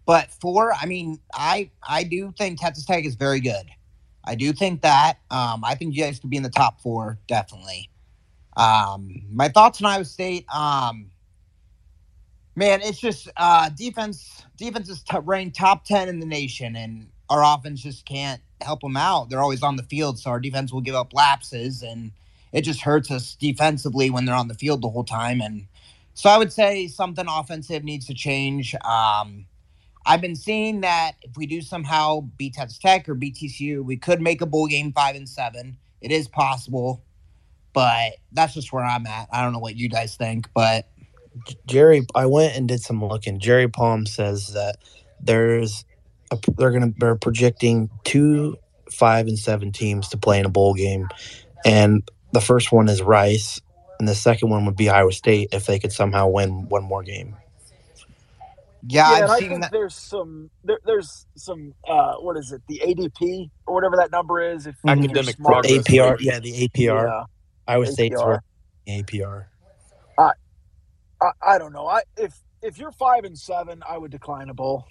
But 0.06 0.30
four, 0.30 0.72
I 0.74 0.86
mean, 0.86 1.18
I 1.32 1.70
I 1.82 2.04
do 2.04 2.32
think 2.36 2.60
Texas 2.60 2.84
Tech 2.84 3.04
is 3.04 3.14
very 3.14 3.40
good. 3.40 3.66
I 4.24 4.34
do 4.34 4.52
think 4.52 4.82
that. 4.82 5.18
Um, 5.30 5.64
I 5.64 5.74
think 5.74 5.94
you 5.94 6.02
guys 6.02 6.18
could 6.18 6.30
be 6.30 6.36
in 6.36 6.42
the 6.42 6.50
top 6.50 6.80
four, 6.80 7.18
definitely. 7.26 7.90
Um, 8.56 9.22
my 9.30 9.48
thoughts 9.48 9.82
on 9.82 9.86
Iowa 9.86 10.04
State. 10.04 10.46
Um, 10.54 11.10
man, 12.54 12.80
it's 12.82 12.98
just 12.98 13.28
uh, 13.36 13.70
defense. 13.70 14.44
Defense 14.56 14.88
is 14.88 15.02
t- 15.02 15.18
ranked 15.22 15.56
top 15.56 15.84
ten 15.84 16.08
in 16.08 16.20
the 16.20 16.26
nation, 16.26 16.76
and 16.76 17.08
our 17.30 17.42
offense 17.42 17.82
just 17.82 18.04
can't 18.04 18.40
help 18.60 18.80
them 18.80 18.96
out. 18.96 19.30
They're 19.30 19.40
always 19.40 19.62
on 19.62 19.76
the 19.76 19.82
field, 19.84 20.18
so 20.18 20.30
our 20.30 20.40
defense 20.40 20.72
will 20.72 20.80
give 20.80 20.94
up 20.94 21.12
lapses, 21.14 21.82
and 21.82 22.12
it 22.54 22.62
just 22.62 22.80
hurts 22.80 23.10
us 23.10 23.34
defensively 23.34 24.08
when 24.10 24.24
they're 24.24 24.34
on 24.34 24.48
the 24.48 24.54
field 24.54 24.80
the 24.80 24.88
whole 24.88 25.04
time. 25.04 25.40
And 25.40 25.66
so 26.14 26.30
I 26.30 26.38
would 26.38 26.52
say 26.52 26.86
something 26.86 27.26
offensive 27.28 27.82
needs 27.82 28.06
to 28.06 28.14
change. 28.14 28.74
Um, 28.76 29.46
I've 30.06 30.20
been 30.20 30.36
seeing 30.36 30.82
that 30.82 31.16
if 31.22 31.36
we 31.36 31.46
do 31.46 31.60
somehow 31.60 32.20
beat 32.38 32.54
Texas 32.54 32.78
Tech 32.78 33.08
or 33.08 33.14
beat 33.14 33.34
TCU, 33.34 33.84
we 33.84 33.96
could 33.96 34.20
make 34.20 34.40
a 34.40 34.46
bowl 34.46 34.68
game 34.68 34.92
five 34.92 35.16
and 35.16 35.28
seven. 35.28 35.76
It 36.00 36.12
is 36.12 36.28
possible, 36.28 37.02
but 37.72 38.12
that's 38.32 38.54
just 38.54 38.72
where 38.72 38.84
I'm 38.84 39.06
at. 39.06 39.28
I 39.32 39.42
don't 39.42 39.52
know 39.52 39.58
what 39.58 39.76
you 39.76 39.88
guys 39.88 40.16
think, 40.16 40.48
but 40.54 40.88
Jerry, 41.66 42.06
I 42.14 42.26
went 42.26 42.56
and 42.56 42.68
did 42.68 42.82
some 42.82 43.04
looking. 43.04 43.40
Jerry 43.40 43.68
Palm 43.68 44.06
says 44.06 44.52
that 44.52 44.76
there's 45.20 45.84
a, 46.30 46.38
they're 46.56 46.70
gonna 46.70 46.92
they're 46.98 47.16
projecting 47.16 47.90
two 48.04 48.56
five 48.92 49.26
and 49.26 49.38
seven 49.38 49.72
teams 49.72 50.08
to 50.10 50.16
play 50.16 50.38
in 50.38 50.44
a 50.44 50.50
bowl 50.50 50.74
game, 50.74 51.08
and 51.64 52.08
the 52.35 52.40
first 52.40 52.73
one 52.73 52.88
is 52.88 53.01
Rice, 53.01 53.61
and 53.99 54.09
the 54.09 54.14
second 54.14 54.51
one 54.51 54.66
would 54.66 54.77
be 54.77 54.90
Iowa 54.90 55.12
State 55.12 55.49
if 55.53 55.66
they 55.66 55.79
could 55.79 55.92
somehow 55.92 56.29
win 56.29 56.68
one 56.68 56.85
more 56.85 57.03
game. 57.03 57.37
yeah, 58.87 59.18
yeah, 59.18 59.25
I've 59.25 59.31
I 59.31 59.38
think 59.38 59.62
that. 59.62 59.73
there's 59.73 59.94
some 59.94 60.51
there, 60.64 60.79
there's 60.85 61.27
some 61.37 61.73
uh, 61.88 62.16
what 62.16 62.37
is 62.37 62.53
it 62.53 62.61
the 62.68 62.83
ADP 62.85 63.51
or 63.66 63.75
whatever 63.75 63.97
that 63.97 64.11
number 64.11 64.40
is 64.42 64.66
if 64.66 64.75
if 64.75 64.79
you're 64.85 64.92
Academic 64.92 65.37
smart. 65.37 65.64
progress. 65.64 65.88
APR, 65.88 66.16
yeah, 66.20 66.40
the 66.40 66.68
APR. 66.68 67.05
Yeah, 67.05 67.25
Iowa 67.66 67.87
State's 67.87 68.20
APR. 68.20 68.40
APR. 68.88 69.47
I, 71.23 71.31
I 71.55 71.59
don't 71.59 71.73
know. 71.73 71.87
I 71.87 72.03
if 72.16 72.35
if 72.62 72.79
you're 72.79 72.92
five 72.92 73.25
and 73.25 73.38
seven, 73.38 73.83
I 73.88 73.97
would 73.99 74.11
decline 74.11 74.49
a 74.49 74.55
bowl. 74.55 74.85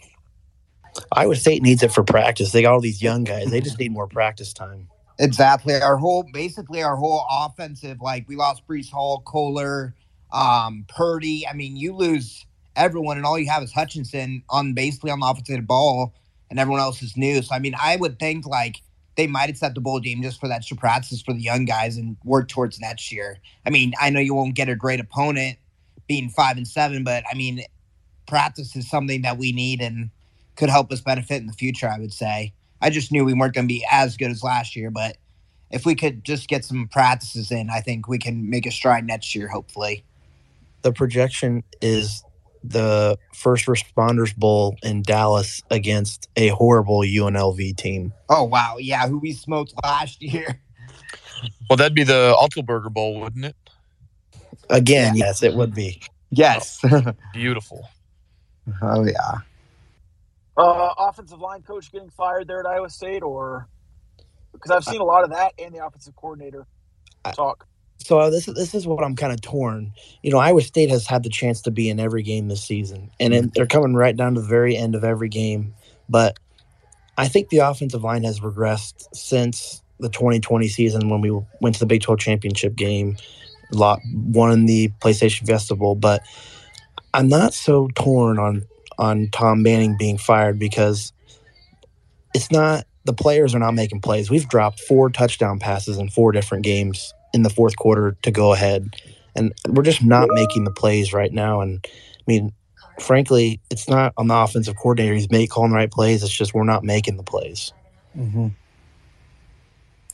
Iowa 1.11 1.35
State 1.35 1.61
needs 1.61 1.83
it 1.83 1.91
for 1.91 2.03
practice. 2.03 2.51
They 2.51 2.61
got 2.61 2.73
all 2.73 2.81
these 2.81 3.01
young 3.01 3.23
guys. 3.23 3.49
They 3.49 3.61
just 3.61 3.79
need 3.79 3.91
more 3.91 4.07
practice 4.07 4.53
time. 4.53 4.87
Exactly. 5.19 5.75
Our 5.75 5.97
whole, 5.97 6.25
basically, 6.33 6.81
our 6.81 6.95
whole 6.95 7.25
offensive, 7.29 8.01
like 8.01 8.27
we 8.27 8.35
lost 8.35 8.67
Breece 8.67 8.91
Hall, 8.91 9.21
Kolar, 9.25 9.93
um, 10.31 10.85
Purdy. 10.87 11.47
I 11.47 11.53
mean, 11.53 11.77
you 11.77 11.93
lose 11.93 12.45
everyone, 12.75 13.17
and 13.17 13.25
all 13.25 13.37
you 13.37 13.49
have 13.49 13.63
is 13.63 13.71
Hutchinson 13.71 14.43
on 14.49 14.73
basically 14.73 15.11
on 15.11 15.19
the 15.19 15.27
offensive 15.27 15.67
ball, 15.67 16.13
and 16.49 16.59
everyone 16.59 16.81
else 16.81 17.01
is 17.01 17.15
new. 17.15 17.41
So, 17.41 17.53
I 17.53 17.59
mean, 17.59 17.75
I 17.79 17.95
would 17.95 18.19
think 18.19 18.47
like 18.47 18.81
they 19.15 19.27
might 19.27 19.49
accept 19.49 19.75
the 19.75 19.81
bowl 19.81 19.99
game 19.99 20.23
just 20.23 20.39
for 20.39 20.47
that 20.47 20.63
practice 20.77 21.21
for 21.21 21.33
the 21.33 21.41
young 21.41 21.65
guys 21.65 21.97
and 21.97 22.17
work 22.23 22.47
towards 22.47 22.79
next 22.79 23.11
year. 23.11 23.37
I 23.65 23.69
mean, 23.69 23.93
I 24.01 24.09
know 24.09 24.19
you 24.19 24.33
won't 24.33 24.55
get 24.55 24.69
a 24.69 24.75
great 24.75 24.99
opponent 24.99 25.57
being 26.07 26.29
five 26.29 26.57
and 26.57 26.67
seven, 26.67 27.03
but 27.03 27.23
I 27.31 27.35
mean, 27.35 27.63
practice 28.25 28.75
is 28.75 28.89
something 28.89 29.21
that 29.21 29.37
we 29.37 29.51
need 29.51 29.81
and 29.81 30.09
could 30.55 30.69
help 30.69 30.91
us 30.91 31.01
benefit 31.01 31.39
in 31.41 31.47
the 31.47 31.53
future. 31.53 31.87
I 31.87 31.99
would 31.99 32.13
say. 32.13 32.53
I 32.83 32.89
just 32.89 33.13
knew 33.13 33.23
we 33.23 33.33
weren't 33.33 33.53
going 33.53 33.65
to 33.65 33.73
be 33.73 33.85
as 33.89 34.17
good 34.17 34.29
as 34.29 34.43
last 34.43 34.75
year, 34.75 34.91
but 34.91 35.15
if 35.71 35.85
we 35.85 35.95
could 35.95 36.25
just 36.25 36.49
get 36.49 36.65
some 36.65 36.89
practices 36.91 37.49
in, 37.49 37.69
I 37.69 37.79
think 37.79 38.09
we 38.09 38.19
can 38.19 38.49
make 38.49 38.65
a 38.65 38.71
stride 38.71 39.05
next 39.05 39.33
year, 39.33 39.47
hopefully. 39.47 40.03
The 40.81 40.91
projection 40.91 41.63
is 41.81 42.25
the 42.61 43.17
first 43.33 43.67
responders 43.67 44.35
bowl 44.35 44.75
in 44.83 45.01
Dallas 45.01 45.63
against 45.71 46.27
a 46.35 46.49
horrible 46.49 46.99
UNLV 46.99 47.77
team. 47.77 48.11
Oh 48.27 48.43
wow, 48.43 48.75
yeah, 48.77 49.07
who 49.07 49.17
we 49.17 49.31
smoked 49.31 49.73
last 49.81 50.21
year. 50.21 50.59
Well, 51.69 51.77
that'd 51.77 51.95
be 51.95 52.03
the 52.03 52.35
Altelberger 52.37 52.91
Bowl, 52.91 53.19
wouldn't 53.21 53.45
it? 53.45 53.55
Again, 54.69 55.15
yes, 55.15 55.41
it 55.41 55.53
would 55.53 55.73
be. 55.73 56.01
Yes. 56.31 56.79
Beautiful. 57.33 57.87
oh 58.81 59.05
yeah. 59.05 59.39
Uh, 60.55 60.93
offensive 60.97 61.39
line 61.39 61.63
coach 61.63 61.91
getting 61.91 62.09
fired 62.09 62.47
there 62.47 62.59
at 62.59 62.65
Iowa 62.65 62.89
State, 62.89 63.23
or 63.23 63.67
because 64.51 64.71
I've 64.71 64.83
seen 64.83 65.01
a 65.01 65.05
lot 65.05 65.23
of 65.23 65.31
that 65.31 65.53
and 65.57 65.73
the 65.73 65.83
offensive 65.83 66.15
coordinator 66.15 66.67
talk. 67.33 67.67
So 67.97 68.19
uh, 68.19 68.29
this 68.29 68.47
is 68.47 68.55
this 68.55 68.75
is 68.75 68.85
what 68.85 69.03
I'm 69.03 69.15
kind 69.15 69.33
of 69.33 69.41
torn. 69.41 69.93
You 70.21 70.31
know, 70.31 70.37
Iowa 70.37 70.61
State 70.61 70.89
has 70.89 71.07
had 71.07 71.23
the 71.23 71.29
chance 71.29 71.61
to 71.61 71.71
be 71.71 71.89
in 71.89 71.99
every 71.99 72.21
game 72.21 72.49
this 72.49 72.63
season, 72.63 73.09
and 73.19 73.33
it, 73.33 73.53
they're 73.53 73.65
coming 73.65 73.95
right 73.95 74.15
down 74.15 74.35
to 74.35 74.41
the 74.41 74.47
very 74.47 74.75
end 74.75 74.93
of 74.93 75.03
every 75.03 75.29
game. 75.29 75.73
But 76.09 76.37
I 77.17 77.27
think 77.27 77.49
the 77.49 77.59
offensive 77.59 78.03
line 78.03 78.23
has 78.23 78.39
regressed 78.39 79.07
since 79.15 79.81
the 79.99 80.09
2020 80.09 80.67
season 80.67 81.09
when 81.09 81.21
we 81.21 81.31
went 81.61 81.75
to 81.75 81.79
the 81.79 81.85
Big 81.85 82.01
12 82.01 82.19
championship 82.19 82.75
game, 82.75 83.15
lot 83.71 83.99
won 84.13 84.65
the 84.65 84.89
PlayStation 84.99 85.45
Fiesta 85.47 85.75
Bowl. 85.75 85.95
But 85.95 86.21
I'm 87.13 87.29
not 87.29 87.53
so 87.53 87.89
torn 87.95 88.37
on 88.39 88.65
on 88.97 89.29
Tom 89.31 89.63
Manning 89.63 89.97
being 89.97 90.17
fired 90.17 90.59
because 90.59 91.13
it's 92.33 92.51
not 92.51 92.85
the 93.05 93.13
players 93.13 93.53
are 93.53 93.59
not 93.59 93.73
making 93.73 94.01
plays. 94.01 94.29
We've 94.29 94.47
dropped 94.47 94.79
four 94.81 95.09
touchdown 95.09 95.59
passes 95.59 95.97
in 95.97 96.09
four 96.09 96.31
different 96.31 96.63
games 96.63 97.13
in 97.33 97.43
the 97.43 97.49
fourth 97.49 97.75
quarter 97.75 98.15
to 98.21 98.31
go 98.31 98.53
ahead. 98.53 98.95
And 99.35 99.53
we're 99.67 99.83
just 99.83 100.03
not 100.03 100.29
making 100.31 100.63
the 100.63 100.71
plays 100.71 101.13
right 101.13 101.33
now. 101.33 101.61
And 101.61 101.85
I 101.85 102.23
mean, 102.27 102.53
frankly, 102.99 103.59
it's 103.69 103.89
not 103.89 104.13
on 104.17 104.27
the 104.27 104.35
offensive 104.35 104.75
coordinator. 104.75 105.15
He's 105.15 105.29
make 105.31 105.49
calling 105.49 105.71
the 105.71 105.75
right 105.75 105.91
plays. 105.91 106.23
It's 106.23 106.31
just 106.31 106.53
we're 106.53 106.63
not 106.63 106.83
making 106.83 107.17
the 107.17 107.23
plays. 107.23 107.73
Mm-hmm. 108.17 108.49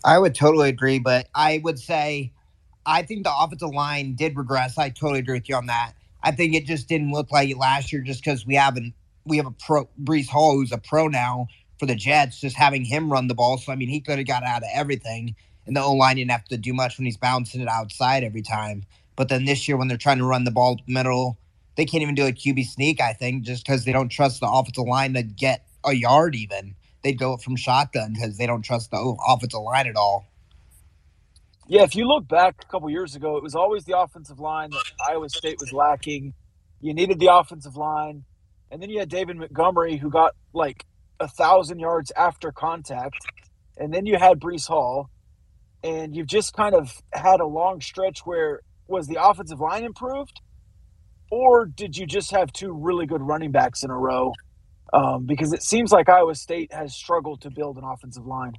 I 0.03 0.17
would 0.17 0.33
totally 0.33 0.69
agree, 0.69 0.99
but 0.99 1.27
I 1.35 1.59
would 1.63 1.77
say 1.77 2.31
I 2.85 3.03
think 3.03 3.23
the 3.23 3.33
offensive 3.37 3.73
line 3.73 4.15
did 4.15 4.37
regress. 4.37 4.77
I 4.77 4.89
totally 4.89 5.19
agree 5.19 5.35
with 5.35 5.49
you 5.49 5.55
on 5.55 5.67
that. 5.67 5.93
I 6.23 6.31
think 6.31 6.53
it 6.53 6.65
just 6.65 6.87
didn't 6.87 7.11
look 7.11 7.31
like 7.31 7.49
it 7.49 7.57
last 7.57 7.91
year 7.91 8.01
just 8.01 8.23
because 8.23 8.45
we 8.45 8.55
haven't 8.55 8.93
we 9.25 9.37
have 9.37 9.45
a 9.45 9.51
pro 9.51 9.87
Breece 10.01 10.27
Hall 10.29 10.53
who's 10.53 10.71
a 10.71 10.77
pro 10.77 11.07
now 11.07 11.47
for 11.79 11.85
the 11.85 11.95
Jets, 11.95 12.41
just 12.41 12.57
having 12.57 12.83
him 12.83 13.11
run 13.11 13.27
the 13.27 13.35
ball. 13.35 13.57
So 13.57 13.71
I 13.71 13.75
mean 13.75 13.89
he 13.89 14.01
could 14.01 14.17
have 14.17 14.27
got 14.27 14.43
out 14.43 14.63
of 14.63 14.69
everything. 14.73 15.35
And 15.65 15.75
the 15.75 15.81
O 15.81 15.93
line 15.93 16.15
didn't 16.15 16.31
have 16.31 16.45
to 16.45 16.57
do 16.57 16.73
much 16.73 16.97
when 16.97 17.05
he's 17.05 17.17
bouncing 17.17 17.61
it 17.61 17.67
outside 17.67 18.23
every 18.23 18.41
time. 18.41 18.83
But 19.15 19.29
then 19.29 19.45
this 19.45 19.67
year 19.67 19.77
when 19.77 19.87
they're 19.87 19.97
trying 19.97 20.17
to 20.17 20.25
run 20.25 20.45
the 20.45 20.51
ball 20.51 20.79
middle, 20.87 21.37
they 21.75 21.85
can't 21.85 22.01
even 22.01 22.15
do 22.15 22.25
a 22.25 22.31
QB 22.31 22.65
sneak, 22.65 22.99
I 23.01 23.13
think, 23.13 23.43
just 23.43 23.65
because 23.65 23.85
they 23.85 23.91
don't 23.91 24.09
trust 24.09 24.39
the 24.39 24.49
offensive 24.49 24.85
line 24.85 25.13
to 25.13 25.23
get 25.23 25.65
a 25.85 25.93
yard 25.93 26.35
even. 26.35 26.75
They'd 27.03 27.19
go 27.19 27.37
from 27.37 27.55
shotgun 27.55 28.13
because 28.13 28.37
they 28.37 28.45
don't 28.45 28.61
trust 28.61 28.91
the 28.91 28.97
offensive 29.27 29.61
line 29.61 29.87
at 29.87 29.95
all. 29.95 30.28
Yeah, 31.69 31.83
if 31.83 31.95
you 31.95 32.07
look 32.07 32.29
back 32.29 32.57
a 32.63 32.67
couple 32.71 32.91
years 32.91 33.15
ago, 33.17 33.37
it 33.37 33.43
was 33.43 33.55
always 33.55 33.85
the 33.85 33.99
offensive 33.99 34.39
line 34.39 34.73
that 34.73 34.85
Iowa 35.01 35.29
State 35.29 35.59
was 35.59 35.73
lacking. 35.73 36.35
You 36.81 36.93
needed 36.95 37.19
the 37.19 37.35
offensive 37.35 37.77
line, 37.77 38.25
and 38.71 38.83
then 38.83 38.91
you 38.91 38.99
had 38.99 39.09
David 39.09 39.37
Montgomery 39.37 39.97
who 39.97 40.11
got 40.11 40.33
like 40.53 40.85
a 41.21 41.29
thousand 41.29 41.79
yards 41.81 42.13
after 42.17 42.53
contact, 42.53 43.29
and 43.77 43.93
then 43.93 44.05
you 44.07 44.19
had 44.19 44.39
Breece 44.41 44.69
Hall, 44.69 45.09
and 45.83 46.15
you've 46.15 46.27
just 46.27 46.53
kind 46.53 46.75
of 46.75 46.93
had 47.13 47.41
a 47.41 47.47
long 47.47 47.81
stretch 47.81 48.21
where 48.25 48.61
was 48.87 49.07
the 49.07 49.23
offensive 49.23 49.61
line 49.61 49.85
improved, 49.85 50.41
or 51.31 51.65
did 51.67 51.97
you 51.97 52.07
just 52.07 52.31
have 52.31 52.53
two 52.53 52.73
really 52.73 53.07
good 53.07 53.21
running 53.23 53.51
backs 53.51 53.83
in 53.83 53.91
a 53.91 53.97
row? 53.97 54.37
Um, 54.93 55.25
because 55.27 55.53
it 55.53 55.63
seems 55.63 55.91
like 55.91 56.09
Iowa 56.09 56.35
State 56.35 56.73
has 56.73 56.95
struggled 56.95 57.41
to 57.43 57.51
build 57.51 57.77
an 57.77 57.85
offensive 57.85 58.27
line. 58.27 58.53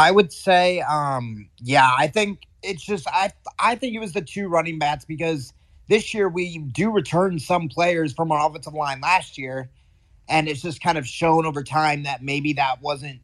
I 0.00 0.10
would 0.10 0.32
say, 0.32 0.80
um, 0.80 1.50
yeah, 1.58 1.90
I 1.98 2.08
think 2.08 2.40
it's 2.62 2.84
just 2.84 3.06
I 3.08 3.32
I 3.58 3.76
think 3.76 3.94
it 3.94 4.00
was 4.00 4.14
the 4.14 4.22
two 4.22 4.48
running 4.48 4.78
backs 4.78 5.04
because 5.04 5.52
this 5.88 6.14
year 6.14 6.28
we 6.28 6.58
do 6.58 6.90
return 6.90 7.38
some 7.38 7.68
players 7.68 8.14
from 8.14 8.32
our 8.32 8.48
offensive 8.48 8.74
line 8.74 9.02
last 9.02 9.38
year, 9.38 9.70
and 10.28 10.48
it's 10.48 10.62
just 10.62 10.82
kind 10.82 10.98
of 10.98 11.06
shown 11.06 11.46
over 11.46 11.62
time 11.62 12.04
that 12.04 12.22
maybe 12.22 12.54
that 12.54 12.82
wasn't 12.82 13.20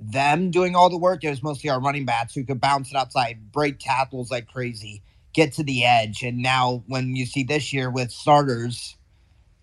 them 0.00 0.50
doing 0.50 0.76
all 0.76 0.90
the 0.90 0.98
work. 0.98 1.24
It 1.24 1.30
was 1.30 1.44
mostly 1.44 1.70
our 1.70 1.80
running 1.80 2.06
backs 2.06 2.34
who 2.34 2.44
could 2.44 2.60
bounce 2.60 2.90
it 2.90 2.96
outside, 2.96 3.52
break 3.52 3.78
tackles 3.78 4.30
like 4.30 4.48
crazy, 4.48 5.02
get 5.34 5.54
to 5.54 5.64
the 5.64 5.84
edge. 5.86 6.24
And 6.24 6.38
now 6.38 6.84
when 6.88 7.16
you 7.16 7.26
see 7.26 7.44
this 7.44 7.72
year 7.72 7.90
with 7.90 8.12
starters 8.12 8.97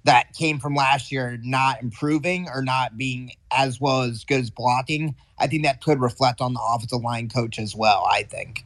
that 0.06 0.34
came 0.34 0.60
from 0.60 0.76
last 0.76 1.12
year 1.12 1.40
not 1.44 1.82
improving 1.82 2.48
or 2.54 2.62
not 2.62 2.98
being 2.98 3.32
as 3.52 3.82
well 3.82 4.04
as 4.04 4.24
good 4.24 4.40
as 4.40 4.50
blocking, 4.50 5.16
I 5.38 5.48
think 5.48 5.64
that 5.64 5.82
could 5.82 6.00
reflect 6.00 6.42
on 6.42 6.54
the 6.54 6.62
offensive 6.62 7.02
line 7.02 7.28
coach 7.28 7.60
as 7.60 7.76
well, 7.76 8.06
I 8.10 8.24
think. 8.24 8.66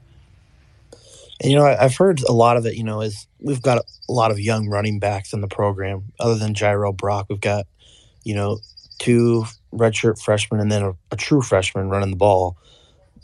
And 1.41 1.51
you 1.51 1.57
know, 1.57 1.65
I've 1.65 1.95
heard 1.95 2.21
a 2.21 2.33
lot 2.33 2.57
of 2.57 2.65
it. 2.65 2.75
You 2.75 2.83
know, 2.83 3.01
is 3.01 3.25
we've 3.39 3.61
got 3.61 3.77
a 3.77 4.11
lot 4.11 4.31
of 4.31 4.39
young 4.39 4.67
running 4.67 4.99
backs 4.99 5.31
in 5.31 5.39
the 5.39 5.47
program. 5.47 6.11
Other 6.19 6.35
than 6.35 6.53
Jirehl 6.53 6.95
Brock, 6.95 7.27
we've 7.29 7.39
got 7.39 7.65
you 8.23 8.35
know 8.35 8.59
two 8.99 9.45
redshirt 9.73 10.21
freshmen 10.21 10.59
and 10.59 10.69
then 10.69 10.83
a, 10.83 10.93
a 11.11 11.15
true 11.15 11.41
freshman 11.41 11.89
running 11.89 12.11
the 12.11 12.17
ball. 12.17 12.57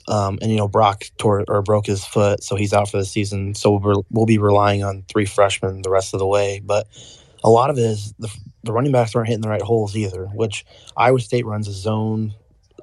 Um, 0.07 0.39
and 0.41 0.49
you 0.49 0.57
know, 0.57 0.69
Brock 0.69 1.03
tore 1.17 1.43
or 1.49 1.61
broke 1.61 1.87
his 1.87 2.05
foot, 2.05 2.43
so 2.43 2.55
he's 2.55 2.71
out 2.71 2.89
for 2.89 2.97
the 2.97 3.05
season. 3.05 3.55
So 3.55 4.05
we'll 4.09 4.25
be 4.25 4.37
relying 4.37 4.83
on 4.83 5.03
three 5.09 5.25
freshmen 5.25 5.81
the 5.81 5.89
rest 5.89 6.13
of 6.13 6.19
the 6.19 6.27
way. 6.27 6.61
But 6.63 6.87
a 7.45 7.49
lot 7.49 7.69
of 7.69 7.77
it 7.77 7.83
is 7.83 8.13
the, 8.17 8.27
the 8.63 8.73
running 8.73 8.91
backs 8.91 9.15
aren't 9.15 9.27
hitting 9.27 9.43
the 9.43 9.49
right 9.49 9.61
holes 9.61 9.95
either. 9.95 10.25
Which 10.33 10.65
Iowa 10.97 11.19
State 11.19 11.45
runs 11.45 11.67
a 11.67 11.71
zone 11.71 12.33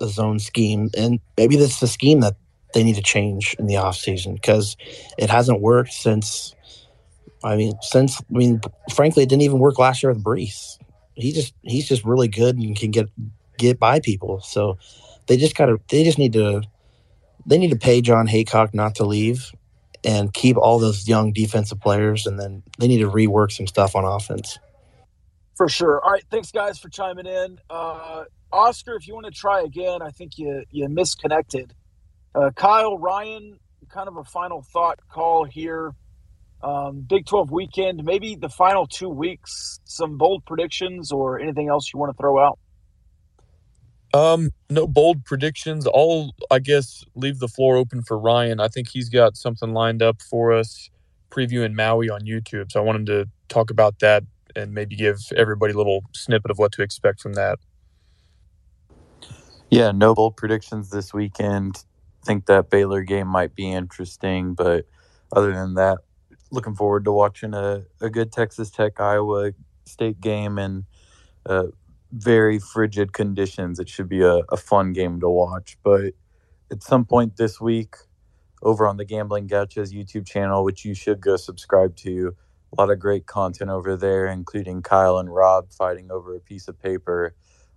a 0.01 0.07
zone 0.07 0.39
scheme, 0.39 0.89
and 0.97 1.21
maybe 1.37 1.57
this 1.57 1.77
is 1.77 1.83
a 1.83 1.89
scheme 1.89 2.21
that 2.21 2.37
they 2.73 2.85
need 2.85 2.95
to 2.95 3.03
change 3.03 3.55
in 3.59 3.67
the 3.67 3.75
offseason 3.75 4.35
because 4.35 4.77
it 5.19 5.29
hasn't 5.29 5.61
worked 5.61 5.93
since. 5.93 6.55
I 7.45 7.57
mean, 7.57 7.73
since 7.83 8.21
I 8.21 8.25
mean, 8.31 8.61
frankly, 8.95 9.25
it 9.25 9.29
didn't 9.29 9.43
even 9.43 9.59
work 9.59 9.81
last 9.81 10.01
year 10.01 10.13
with 10.13 10.23
Breece. 10.23 10.79
He 11.15 11.33
just 11.33 11.55
he's 11.63 11.89
just 11.89 12.05
really 12.05 12.29
good 12.29 12.57
and 12.57 12.79
can 12.79 12.93
get 12.93 13.09
get 13.59 13.81
by 13.81 13.99
people. 13.99 14.41
So 14.43 14.79
they 15.27 15.37
just 15.37 15.57
gotta 15.57 15.81
they 15.89 16.05
just 16.05 16.19
need 16.19 16.35
to 16.35 16.63
they 17.47 17.59
need 17.59 17.71
to 17.71 17.77
pay 17.77 18.01
Jon 18.01 18.29
Heacock 18.29 18.75
not 18.75 18.95
to 18.95 19.05
leave 19.05 19.51
and 20.05 20.33
keep 20.33 20.57
all 20.57 20.79
those 20.79 21.09
young 21.09 21.33
defensive 21.33 21.81
players, 21.81 22.27
and 22.27 22.39
then 22.39 22.63
they 22.79 22.89
need 22.89 22.99
to 22.99 23.11
rework 23.11 23.53
some 23.53 23.67
stuff 23.67 23.95
on 23.95 24.05
offense. 24.05 24.59
For 25.57 25.69
sure. 25.69 26.01
All 26.05 26.11
right, 26.11 26.25
thanks 26.31 26.51
guys 26.51 26.79
for 26.79 26.89
chiming 26.89 27.27
in. 27.27 27.59
Uh, 27.69 28.25
Oscar, 28.53 28.97
if 28.97 29.07
you 29.07 29.15
want 29.15 29.27
to 29.27 29.33
try 29.33 29.63
again, 29.63 30.03
I 30.03 30.11
think 30.11 30.39
you 30.39 30.65
you 30.71 30.89
misconnected. 30.89 31.75
Uh, 32.35 32.51
Kyle 32.51 32.99
Ryan, 32.99 33.59
kind 33.89 34.09
of 34.09 34.17
a 34.17 34.25
final 34.25 34.63
thought 34.63 34.99
call 35.11 35.45
here. 35.45 35.95
Um, 36.63 37.01
Big 37.01 37.27
Twelve 37.27 37.51
weekend, 37.51 38.05
maybe 38.05 38.37
the 38.37 38.49
final 38.49 38.87
two 38.87 39.09
weeks. 39.09 39.81
Some 39.85 40.17
bold 40.17 40.45
predictions 40.47 41.13
or 41.13 41.39
anything 41.41 41.69
else 41.69 41.91
you 41.93 41.99
want 41.99 42.17
to 42.17 42.21
throw 42.21 42.39
out? 42.39 42.59
Um, 44.15 44.51
no 44.69 44.87
bold 44.87 45.25
predictions. 45.25 45.87
I'll, 45.87 46.35
I 46.51 46.59
guess, 46.59 47.05
leave 47.15 47.39
the 47.39 47.49
floor 47.49 47.77
open 47.77 48.03
for 48.03 48.19
Ryan. 48.19 48.61
I 48.61 48.69
think 48.69 48.89
he's 48.89 49.09
got 49.09 49.37
something 49.37 49.73
lined 49.73 50.03
up 50.03 50.21
for 50.21 50.53
us 50.53 50.91
previewing 51.31 51.75
Maui 51.75 52.11
on 52.11 52.21
YouTube. 52.23 52.71
So 52.71 52.81
I 52.81 52.85
wanted 52.85 53.07
to 53.07 53.29
talk 53.49 53.71
about 53.71 54.01
that 54.01 54.25
and 54.55 54.75
maybe 54.75 54.97
give 54.97 55.19
everybody 55.35 55.73
a 55.73 55.77
little 55.77 56.05
snippet 56.13 56.51
of 56.51 56.59
what 56.59 56.73
to 56.73 56.83
expect 56.83 57.21
from 57.21 57.33
that. 57.35 57.59
Yeah, 59.71 59.93
no 59.93 60.15
bold 60.15 60.37
predictions 60.37 60.91
this 60.91 61.15
weekend. 61.15 61.83
Think 62.27 62.47
that 62.47 62.69
Baylor 62.69 63.03
game 63.03 63.27
might 63.27 63.55
be 63.55 63.73
interesting, 63.73 64.55
but 64.55 64.87
other 65.35 65.53
than 65.53 65.75
that, 65.75 65.99
looking 66.51 66.75
forward 66.75 67.07
to 67.07 67.13
watching 67.13 67.55
a, 67.55 67.83
a 68.01 68.11
good 68.11 68.31
Texas 68.31 68.71
Tech 68.71 69.01
Iowa 69.01 69.53
State 69.87 70.21
game 70.21 70.59
and 70.59 70.85
uh, 71.47 71.69
very 72.13 72.61
frigid 72.61 73.13
conditions. 73.15 73.81
It 73.81 73.89
should 73.89 74.09
be 74.09 74.23
a, 74.23 74.39
a 74.51 74.59
fun 74.59 74.95
game 74.95 75.21
to 75.21 75.31
watch. 75.31 75.79
But 75.85 76.15
at 76.71 76.83
some 76.83 77.05
point 77.07 77.37
this 77.37 77.61
week, 77.61 77.97
over 78.63 78.87
on 78.89 78.99
the 78.99 79.05
Gambling 79.07 79.49
Gauchos 79.49 79.93
YouTube 79.93 80.27
channel, 80.27 80.65
which 80.65 80.85
you 80.85 80.95
should 80.95 81.21
go 81.21 81.37
subscribe 81.37 81.97
to, 81.99 82.37
a 82.77 82.81
lot 82.81 82.91
of 82.91 83.01
great 83.01 83.27
content 83.27 83.71
over 83.71 83.97
there, 83.97 84.27
including 84.27 84.83
Kyle 84.83 85.19
and 85.19 85.33
Rob 85.35 85.73
fighting 85.73 86.11
over 86.11 86.37
a 86.37 86.41
piece 86.41 86.69
of 86.69 86.81
paper 86.81 87.31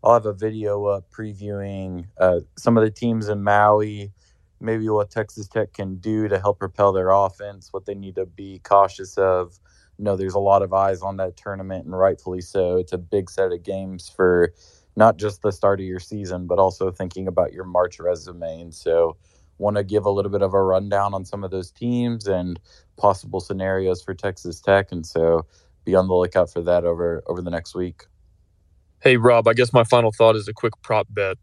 I'll 0.03 0.15
have 0.15 0.25
a 0.25 0.33
video 0.33 0.85
up 0.85 1.11
previewing 1.11 2.07
uh, 2.19 2.41
some 2.57 2.77
of 2.77 2.85
the 2.85 2.91
teams 2.91 3.29
in 3.29 3.43
Maui, 3.43 4.13
maybe 4.61 4.89
what 4.89 5.11
Texas 5.11 5.47
Tech 5.47 5.73
can 5.73 5.97
do 5.97 6.29
to 6.29 6.39
help 6.39 6.59
propel 6.59 6.93
their 6.93 7.11
offense, 7.11 7.73
what 7.73 7.85
they 7.85 7.95
need 7.95 8.15
to 8.15 8.25
be 8.25 8.61
cautious 8.65 9.17
of. 9.19 9.59
Know, 9.97 10.15
there's 10.15 10.33
a 10.33 10.39
lot 10.39 10.61
of 10.61 10.73
eyes 10.73 11.01
on 11.01 11.17
that 11.17 11.37
tournament, 11.37 11.85
and 11.85 11.97
rightfully 11.97 12.41
so. 12.41 12.77
It's 12.77 12.93
a 12.93 12.97
big 12.97 13.29
set 13.29 13.51
of 13.51 13.63
games 13.63 14.09
for 14.09 14.53
not 14.95 15.17
just 15.17 15.41
the 15.41 15.51
start 15.51 15.79
of 15.79 15.85
your 15.85 15.99
season, 15.99 16.47
but 16.47 16.59
also 16.59 16.91
thinking 16.91 17.27
about 17.27 17.53
your 17.53 17.63
March 17.63 17.99
resume. 17.99 18.61
And 18.61 18.73
so, 18.73 19.17
want 19.57 19.77
to 19.77 19.83
give 19.83 20.05
a 20.05 20.09
little 20.09 20.31
bit 20.31 20.41
of 20.41 20.53
a 20.53 20.61
rundown 20.61 21.13
on 21.13 21.23
some 21.23 21.43
of 21.43 21.51
those 21.51 21.71
teams 21.71 22.27
and 22.27 22.59
possible 22.97 23.39
scenarios 23.39 24.03
for 24.03 24.13
Texas 24.13 24.59
Tech. 24.59 24.91
And 24.91 25.05
so, 25.05 25.45
be 25.85 25.95
on 25.95 26.07
the 26.07 26.15
lookout 26.15 26.51
for 26.51 26.61
that 26.61 26.83
over 26.83 27.23
over 27.27 27.41
the 27.41 27.51
next 27.51 27.75
week. 27.75 28.05
Hey, 29.01 29.17
Rob, 29.17 29.47
I 29.47 29.53
guess 29.53 29.71
my 29.71 29.83
final 29.83 30.11
thought 30.11 30.35
is 30.35 30.47
a 30.47 30.53
quick 30.53 30.73
prop 30.81 31.07
bet. 31.09 31.37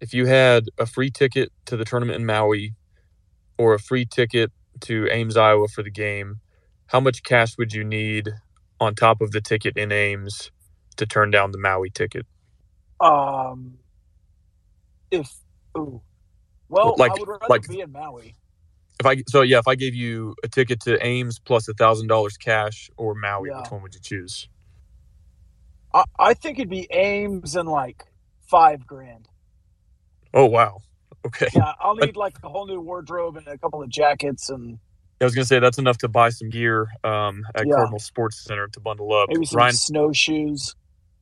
If 0.00 0.14
you 0.14 0.26
had 0.26 0.66
a 0.78 0.86
free 0.86 1.10
ticket 1.10 1.50
to 1.66 1.76
the 1.76 1.84
tournament 1.84 2.20
in 2.20 2.26
Maui 2.26 2.74
or 3.58 3.74
a 3.74 3.78
free 3.78 4.04
ticket 4.06 4.52
to 4.82 5.08
Ames, 5.10 5.36
Iowa 5.36 5.66
for 5.68 5.82
the 5.82 5.90
game, 5.90 6.40
how 6.88 7.00
much 7.00 7.22
cash 7.22 7.56
would 7.58 7.72
you 7.72 7.84
need 7.84 8.30
on 8.80 8.94
top 8.94 9.20
of 9.20 9.32
the 9.32 9.40
ticket 9.40 9.76
in 9.76 9.92
Ames 9.92 10.50
to 10.96 11.06
turn 11.06 11.30
down 11.30 11.52
the 11.52 11.58
Maui 11.58 11.90
ticket? 11.90 12.26
Um, 13.00 13.78
if 15.10 15.32
ooh, 15.76 16.02
well, 16.68 16.94
Like- 16.98 17.12
I 17.12 17.14
would 17.18 17.28
rather 17.28 17.46
like- 17.48 17.68
be 17.68 17.80
in 17.80 17.92
Maui. 17.92 18.34
If 19.00 19.06
I 19.06 19.22
so 19.28 19.42
yeah, 19.42 19.58
if 19.58 19.66
I 19.66 19.74
gave 19.74 19.94
you 19.94 20.36
a 20.44 20.48
ticket 20.48 20.80
to 20.82 21.04
Ames 21.04 21.40
plus 21.40 21.68
a 21.68 21.74
thousand 21.74 22.06
dollars 22.06 22.36
cash 22.36 22.88
or 22.96 23.14
Maui, 23.14 23.48
Yeah. 23.50 23.60
which 23.60 23.70
one 23.70 23.82
would 23.82 23.94
you 23.94 24.00
choose? 24.00 24.48
I, 25.92 26.04
I 26.18 26.34
think 26.34 26.58
it'd 26.58 26.70
be 26.70 26.86
Ames 26.92 27.56
and 27.56 27.68
like 27.68 28.04
five 28.48 28.86
grand. 28.86 29.28
Oh 30.32 30.46
wow, 30.46 30.78
okay. 31.26 31.48
Yeah, 31.52 31.72
I'll 31.80 31.96
need 31.96 32.16
like 32.16 32.36
a 32.44 32.48
whole 32.48 32.66
new 32.66 32.80
wardrobe 32.80 33.36
and 33.36 33.46
a 33.48 33.58
couple 33.58 33.82
of 33.82 33.88
jackets 33.88 34.48
and 34.48 34.78
I 35.24 35.26
was 35.26 35.34
gonna 35.34 35.44
say 35.44 35.58
that's 35.58 35.78
enough 35.78 35.98
to 35.98 36.08
buy 36.08 36.28
some 36.30 36.50
gear 36.50 36.88
um, 37.04 37.44
at 37.54 37.66
Yeah. 37.66 37.74
Cardinal 37.74 37.98
Sports 37.98 38.38
Center 38.44 38.68
to 38.68 38.80
bundle 38.80 39.12
up. 39.12 39.28
maybe 39.30 39.46
some 39.46 39.56
Ryan, 39.58 39.74
snowshoes. 39.74 40.76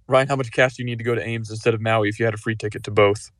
Ryan, 0.08 0.28
how 0.28 0.36
much 0.36 0.50
cash 0.52 0.74
do 0.76 0.82
you 0.82 0.86
need 0.86 0.98
to 0.98 1.04
go 1.04 1.14
to 1.14 1.26
Ames 1.26 1.50
instead 1.50 1.74
of 1.74 1.80
Maui 1.80 2.08
if 2.08 2.18
you 2.18 2.24
had 2.24 2.34
a 2.34 2.38
free 2.38 2.56
ticket 2.56 2.82
to 2.84 2.90
both? 2.90 3.30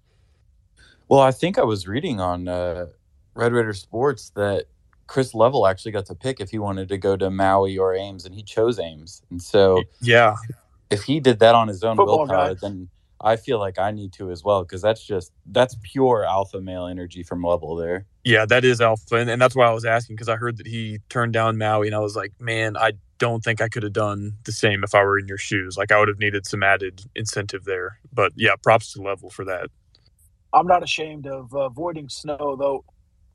Well, 1.08 1.20
I 1.20 1.30
think 1.32 1.58
I 1.58 1.64
was 1.64 1.86
reading 1.86 2.20
on 2.20 2.48
uh, 2.48 2.86
Red 3.34 3.52
Raider 3.52 3.74
Sports 3.74 4.30
that 4.36 4.66
Chris 5.06 5.34
Level 5.34 5.66
actually 5.66 5.92
got 5.92 6.06
to 6.06 6.14
pick 6.14 6.40
if 6.40 6.50
he 6.50 6.58
wanted 6.58 6.88
to 6.88 6.96
go 6.96 7.16
to 7.16 7.28
Maui 7.30 7.76
or 7.76 7.94
Ames, 7.94 8.24
and 8.24 8.34
he 8.34 8.42
chose 8.42 8.78
Ames. 8.78 9.22
And 9.30 9.42
so 9.42 9.82
Yeah, 10.00 10.36
if 10.90 11.02
he 11.02 11.20
did 11.20 11.40
that 11.40 11.54
on 11.54 11.68
his 11.68 11.84
own 11.84 11.96
Football 11.96 12.18
willpower, 12.20 12.54
guy. 12.54 12.58
then 12.62 12.88
I 13.22 13.36
feel 13.36 13.58
like 13.58 13.78
I 13.78 13.92
need 13.92 14.12
to 14.14 14.30
as 14.30 14.42
well 14.42 14.62
because 14.62 14.82
that's 14.82 15.04
just 15.04 15.32
that's 15.46 15.76
pure 15.82 16.24
alpha 16.24 16.60
male 16.60 16.86
energy 16.86 17.22
from 17.22 17.42
level 17.42 17.76
there. 17.76 18.06
Yeah, 18.24 18.46
that 18.46 18.64
is 18.64 18.80
alpha, 18.80 19.16
and, 19.16 19.30
and 19.30 19.40
that's 19.40 19.54
why 19.54 19.66
I 19.66 19.72
was 19.72 19.84
asking 19.84 20.16
because 20.16 20.28
I 20.28 20.36
heard 20.36 20.56
that 20.58 20.66
he 20.66 21.00
turned 21.08 21.32
down 21.32 21.58
Maui, 21.58 21.86
and 21.86 21.94
I 21.94 22.00
was 22.00 22.16
like, 22.16 22.32
man, 22.40 22.76
I 22.76 22.92
don't 23.18 23.42
think 23.44 23.60
I 23.60 23.68
could 23.68 23.84
have 23.84 23.92
done 23.92 24.32
the 24.44 24.52
same 24.52 24.82
if 24.82 24.94
I 24.94 25.04
were 25.04 25.18
in 25.18 25.28
your 25.28 25.38
shoes. 25.38 25.76
Like 25.76 25.92
I 25.92 25.98
would 25.98 26.08
have 26.08 26.18
needed 26.18 26.46
some 26.46 26.62
added 26.62 27.02
incentive 27.14 27.64
there. 27.64 27.98
But 28.12 28.32
yeah, 28.36 28.56
props 28.60 28.92
to 28.94 29.02
level 29.02 29.30
for 29.30 29.44
that. 29.44 29.70
I'm 30.52 30.66
not 30.66 30.82
ashamed 30.82 31.26
of 31.26 31.54
uh, 31.54 31.60
avoiding 31.60 32.08
snow 32.08 32.56
though. 32.58 32.84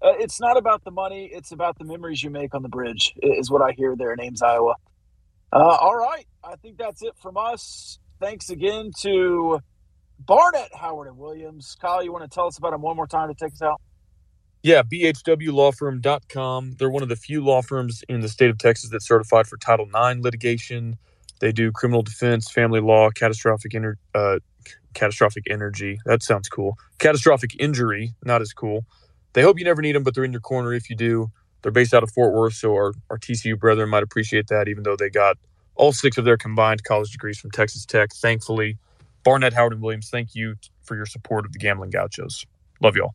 Uh, 0.02 0.14
it's 0.20 0.40
not 0.40 0.58
about 0.58 0.84
the 0.84 0.92
money; 0.92 1.30
it's 1.32 1.52
about 1.52 1.78
the 1.80 1.86
memories 1.86 2.22
you 2.22 2.30
make 2.30 2.54
on 2.54 2.62
the 2.62 2.70
bridge. 2.70 3.14
Is 3.22 3.50
what 3.50 3.62
I 3.62 3.72
hear 3.72 3.96
there 3.96 4.14
in 4.14 4.22
Ames, 4.22 4.42
Iowa. 4.42 4.76
Uh, 5.52 5.58
all 5.58 5.96
right, 5.96 6.28
I 6.44 6.56
think 6.58 6.78
that's 6.78 7.02
it 7.02 7.14
from 7.22 7.38
us. 7.38 8.00
Thanks 8.20 8.50
again 8.50 8.92
to 9.02 9.62
Barnett, 10.20 10.74
Howard, 10.76 11.08
and 11.08 11.18
Williams. 11.18 11.76
Kyle, 11.80 12.04
you 12.04 12.12
want 12.12 12.30
to 12.30 12.34
tell 12.34 12.48
us 12.48 12.58
about 12.58 12.72
them 12.72 12.82
one 12.82 12.96
more 12.96 13.08
time 13.08 13.30
to 13.30 13.36
take 13.36 13.54
us 13.54 13.62
out? 13.62 13.82
Yeah, 14.64 14.82
bhwlawfirm.com. 14.84 16.76
They're 16.78 16.90
one 16.90 17.04
of 17.04 17.10
the 17.10 17.16
few 17.16 17.44
law 17.44 17.62
firms 17.62 18.04
in 18.10 18.22
the 18.22 18.30
state 18.30 18.50
of 18.50 18.58
Texas 18.58 18.90
that's 18.90 19.08
certified 19.08 19.48
for 19.48 19.58
Title 19.58 19.86
IX 19.86 20.22
litigation. 20.22 20.98
They 21.40 21.52
do 21.52 21.72
criminal 21.72 22.02
defense, 22.02 22.52
family 22.52 22.82
law, 22.82 23.10
catastrophic 23.12 23.74
uh, 24.16 24.40
catastrophic 24.94 25.46
energy. 25.50 26.00
That 26.06 26.24
sounds 26.24 26.50
cool. 26.50 26.78
Catastrophic 26.98 27.56
injury, 27.60 28.14
not 28.26 28.42
as 28.42 28.52
cool. 28.54 28.86
They 29.34 29.44
hope 29.44 29.60
you 29.60 29.66
never 29.66 29.82
need 29.82 29.96
them, 29.96 30.04
but 30.04 30.16
they're 30.16 30.24
in 30.24 30.32
your 30.32 30.42
corner 30.42 30.74
if 30.74 30.90
you 30.90 30.96
do. 30.96 31.32
They're 31.62 31.72
based 31.72 31.94
out 31.94 32.04
of 32.04 32.12
Fort 32.12 32.34
Worth, 32.34 32.54
so 32.54 32.74
our, 32.74 32.94
our 33.10 33.18
TCU 33.18 33.58
brethren 33.60 33.90
might 33.90 34.04
appreciate 34.04 34.48
that, 34.48 34.68
even 34.68 34.84
though 34.84 34.96
they 34.96 35.10
got 35.10 35.38
all 35.76 35.92
six 35.92 36.18
of 36.18 36.26
their 36.26 36.38
combined 36.38 36.84
college 36.84 37.12
degrees 37.12 37.38
from 37.38 37.52
Texas 37.52 37.86
Tech. 37.86 38.14
Thankfully, 38.14 38.78
Barnett, 39.28 39.52
Howard, 39.52 39.74
and 39.74 39.82
Williams, 39.82 40.10
thank 40.10 40.36
you 40.36 40.56
for 40.84 40.96
your 40.96 41.06
support 41.06 41.46
of 41.46 41.52
the 41.52 41.60
Gambling 41.60 41.90
Gauchos. 41.90 42.46
Love 42.82 42.96
y'all. 42.96 43.14